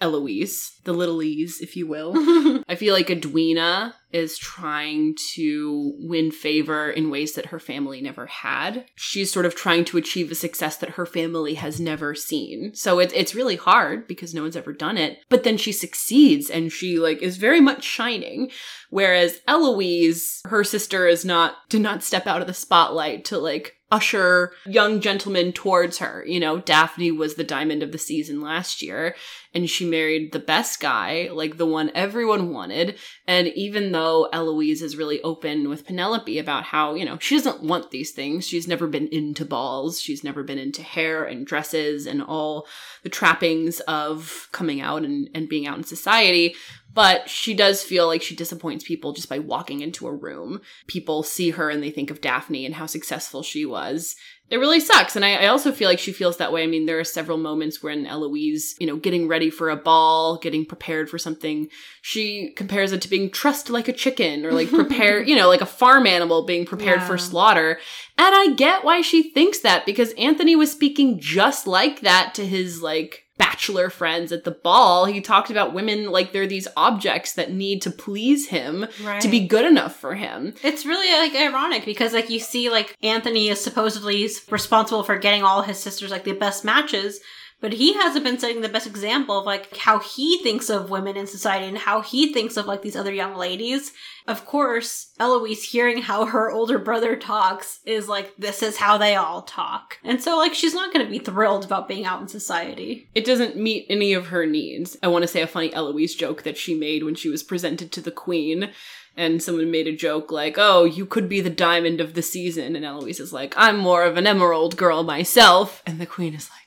Eloise, 0.00 0.78
the 0.84 0.92
little 0.92 1.22
E's, 1.22 1.60
if 1.60 1.76
you 1.76 1.86
will. 1.86 2.12
I 2.68 2.74
feel 2.74 2.94
like 2.94 3.10
Edwina 3.10 3.94
is 4.12 4.36
trying 4.36 5.16
to 5.34 5.94
win 5.98 6.30
favor 6.30 6.90
in 6.90 7.10
ways 7.10 7.32
that 7.32 7.46
her 7.46 7.58
family 7.58 8.00
never 8.00 8.26
had. 8.26 8.84
She's 8.94 9.32
sort 9.32 9.46
of 9.46 9.54
trying 9.54 9.84
to 9.86 9.96
achieve 9.96 10.30
a 10.30 10.34
success 10.34 10.76
that 10.76 10.90
her 10.90 11.06
family 11.06 11.54
has 11.54 11.80
never 11.80 12.14
seen. 12.14 12.74
So 12.74 12.98
it, 12.98 13.12
it's 13.14 13.34
really 13.34 13.56
hard 13.56 14.06
because 14.06 14.34
no 14.34 14.42
one's 14.42 14.56
ever 14.56 14.72
done 14.72 14.98
it. 14.98 15.18
But 15.28 15.44
then 15.44 15.56
she 15.56 15.72
succeeds 15.72 16.50
and 16.50 16.70
she 16.70 16.98
like 16.98 17.22
is 17.22 17.38
very 17.38 17.60
much 17.60 17.84
shining. 17.84 18.50
Whereas 18.90 19.40
Eloise, 19.48 20.42
her 20.46 20.64
sister 20.64 21.06
is 21.06 21.24
not, 21.24 21.54
did 21.70 21.80
not 21.80 22.02
step 22.02 22.26
out 22.26 22.42
of 22.42 22.46
the 22.46 22.54
spotlight 22.54 23.24
to 23.26 23.38
like 23.38 23.76
usher 23.92 24.52
young 24.64 25.00
gentlemen 25.00 25.52
towards 25.52 25.98
her. 25.98 26.24
You 26.26 26.40
know, 26.40 26.58
Daphne 26.58 27.12
was 27.12 27.34
the 27.34 27.44
diamond 27.44 27.82
of 27.82 27.92
the 27.92 27.98
season 27.98 28.40
last 28.40 28.82
year 28.82 29.14
and 29.54 29.68
she 29.68 29.84
married 29.84 30.32
the 30.32 30.38
best 30.38 30.80
guy, 30.80 31.28
like 31.30 31.58
the 31.58 31.66
one 31.66 31.90
everyone 31.94 32.52
wanted. 32.52 32.98
And 33.26 33.48
even 33.48 33.92
though 33.92 34.28
Eloise 34.32 34.80
is 34.80 34.96
really 34.96 35.20
open 35.22 35.68
with 35.68 35.86
Penelope 35.86 36.38
about 36.38 36.64
how, 36.64 36.94
you 36.94 37.04
know, 37.04 37.18
she 37.18 37.36
doesn't 37.36 37.62
want 37.62 37.90
these 37.90 38.12
things, 38.12 38.46
she's 38.46 38.66
never 38.66 38.86
been 38.86 39.08
into 39.08 39.44
balls, 39.44 40.00
she's 40.00 40.24
never 40.24 40.42
been 40.42 40.58
into 40.58 40.82
hair 40.82 41.24
and 41.24 41.46
dresses 41.46 42.06
and 42.06 42.22
all 42.22 42.66
the 43.02 43.10
trappings 43.10 43.80
of 43.80 44.48
coming 44.52 44.80
out 44.80 45.02
and, 45.02 45.28
and 45.34 45.50
being 45.50 45.66
out 45.66 45.76
in 45.76 45.84
society. 45.84 46.54
But 46.94 47.28
she 47.28 47.54
does 47.54 47.82
feel 47.82 48.06
like 48.06 48.22
she 48.22 48.36
disappoints 48.36 48.84
people 48.84 49.12
just 49.12 49.28
by 49.28 49.38
walking 49.38 49.80
into 49.80 50.06
a 50.06 50.14
room. 50.14 50.60
People 50.86 51.22
see 51.22 51.50
her 51.50 51.70
and 51.70 51.82
they 51.82 51.90
think 51.90 52.10
of 52.10 52.20
Daphne 52.20 52.66
and 52.66 52.74
how 52.74 52.86
successful 52.86 53.42
she 53.42 53.64
was. 53.64 54.14
It 54.50 54.58
really 54.58 54.80
sucks. 54.80 55.16
And 55.16 55.24
I, 55.24 55.36
I 55.36 55.46
also 55.46 55.72
feel 55.72 55.88
like 55.88 55.98
she 55.98 56.12
feels 56.12 56.36
that 56.36 56.52
way. 56.52 56.62
I 56.62 56.66
mean, 56.66 56.84
there 56.84 56.98
are 56.98 57.04
several 57.04 57.38
moments 57.38 57.82
when 57.82 58.04
Eloise, 58.04 58.74
you 58.78 58.86
know, 58.86 58.96
getting 58.96 59.26
ready 59.26 59.48
for 59.48 59.70
a 59.70 59.76
ball, 59.76 60.36
getting 60.36 60.66
prepared 60.66 61.08
for 61.08 61.16
something, 61.16 61.68
she 62.02 62.52
compares 62.54 62.92
it 62.92 63.00
to 63.00 63.08
being 63.08 63.30
trussed 63.30 63.70
like 63.70 63.88
a 63.88 63.94
chicken 63.94 64.44
or 64.44 64.52
like 64.52 64.68
prepare, 64.68 65.22
you 65.26 65.34
know, 65.34 65.48
like 65.48 65.62
a 65.62 65.66
farm 65.66 66.06
animal 66.06 66.44
being 66.44 66.66
prepared 66.66 67.02
for 67.02 67.16
slaughter. 67.16 67.78
And 68.18 68.34
I 68.34 68.52
get 68.54 68.84
why 68.84 69.00
she 69.00 69.30
thinks 69.30 69.60
that 69.60 69.86
because 69.86 70.12
Anthony 70.14 70.54
was 70.54 70.70
speaking 70.70 71.18
just 71.18 71.66
like 71.66 72.00
that 72.00 72.34
to 72.34 72.46
his 72.46 72.82
like 72.82 73.21
bachelor 73.42 73.90
friends 73.90 74.30
at 74.30 74.44
the 74.44 74.52
ball. 74.52 75.06
He 75.06 75.20
talked 75.20 75.50
about 75.50 75.74
women 75.74 76.10
like 76.10 76.32
they're 76.32 76.46
these 76.46 76.68
objects 76.76 77.32
that 77.32 77.52
need 77.52 77.82
to 77.82 77.90
please 77.90 78.48
him 78.48 78.86
to 79.20 79.28
be 79.28 79.46
good 79.46 79.64
enough 79.64 79.96
for 79.96 80.14
him. 80.14 80.54
It's 80.62 80.86
really 80.86 81.10
like 81.12 81.34
ironic 81.34 81.84
because 81.84 82.12
like 82.12 82.30
you 82.30 82.38
see 82.38 82.70
like 82.70 82.96
Anthony 83.02 83.48
is 83.48 83.62
supposedly 83.62 84.28
responsible 84.48 85.02
for 85.02 85.18
getting 85.18 85.42
all 85.42 85.62
his 85.62 85.78
sisters 85.78 86.12
like 86.12 86.22
the 86.22 86.32
best 86.32 86.64
matches, 86.64 87.20
but 87.62 87.72
he 87.74 87.94
hasn't 87.94 88.24
been 88.24 88.38
setting 88.38 88.60
the 88.60 88.68
best 88.68 88.88
example 88.88 89.38
of 89.38 89.46
like 89.46 89.74
how 89.76 90.00
he 90.00 90.42
thinks 90.42 90.68
of 90.68 90.90
women 90.90 91.16
in 91.16 91.28
society 91.28 91.66
and 91.66 91.78
how 91.78 92.02
he 92.02 92.32
thinks 92.32 92.56
of 92.56 92.66
like 92.66 92.82
these 92.82 92.96
other 92.96 93.12
young 93.12 93.36
ladies. 93.36 93.92
Of 94.26 94.44
course, 94.44 95.12
Eloise 95.18 95.62
hearing 95.62 96.02
how 96.02 96.26
her 96.26 96.50
older 96.50 96.78
brother 96.78 97.16
talks 97.16 97.78
is 97.86 98.08
like 98.08 98.36
this 98.36 98.62
is 98.62 98.76
how 98.76 98.98
they 98.98 99.14
all 99.14 99.42
talk. 99.42 99.98
And 100.02 100.20
so 100.20 100.36
like 100.36 100.54
she's 100.54 100.74
not 100.74 100.92
going 100.92 101.06
to 101.06 101.10
be 101.10 101.20
thrilled 101.20 101.64
about 101.64 101.88
being 101.88 102.04
out 102.04 102.20
in 102.20 102.28
society. 102.28 103.08
It 103.14 103.24
doesn't 103.24 103.56
meet 103.56 103.86
any 103.88 104.12
of 104.12 104.26
her 104.26 104.44
needs. 104.44 104.96
I 105.00 105.08
want 105.08 105.22
to 105.22 105.28
say 105.28 105.40
a 105.40 105.46
funny 105.46 105.72
Eloise 105.72 106.16
joke 106.16 106.42
that 106.42 106.58
she 106.58 106.74
made 106.74 107.04
when 107.04 107.14
she 107.14 107.28
was 107.28 107.44
presented 107.44 107.92
to 107.92 108.00
the 108.00 108.10
queen. 108.10 108.72
And 109.14 109.42
someone 109.42 109.70
made 109.70 109.86
a 109.86 109.94
joke 109.94 110.32
like, 110.32 110.56
oh, 110.56 110.84
you 110.84 111.04
could 111.04 111.28
be 111.28 111.42
the 111.42 111.50
diamond 111.50 112.00
of 112.00 112.14
the 112.14 112.22
season. 112.22 112.74
And 112.74 112.84
Eloise 112.84 113.20
is 113.20 113.30
like, 113.30 113.52
I'm 113.58 113.76
more 113.76 114.04
of 114.04 114.16
an 114.16 114.26
emerald 114.26 114.78
girl 114.78 115.02
myself. 115.02 115.82
And 115.86 116.00
the 116.00 116.06
queen 116.06 116.34
is 116.34 116.48
like, 116.48 116.61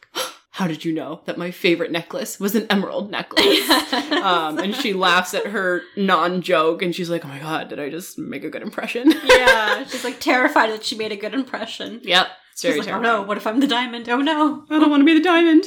how 0.55 0.67
did 0.67 0.85
you 0.85 0.93
know 0.93 1.19
that 1.25 1.37
my 1.37 1.51
favorite 1.51 1.91
necklace 1.91 2.39
was 2.39 2.55
an 2.55 2.65
emerald 2.69 3.11
necklace? 3.11 3.69
um, 4.13 4.57
and 4.57 4.73
she 4.73 4.93
laughs 4.93 5.33
at 5.33 5.47
her 5.47 5.81
non 5.97 6.41
joke 6.41 6.81
and 6.81 6.95
she's 6.95 7.09
like, 7.09 7.25
oh 7.25 7.27
my 7.27 7.39
god, 7.39 7.67
did 7.67 7.77
I 7.77 7.89
just 7.89 8.17
make 8.17 8.45
a 8.45 8.49
good 8.49 8.61
impression? 8.61 9.13
Yeah, 9.25 9.83
she's 9.83 10.05
like 10.05 10.21
terrified 10.21 10.69
that 10.69 10.85
she 10.85 10.95
made 10.95 11.11
a 11.11 11.17
good 11.17 11.33
impression. 11.33 11.99
yep. 12.03 12.27
It's 12.53 12.61
very 12.61 12.75
She's 12.75 12.85
like, 12.85 12.95
oh 12.95 13.01
no, 13.01 13.21
what 13.23 13.35
if 13.35 13.45
I'm 13.45 13.59
the 13.59 13.67
diamond? 13.67 14.07
Oh 14.07 14.21
no. 14.21 14.63
I 14.69 14.79
don't 14.79 14.89
want 14.89 15.01
to 15.01 15.05
be 15.05 15.13
the 15.13 15.23
diamond. 15.23 15.65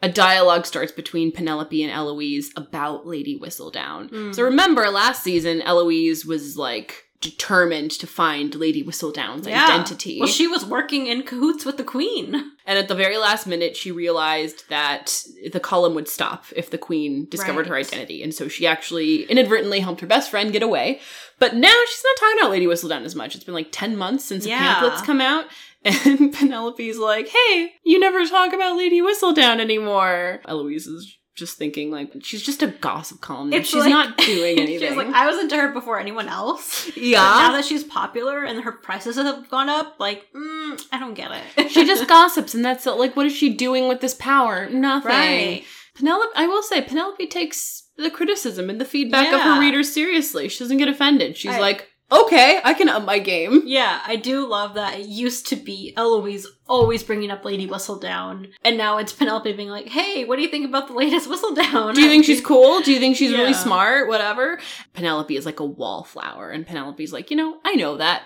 A 0.00 0.08
dialogue 0.08 0.64
starts 0.64 0.92
between 0.92 1.30
Penelope 1.30 1.82
and 1.82 1.92
Eloise 1.92 2.52
about 2.56 3.06
Lady 3.06 3.38
Whistledown. 3.38 4.08
Hmm. 4.08 4.32
So 4.32 4.44
remember, 4.44 4.88
last 4.88 5.22
season, 5.22 5.60
Eloise 5.60 6.24
was 6.24 6.56
like 6.56 7.04
determined 7.22 7.90
to 7.92 8.06
find 8.06 8.54
Lady 8.54 8.84
Whistledown's 8.84 9.46
Yeah. 9.46 9.64
identity. 9.64 10.18
Well, 10.20 10.28
she 10.28 10.46
was 10.46 10.64
working 10.64 11.06
in 11.06 11.22
cahoots 11.22 11.64
with 11.64 11.78
the 11.78 11.84
queen. 11.84 12.52
and 12.66 12.78
at 12.78 12.88
the 12.88 12.94
very 12.94 13.16
last 13.16 13.46
minute, 13.46 13.76
she 13.76 13.90
realized 13.90 14.68
that 14.68 15.24
the 15.52 15.58
column 15.60 15.94
would 15.94 16.08
stop 16.08 16.44
if 16.54 16.68
the 16.70 16.78
queen 16.78 17.26
discovered 17.30 17.66
her 17.68 17.74
identity. 17.76 18.22
And 18.22 18.34
so 18.34 18.46
she 18.48 18.66
actually 18.66 19.22
inadvertently 19.24 19.80
helped 19.80 20.00
her 20.02 20.06
best 20.06 20.30
friend 20.30 20.52
get 20.52 20.62
away. 20.62 21.00
But 21.38 21.54
now 21.56 21.74
she's 21.88 22.04
not 22.04 22.16
talking 22.20 22.38
about 22.40 22.50
Lady 22.50 22.66
Whistledown 22.66 23.04
as 23.04 23.14
much. 23.14 23.34
It's 23.34 23.44
been 23.44 23.54
like 23.54 23.68
10 23.72 23.96
months 23.96 24.24
since 24.24 24.46
Yeah. 24.46 24.58
the 24.58 24.64
pamphlets 24.64 25.02
come 25.06 25.20
out. 25.22 25.46
And 25.84 26.32
Penelope's 26.32 26.96
like, 26.98 27.26
hey, 27.26 27.72
you 27.82 27.98
never 27.98 28.24
talk 28.24 28.52
about 28.52 28.76
Lady 28.76 29.00
Whistledown 29.00 29.58
anymore. 29.58 30.40
Eloise 30.46 30.86
is 30.86 31.18
just 31.34 31.56
thinking, 31.56 31.90
like, 31.90 32.12
she's 32.22 32.42
just 32.42 32.62
a 32.62 32.66
gossip 32.66 33.20
columnist. 33.20 33.70
she's 33.70 33.80
like- 33.80 33.90
not 33.90 34.16
doing 34.18 34.58
anything. 34.58 34.88
she's 34.88 34.96
like, 34.96 35.06
I 35.08 35.26
was 35.26 35.38
into 35.40 35.56
her 35.56 35.72
before 35.72 35.98
anyone 35.98 36.28
else. 36.28 36.86
But 36.86 36.96
now 36.96 37.02
yeah. 37.02 37.52
that 37.52 37.64
she's 37.64 37.84
popular 37.84 38.44
and 38.44 38.62
her 38.64 38.72
prices 38.72 39.16
have 39.16 39.48
gone 39.48 39.68
up, 39.68 39.96
like, 39.98 40.26
mm, 40.34 40.80
I 40.92 40.98
don't 40.98 41.14
get 41.14 41.30
it. 41.56 41.70
she 41.70 41.86
just 41.86 42.06
gossips, 42.08 42.54
and 42.54 42.64
that's 42.64 42.86
it. 42.86 42.92
Like, 42.92 43.16
what 43.16 43.26
is 43.26 43.32
she 43.34 43.54
doing 43.54 43.88
with 43.88 44.00
this 44.00 44.14
power? 44.14 44.68
Nothing. 44.68 45.08
right. 45.10 45.64
Penelope, 45.94 46.32
I 46.36 46.46
will 46.46 46.62
say, 46.62 46.80
Penelope 46.82 47.26
takes 47.26 47.84
the 47.98 48.10
criticism 48.10 48.70
and 48.70 48.80
the 48.80 48.84
feedback 48.86 49.32
of 49.32 49.40
her 49.40 49.60
readers 49.60 49.92
seriously. 49.92 50.48
She 50.48 50.58
doesn't 50.64 50.78
get 50.78 50.88
offended. 50.88 51.36
She's 51.36 51.52
I- 51.54 51.60
like, 51.60 51.88
okay, 52.12 52.60
I 52.64 52.74
can 52.74 52.88
up 52.88 53.04
my 53.04 53.18
game. 53.18 53.62
Yeah, 53.64 54.00
I 54.06 54.16
do 54.16 54.46
love 54.46 54.74
that. 54.74 54.98
It 54.98 55.06
used 55.06 55.46
to 55.48 55.56
be 55.56 55.92
Eloise 55.96 56.46
always 56.68 57.02
bringing 57.02 57.30
up 57.30 57.44
Lady 57.44 57.66
Whistledown, 57.66 58.50
and 58.64 58.76
now 58.78 58.98
it's 58.98 59.12
Penelope 59.12 59.52
being 59.52 59.68
like, 59.68 59.88
"Hey, 59.88 60.24
what 60.24 60.36
do 60.36 60.42
you 60.42 60.48
think 60.48 60.66
about 60.66 60.88
the 60.88 60.94
latest 60.94 61.28
Whistledown?" 61.28 61.94
Do 61.94 62.00
you 62.02 62.08
think 62.08 62.24
she's 62.24 62.40
cool? 62.52 62.80
Do 62.80 62.92
you 62.92 63.00
think 63.00 63.16
she's 63.16 63.32
really 63.32 63.54
smart? 63.54 64.08
Whatever. 64.08 64.60
Penelope 64.94 65.36
is 65.36 65.46
like 65.46 65.60
a 65.60 65.64
wallflower, 65.66 66.50
and 66.50 66.66
Penelope's 66.66 67.12
like, 67.12 67.30
you 67.30 67.36
know, 67.36 67.58
I 67.64 67.74
know 67.74 67.96
that. 67.96 68.22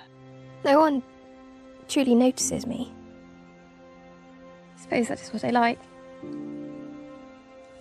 No 0.65 0.81
one 0.81 1.03
truly 1.89 2.15
notices 2.15 2.67
me. 2.67 2.93
I 4.77 4.81
suppose 4.83 5.09
that 5.09 5.21
is 5.21 5.33
what 5.33 5.45
I 5.45 5.51
like. 5.51 5.79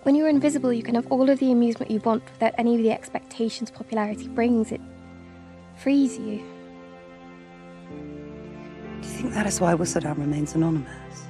When 0.02 0.14
you're 0.14 0.28
invisible, 0.28 0.72
you 0.72 0.84
can 0.84 0.94
have 0.94 1.10
all 1.10 1.28
of 1.28 1.40
the 1.40 1.50
amusement 1.50 1.90
you 1.90 1.98
want 2.00 2.22
without 2.30 2.54
any 2.58 2.76
of 2.76 2.82
the 2.82 2.92
expectations 2.92 3.72
popularity 3.72 4.28
brings. 4.28 4.70
It 4.70 4.80
frees 5.76 6.18
you. 6.18 6.42
Do 7.88 9.08
you 9.08 9.14
think 9.14 9.34
that 9.34 9.46
is 9.46 9.60
why 9.60 9.74
Whistledown 9.74 10.18
remains 10.18 10.54
anonymous? 10.54 11.26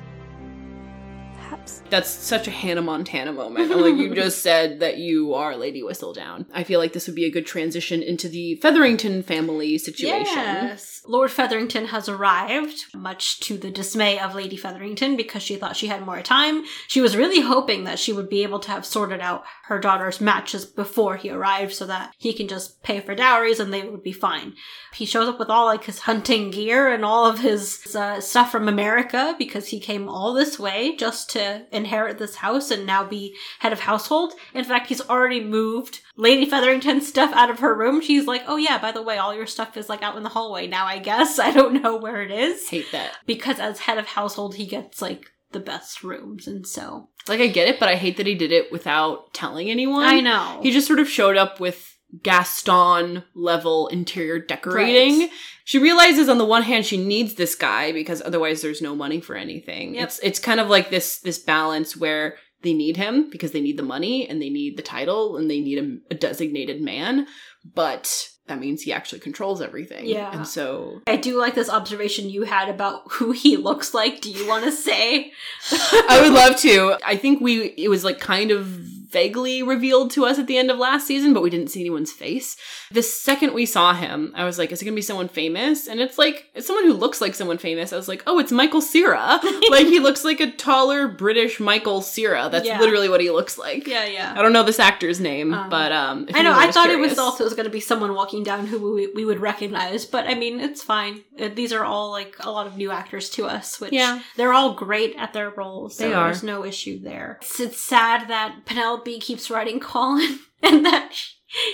Perhaps. 1.35 1.83
That's 1.91 2.11
such 2.11 2.49
a 2.49 2.51
Hannah 2.51 2.83
Montana 2.83 3.33
moment. 3.33 3.71
like 3.71 3.97
you 3.97 4.15
just 4.15 4.43
said 4.43 4.81
that 4.81 4.99
you 4.99 5.35
are 5.35 5.57
Lady 5.57 5.83
Whistledown. 5.83 6.47
I 6.53 6.65
feel 6.65 6.81
like 6.81 6.93
this 6.93 7.07
would 7.07 7.17
be 7.17 7.25
a 7.25 7.31
good 7.31 7.47
transition 7.47 8.03
into 8.03 8.29
the 8.29 8.57
Featherington 8.57 9.23
family 9.23 9.79
situation. 9.79 10.35
Yes. 10.37 11.03
Lord 11.07 11.31
Featherington 11.31 11.87
has 11.87 12.09
arrived, 12.09 12.87
much 12.95 13.41
to 13.41 13.57
the 13.57 13.71
dismay 13.71 14.19
of 14.19 14.35
Lady 14.35 14.57
Featherington 14.57 15.17
because 15.17 15.43
she 15.43 15.57
thought 15.57 15.77
she 15.77 15.87
had 15.87 16.05
more 16.05 16.23
time. 16.23 16.65
She 16.89 17.01
was 17.01 17.17
really 17.17 17.41
hoping 17.41 17.85
that 17.85 17.99
she 17.99 18.13
would 18.13 18.29
be 18.29 18.43
able 18.43 18.59
to 18.61 18.71
have 18.71 18.85
sorted 18.85 19.21
out 19.21 19.45
her 19.65 19.79
daughter's 19.79 20.21
matches 20.21 20.65
before 20.65 21.17
he 21.17 21.31
arrived 21.31 21.75
so 21.75 21.87
that 21.87 22.13
he 22.19 22.33
can 22.33 22.49
just 22.49 22.83
pay 22.83 23.01
for 23.01 23.15
dowries 23.15 23.61
and 23.61 23.73
they 23.73 23.83
would 23.83 24.03
be 24.03 24.13
fine. 24.13 24.55
He 24.95 25.07
shows 25.07 25.29
up 25.29 25.39
with 25.39 25.51
all 25.51 25.67
like 25.67 25.85
his 25.85 26.01
hunting 26.01 26.51
gear 26.51 26.89
and 26.89 27.05
all 27.05 27.27
of 27.27 27.41
his 27.41 27.95
uh, 27.95 28.21
stuff 28.21 28.51
from 28.51 28.69
America 28.69 29.35
because 29.39 29.69
he 29.69 29.79
came 29.79 30.09
all 30.09 30.33
this 30.33 30.59
way 30.59 30.97
just 30.97 31.31
to 31.31 31.67
inherit 31.87 32.19
this 32.19 32.37
house 32.37 32.71
and 32.71 32.85
now 32.85 33.05
be 33.05 33.37
head 33.61 33.73
of 33.73 33.81
household. 33.81 34.33
In 34.55 34.65
fact, 34.65 34.89
he's 34.89 35.01
already 35.09 35.43
moved 35.43 36.01
Lady 36.17 36.45
Featherington's 36.45 37.07
stuff 37.07 37.33
out 37.35 37.51
of 37.51 37.61
her 37.61 37.75
room. 37.75 38.01
She's 38.01 38.27
like, 38.27 38.43
oh 38.47 38.57
yeah, 38.57 38.79
by 38.79 38.93
the 38.93 39.03
way, 39.03 39.19
all 39.19 39.35
your 39.35 39.47
stuff 39.47 39.77
is 39.77 39.89
like 39.89 40.03
out 40.03 40.17
in 40.17 40.23
the 40.23 40.29
hallway 40.29 40.67
now, 40.67 40.87
I 40.87 40.99
guess. 40.99 41.39
I 41.47 41.53
don't 41.53 41.83
know 41.83 41.97
where 41.97 42.23
it 42.23 42.31
is. 42.31 42.69
Hate 42.69 42.91
that. 42.93 43.13
Because 43.27 43.59
as 43.59 43.81
head 43.81 43.99
of 43.99 44.07
household, 44.07 44.57
he 44.57 44.67
gets 44.67 45.01
like 45.01 45.31
the 45.53 45.61
best 45.61 46.03
rooms. 46.03 46.47
And 46.47 46.67
so 46.67 47.09
Like 47.29 47.41
I 47.41 47.47
get 47.47 47.69
it, 47.69 47.79
but 47.79 47.89
I 47.89 47.95
hate 47.95 48.17
that 48.17 48.27
he 48.27 48.35
did 48.35 48.53
it 48.53 48.73
without 48.73 49.33
telling 49.33 49.71
anyone. 49.71 50.05
I 50.05 50.21
know. 50.21 50.61
He 50.63 50.73
just 50.73 50.87
sort 50.87 50.99
of 50.99 51.09
showed 51.09 51.37
up 51.37 51.61
with 51.61 51.97
Gaston 52.23 53.25
level 53.35 53.89
interior 53.89 54.39
decorating. 54.39 55.21
Right. 55.21 55.31
She 55.67 55.81
realizes 55.81 56.29
on 56.29 56.39
the 56.39 56.45
one 56.45 56.63
hand 56.63 56.87
she 56.87 56.97
needs 56.97 57.35
this 57.35 57.57
guy 57.57 57.91
because 57.91 58.23
otherwise 58.23 58.63
there's 58.63 58.81
no 58.81 58.95
money 58.95 59.21
for 59.21 59.35
anything. 59.35 59.97
Yep. 59.97 60.05
It's 60.05 60.19
it's 60.21 60.39
kind 60.39 60.61
of 60.61 60.69
like 60.69 60.91
this 60.91 61.19
this 61.19 61.41
balance 61.41 61.97
where 61.97 62.37
they 62.63 62.73
need 62.73 62.97
him 62.97 63.29
because 63.31 63.51
they 63.51 63.61
need 63.61 63.77
the 63.77 63.83
money 63.83 64.29
and 64.29 64.41
they 64.41 64.49
need 64.49 64.77
the 64.77 64.83
title 64.85 65.37
and 65.37 65.51
they 65.51 65.61
need 65.61 65.79
a, 65.79 66.15
a 66.15 66.17
designated 66.17 66.81
man, 66.81 67.27
but 67.65 68.31
that 68.47 68.61
means 68.61 68.83
he 68.83 68.93
actually 68.93 69.19
controls 69.19 69.61
everything. 69.61 70.07
Yeah. 70.07 70.31
And 70.33 70.47
so 70.47 71.03
I 71.09 71.17
do 71.17 71.37
like 71.37 71.57
this 71.57 71.69
observation 71.69 72.31
you 72.31 72.45
had 72.45 72.69
about 72.69 73.03
who 73.11 73.33
he 73.33 73.57
looks 73.57 73.93
like. 73.93 74.21
Do 74.21 74.31
you 74.31 74.47
want 74.47 74.65
to 74.67 74.73
say? 74.73 75.33
I 75.73 76.21
would 76.23 76.33
love 76.33 76.57
to. 76.61 76.97
I 77.05 77.17
think 77.17 77.41
we 77.41 77.75
it 77.77 77.89
was 77.89 78.05
like 78.05 78.21
kind 78.21 78.53
of 78.53 78.81
vaguely 79.09 79.63
revealed 79.63 80.11
to 80.13 80.25
us 80.27 80.39
at 80.39 80.47
the 80.47 80.59
end 80.59 80.71
of 80.71 80.79
last 80.79 81.07
season, 81.07 81.33
but 81.33 81.43
we 81.43 81.51
didn't 81.51 81.69
see 81.71 81.81
anyone's 81.81 82.13
face. 82.13 82.57
The 82.91 83.03
second 83.03 83.55
we 83.55 83.67
saw 83.67 83.95
him, 83.95 84.33
I 84.35 84.45
was 84.45 84.59
like, 84.59 84.73
is 84.73 84.83
it 84.83 84.85
gonna 84.85 84.95
be 84.95 85.03
someone 85.03 85.29
famous? 85.29 85.87
And 85.89 86.01
it's 86.01 86.19
like 86.19 86.47
it's 86.55 86.67
someone 86.67 86.85
who 86.85 86.93
looks 86.95 87.21
like 87.21 87.35
someone 87.35 87.59
famous. 87.59 87.93
I 87.93 87.97
was 87.97 88.09
like, 88.09 88.23
oh, 88.27 88.39
it's 88.39 88.53
Michael 88.53 88.81
Cera. 88.81 89.41
like 89.71 89.87
he 89.87 90.01
looks 90.01 90.25
like 90.25 90.41
a 90.41 90.51
taller 90.51 91.09
British 91.09 91.61
Michael 91.61 92.03
Cera. 92.03 92.49
That's 92.51 92.67
Yeah. 92.67 92.79
literally 92.81 93.09
what 93.09 93.21
he 93.21 93.31
looks 93.31 93.59
like. 93.59 93.87
Yeah, 93.87 94.05
yeah. 94.07 94.35
I 94.37 94.43
don't 94.43 94.53
know 94.53 94.63
this 94.63 94.79
actor's 94.79 95.21
name, 95.21 95.55
Um, 95.55 95.71
but 95.71 95.93
um, 95.93 96.27
I 96.35 96.43
know. 96.43 96.53
I 96.57 96.71
thought 96.71 96.91
it 96.91 96.99
was 96.99 97.13
curious- 97.15 97.19
also 97.19 97.49
going 97.51 97.65
to 97.65 97.71
be 97.71 97.81
someone 97.81 98.15
walking 98.15 98.43
down 98.43 98.67
who 98.67 98.95
we, 98.95 99.07
we 99.15 99.25
would 99.25 99.41
recognize, 99.41 100.05
but 100.05 100.27
I 100.27 100.35
mean, 100.35 100.61
it's 100.61 100.83
fine. 100.83 101.23
Uh, 101.41 101.49
These 101.55 101.73
are 101.73 101.85
all 101.85 102.11
like 102.11 102.37
a 102.41 102.51
lot 102.51 102.67
of 102.67 102.77
new 102.77 102.91
actors 102.91 103.31
to 103.31 103.47
us, 103.47 103.81
which 103.81 103.93
Yeah. 103.93 104.21
they're 104.37 104.53
all 104.53 104.75
great 104.75 105.15
at 105.17 105.33
their 105.33 105.51
roles. 105.51 105.97
So 105.97 106.07
They 106.09 106.15
are. 106.15 106.25
There's 106.27 106.43
no 106.43 106.65
issue 106.65 106.99
there. 107.01 107.39
It's, 107.41 107.61
it's 107.61 107.81
sad 107.81 108.29
that 108.29 108.65
Penelope 108.67 108.96
keeps 109.05 109.51
writing 109.51 109.81
Colin 109.81 110.41
and 110.63 110.85
that 110.85 111.13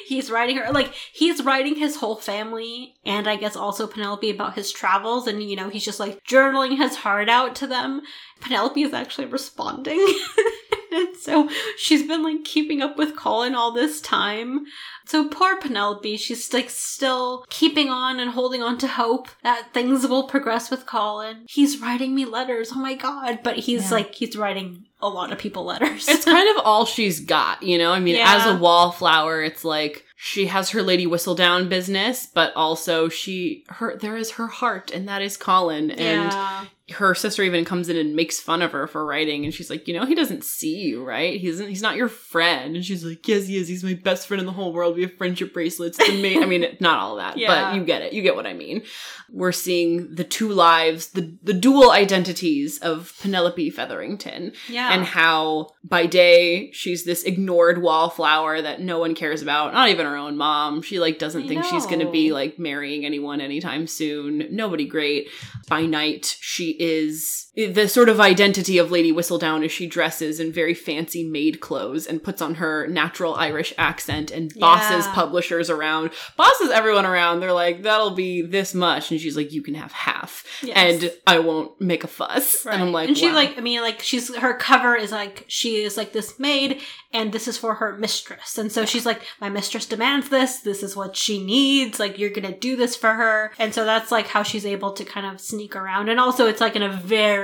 he's 0.06 0.30
writing 0.30 0.56
her 0.56 0.72
like 0.72 0.92
he's 1.12 1.42
writing 1.42 1.76
his 1.76 1.96
whole 1.96 2.16
family 2.16 2.94
and 3.04 3.28
I 3.28 3.37
guess 3.37 3.56
also 3.56 3.87
Penelope 3.87 4.30
about 4.30 4.54
his 4.54 4.70
travels, 4.72 5.26
and 5.26 5.42
you 5.42 5.56
know 5.56 5.68
he's 5.68 5.85
just 5.85 6.00
like 6.00 6.24
journaling 6.24 6.76
his 6.76 6.96
heart 6.96 7.28
out 7.28 7.54
to 7.56 7.66
them. 7.66 8.02
Penelope 8.40 8.82
is 8.82 8.92
actually 8.92 9.26
responding. 9.26 10.04
And 10.92 11.16
so 11.20 11.48
she's 11.76 12.07
been 12.07 12.22
like 12.22 12.44
keeping 12.44 12.83
up 12.83 12.96
with 12.98 13.16
Colin 13.16 13.55
all 13.55 13.72
this 13.72 14.00
time. 14.00 14.66
So 15.05 15.28
poor 15.28 15.57
Penelope, 15.57 16.16
she's 16.18 16.52
like 16.52 16.70
still 16.70 17.44
keeping 17.50 17.88
on 17.90 18.20
and 18.20 18.31
holding 18.31 18.62
on 18.62 18.78
to 18.78 18.87
hope 18.88 19.28
that 19.42 19.72
things 19.74 20.07
will 20.07 20.28
progress 20.28 20.70
with 20.70 20.87
Colin. 20.87 21.44
He's 21.48 21.81
writing 21.81 22.14
me 22.14 22.24
letters, 22.24 22.70
oh 22.72 22.78
my 22.81 22.94
god. 22.94 23.40
But 23.42 23.57
he's 23.59 23.90
Yeah. 23.90 23.96
like, 23.96 24.14
he's 24.14 24.37
writing 24.37 24.85
a 25.00 25.09
lot 25.09 25.33
of 25.33 25.38
people 25.38 25.64
letters. 25.64 26.09
it's 26.09 26.24
kind 26.24 26.48
of 26.57 26.64
all 26.64 26.87
she's 26.87 27.18
got, 27.20 27.62
you 27.64 27.78
know? 27.78 27.90
I 27.90 27.98
mean, 27.98 28.14
Yeah. 28.16 28.37
as 28.37 28.46
a 28.46 28.59
wallflower, 28.59 29.42
it's 29.42 29.64
like 29.64 30.05
she 30.16 30.46
has 30.46 30.70
her 30.70 30.83
Lady 30.83 31.05
Whistledown 31.07 31.68
business, 31.68 32.28
but 32.33 32.55
also 32.55 33.09
she 33.09 33.64
her 33.70 33.96
there 33.96 34.16
is 34.16 34.31
her 34.33 34.46
heart, 34.46 34.92
and 34.92 35.09
that 35.09 35.20
is 35.20 35.37
Colin. 35.37 35.90
And 35.90 36.31
yeah. 36.33 36.64
Her 36.90 37.14
sister 37.14 37.42
even 37.45 37.64
comes 37.64 37.88
in 37.88 37.97
and 37.97 38.16
makes 38.16 38.40
fun 38.40 38.61
of 38.61 38.73
her 38.73 38.87
for 38.87 39.07
writing, 39.07 39.45
and 39.45 39.55
she's 39.55 39.71
like, 39.71 39.87
you 39.87 39.95
know, 39.95 40.05
he 40.05 40.14
doesn't 40.14 40.42
see 40.45 40.81
you, 40.81 41.05
right? 41.05 41.40
He's 41.40 41.59
he's 41.61 41.81
not 41.83 41.97
your 41.97 42.09
friend. 42.09 42.75
And 42.77 42.85
she's 42.85 43.05
like, 43.05 43.27
yes, 43.27 43.47
he 43.47 43.57
is. 43.57 43.68
He's 43.68 43.85
my 43.85 43.95
best 43.95 44.27
friend 44.27 44.40
in 44.40 44.47
the 44.47 44.53
whole 44.53 44.73
world. 44.73 44.97
We 44.97 45.03
have 45.03 45.16
friendship 45.16 45.55
bracelets. 45.55 45.97
The 45.99 46.11
ma- 46.37 46.42
I 46.42 46.47
mean, 46.47 46.66
not 46.81 46.99
all 46.99 47.16
that, 47.16 47.38
Yeah. 47.38 47.71
but 47.71 47.77
you 47.77 47.85
get 47.85 48.03
it. 48.03 48.12
You 48.12 48.23
get 48.23 48.35
what 48.37 48.47
I 48.47 48.53
mean. 48.53 48.83
We're 49.31 49.53
seeing 49.53 50.14
the 50.14 50.25
two 50.25 50.49
lives, 50.51 51.11
the 51.11 51.37
the 51.42 51.55
dual 51.55 51.90
identities 51.92 52.79
of 52.81 53.14
Penelope 53.23 53.71
Featherington 53.71 54.53
Yeah. 54.68 54.92
and 54.92 55.05
how 55.05 55.68
by 55.85 56.07
day 56.07 56.71
she's 56.73 57.05
this 57.05 57.23
ignored 57.23 57.81
wallflower 57.81 58.61
that 58.61 58.81
no 58.81 58.99
one 58.99 59.14
cares 59.14 59.40
about 59.42 59.73
not 59.73 59.88
even 59.88 60.07
her 60.07 60.16
own 60.16 60.37
mom 60.37 60.81
she 60.83 60.99
like 61.01 61.18
doesn't 61.18 61.45
I 61.45 61.49
think 61.49 61.64
she's 61.64 61.87
gonna 61.87 62.11
be 62.11 62.33
like 62.33 62.59
marrying 62.59 63.05
anyone 63.05 63.40
anytime 63.40 63.87
soon 63.87 64.47
nobody 64.51 64.87
great 64.87 65.29
by 65.68 65.87
night 65.87 66.37
she 66.40 66.77
is 66.79 67.51
the 67.54 67.86
sort 67.86 68.08
of 68.08 68.18
identity 68.18 68.78
of 68.78 68.90
lady 68.90 69.12
whistledown 69.12 69.62
is 69.62 69.70
she 69.70 69.86
dresses 69.86 70.40
in 70.40 70.50
very 70.50 70.72
fancy 70.72 71.22
maid 71.22 71.60
clothes 71.60 72.06
and 72.06 72.22
puts 72.22 72.40
on 72.40 72.54
her 72.54 72.86
natural 72.86 73.34
irish 73.34 73.74
accent 73.76 74.30
and 74.30 74.54
bosses 74.58 75.04
Yeah. 75.06 75.14
publishers 75.14 75.68
around 75.68 76.12
bosses 76.38 76.70
everyone 76.70 77.04
around 77.04 77.40
they're 77.40 77.52
like 77.52 77.82
that'll 77.82 78.12
be 78.14 78.40
this 78.40 78.72
much 78.72 79.10
and 79.10 79.20
she's 79.20 79.36
like 79.36 79.52
you 79.52 79.60
can 79.62 79.74
have 79.74 79.92
half 79.92 80.46
Yes. 80.62 80.76
and 81.02 81.12
i 81.26 81.38
won't 81.40 81.78
make 81.78 82.04
a 82.04 82.08
fuss 82.08 82.64
and 82.64 82.82
i'm 82.82 82.92
like 82.92 83.08
and 83.08 83.18
she 83.18 83.26
wow. 83.28 83.34
like, 83.34 83.58
I 83.58 83.60
mean, 83.60 83.82
like 83.82 84.00
she's 84.00 84.34
her 84.36 84.54
cover 84.54 84.96
is 84.96 85.12
like 85.12 85.44
she 85.48 85.82
is 85.82 85.96
like 85.98 86.12
this 86.12 86.38
maid, 86.38 86.80
and 87.12 87.32
this 87.32 87.46
is 87.48 87.58
for 87.58 87.74
her 87.74 87.96
mistress, 87.98 88.56
and 88.56 88.70
so 88.72 88.86
she's 88.86 89.04
like, 89.04 89.22
my 89.40 89.48
mistress 89.50 89.84
demands 89.86 90.28
this. 90.30 90.60
This 90.60 90.82
is 90.82 90.96
what 90.96 91.16
she 91.16 91.44
needs. 91.44 91.98
Like 92.00 92.18
you're 92.18 92.30
gonna 92.30 92.56
do 92.56 92.76
this 92.76 92.94
for 92.96 93.12
her, 93.12 93.52
and 93.58 93.74
so 93.74 93.84
that's 93.84 94.10
like 94.12 94.28
how 94.28 94.42
she's 94.42 94.64
able 94.64 94.92
to 94.92 95.04
kind 95.04 95.26
of 95.26 95.40
sneak 95.40 95.74
around, 95.76 96.08
and 96.08 96.18
also 96.20 96.46
it's 96.46 96.60
like 96.60 96.76
in 96.76 96.82
a 96.82 96.92
very 96.92 97.41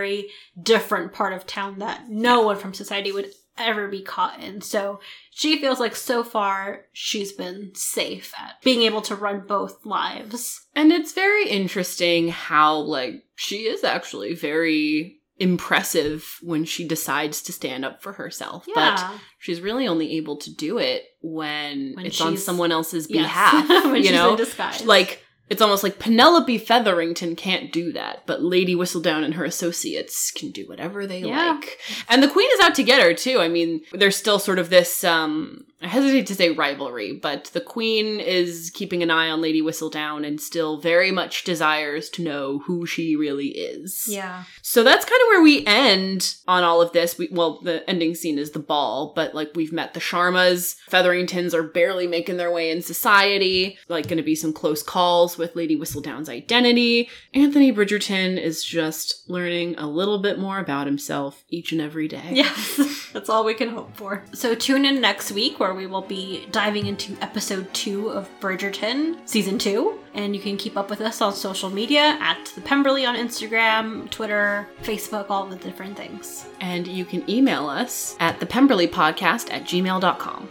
different 0.61 1.12
part 1.12 1.32
of 1.32 1.46
town 1.46 1.78
that 1.78 2.08
no 2.08 2.42
one 2.42 2.56
from 2.56 2.74
society 2.74 3.12
would 3.12 3.30
ever 3.56 3.88
be 3.88 4.02
caught 4.02 4.38
in. 4.40 4.61
So 4.61 5.00
she 5.30 5.61
feels 5.61 5.80
like 5.80 5.96
so 5.96 6.22
far 6.22 6.82
she's 6.92 7.32
been 7.32 7.72
safe 7.74 8.32
at 8.38 8.61
being 8.62 8.82
able 8.82 9.02
to 9.02 9.16
run 9.16 9.46
both 9.48 9.84
lives. 9.84 10.61
And 10.76 10.92
it's 10.92 11.12
very 11.12 11.48
interesting 11.48 12.28
how, 12.28 12.76
like, 12.76 13.24
she 13.34 13.62
is 13.66 13.82
actually 13.82 14.34
very 14.34 15.16
impressive 15.40 16.38
when 16.42 16.64
she 16.64 16.87
decides 16.87 17.42
to 17.42 17.52
stand 17.52 17.84
up 17.84 18.02
for 18.02 18.12
herself. 18.12 18.66
But 18.74 19.04
she's 19.38 19.61
really 19.61 19.88
only 19.88 20.16
able 20.16 20.37
to 20.38 20.54
do 20.54 20.78
it 20.78 21.04
when, 21.20 21.94
When 21.94 22.06
it's 22.06 22.20
on 22.20 22.37
someone 22.37 22.70
else's 22.72 23.08
Yes. 23.11 23.22
behalf. 23.24 23.84
when 23.87 23.96
you 23.96 24.02
she's 24.04 24.12
know? 24.12 24.30
in 24.30 24.37
disguise. 24.37 24.84
Like, 24.84 25.22
it's 25.50 25.62
almost 25.62 25.82
like 25.82 25.98
Penelope 25.98 26.58
Featherington 26.58 27.34
can't 27.37 27.72
do 27.72 27.92
that, 27.92 28.24
but 28.26 28.42
Lady 28.42 28.74
Whistledown 28.74 29.24
and 29.24 29.34
her 29.34 29.44
associates 29.44 30.30
can 30.30 30.50
do 30.50 30.66
whatever 30.66 31.06
they 31.06 31.20
Yeah. 31.20 31.52
like. 31.52 31.78
And 32.08 32.22
the 32.22 32.28
queen 32.28 32.48
is 32.54 32.61
out 32.61 32.74
to 32.76 32.82
get 32.82 33.02
her 33.02 33.14
too. 33.14 33.38
I 33.40 33.48
mean, 33.48 33.80
there's 33.92 34.16
still 34.16 34.38
sort 34.38 34.58
of 34.58 34.70
this 34.70 35.04
um 35.04 35.64
I 35.80 35.86
hesitate 35.86 36.26
to 36.26 36.34
say 36.34 36.50
rivalry, 36.50 37.12
but 37.12 37.44
the 37.52 37.60
queen 37.60 38.18
is 38.18 38.70
keeping 38.74 39.02
an 39.02 39.12
eye 39.12 39.30
on 39.30 39.40
Lady 39.40 39.62
Whistledown 39.62 40.26
and 40.26 40.40
still 40.40 40.80
very 40.80 41.12
much 41.12 41.44
desires 41.44 42.10
to 42.10 42.22
know 42.22 42.58
who 42.60 42.84
she 42.84 43.14
really 43.14 43.48
is. 43.48 44.06
yeah. 44.08 44.44
So 44.62 44.82
that's 44.82 45.04
kind 45.04 45.20
of 45.22 45.26
where 45.28 45.42
we 45.42 45.64
end 45.66 46.34
on 46.48 46.64
all 46.64 46.82
of 46.82 46.92
this. 46.92 47.16
We, 47.16 47.28
well, 47.30 47.60
the 47.62 47.88
ending 47.88 48.14
scene 48.16 48.38
is 48.38 48.50
the 48.50 48.58
ball, 48.58 49.12
but 49.14 49.34
like 49.34 49.52
we've 49.54 49.72
met 49.72 49.94
the 49.94 50.00
Sharmas. 50.00 50.76
Featheringtons 50.88 51.54
are 51.54 51.62
barely 51.62 52.06
making 52.06 52.38
their 52.38 52.50
way 52.50 52.70
in 52.70 52.82
society. 52.82 53.78
Like 53.88 54.08
going 54.08 54.16
to 54.18 54.22
be 54.22 54.34
some 54.34 54.52
close 54.52 54.82
calls 54.82 55.38
with 55.38 55.54
Lady 55.54 55.76
Whistledown's 55.78 56.28
identity. 56.28 57.08
Anthony 57.34 57.72
Bridgerton 57.72 58.36
is 58.36 58.64
just 58.64 59.28
learning 59.30 59.76
a 59.78 59.86
little 59.86 60.18
bit 60.18 60.38
more 60.38 60.58
about 60.58 60.86
himself 60.86 61.44
each 61.48 61.70
and 61.72 61.80
every 61.80 62.08
day. 62.08 62.30
Yes, 62.32 63.08
that's 63.12 63.28
all 63.28 63.44
we 63.44 63.54
can 63.54 63.68
hope 63.68 63.96
for. 63.96 64.24
So 64.32 64.54
tune 64.54 64.84
in 64.84 65.00
next 65.00 65.30
week 65.30 65.58
where 65.68 65.76
we 65.76 65.87
will 65.87 66.00
be 66.00 66.46
diving 66.50 66.87
into 66.87 67.14
episode 67.20 67.72
two 67.74 68.09
of 68.09 68.26
Bridgerton, 68.40 69.18
season 69.26 69.59
two. 69.59 69.98
And 70.14 70.35
you 70.35 70.40
can 70.40 70.57
keep 70.57 70.78
up 70.78 70.88
with 70.88 71.02
us 71.02 71.20
on 71.20 71.35
social 71.35 71.68
media 71.68 72.16
at 72.20 72.46
the 72.54 72.62
Pemberley 72.62 73.04
on 73.04 73.16
Instagram, 73.16 74.11
Twitter, 74.11 74.66
Facebook, 74.83 75.26
all 75.28 75.44
the 75.44 75.57
different 75.57 75.94
things. 75.94 76.46
And 76.62 76.88
you 76.88 77.04
can 77.04 77.28
email 77.28 77.68
us 77.68 78.16
at 78.18 78.40
the 78.40 78.46
Pemberley 78.46 78.88
Podcast 78.88 79.52
at 79.52 79.64
gmail.com. 79.64 80.48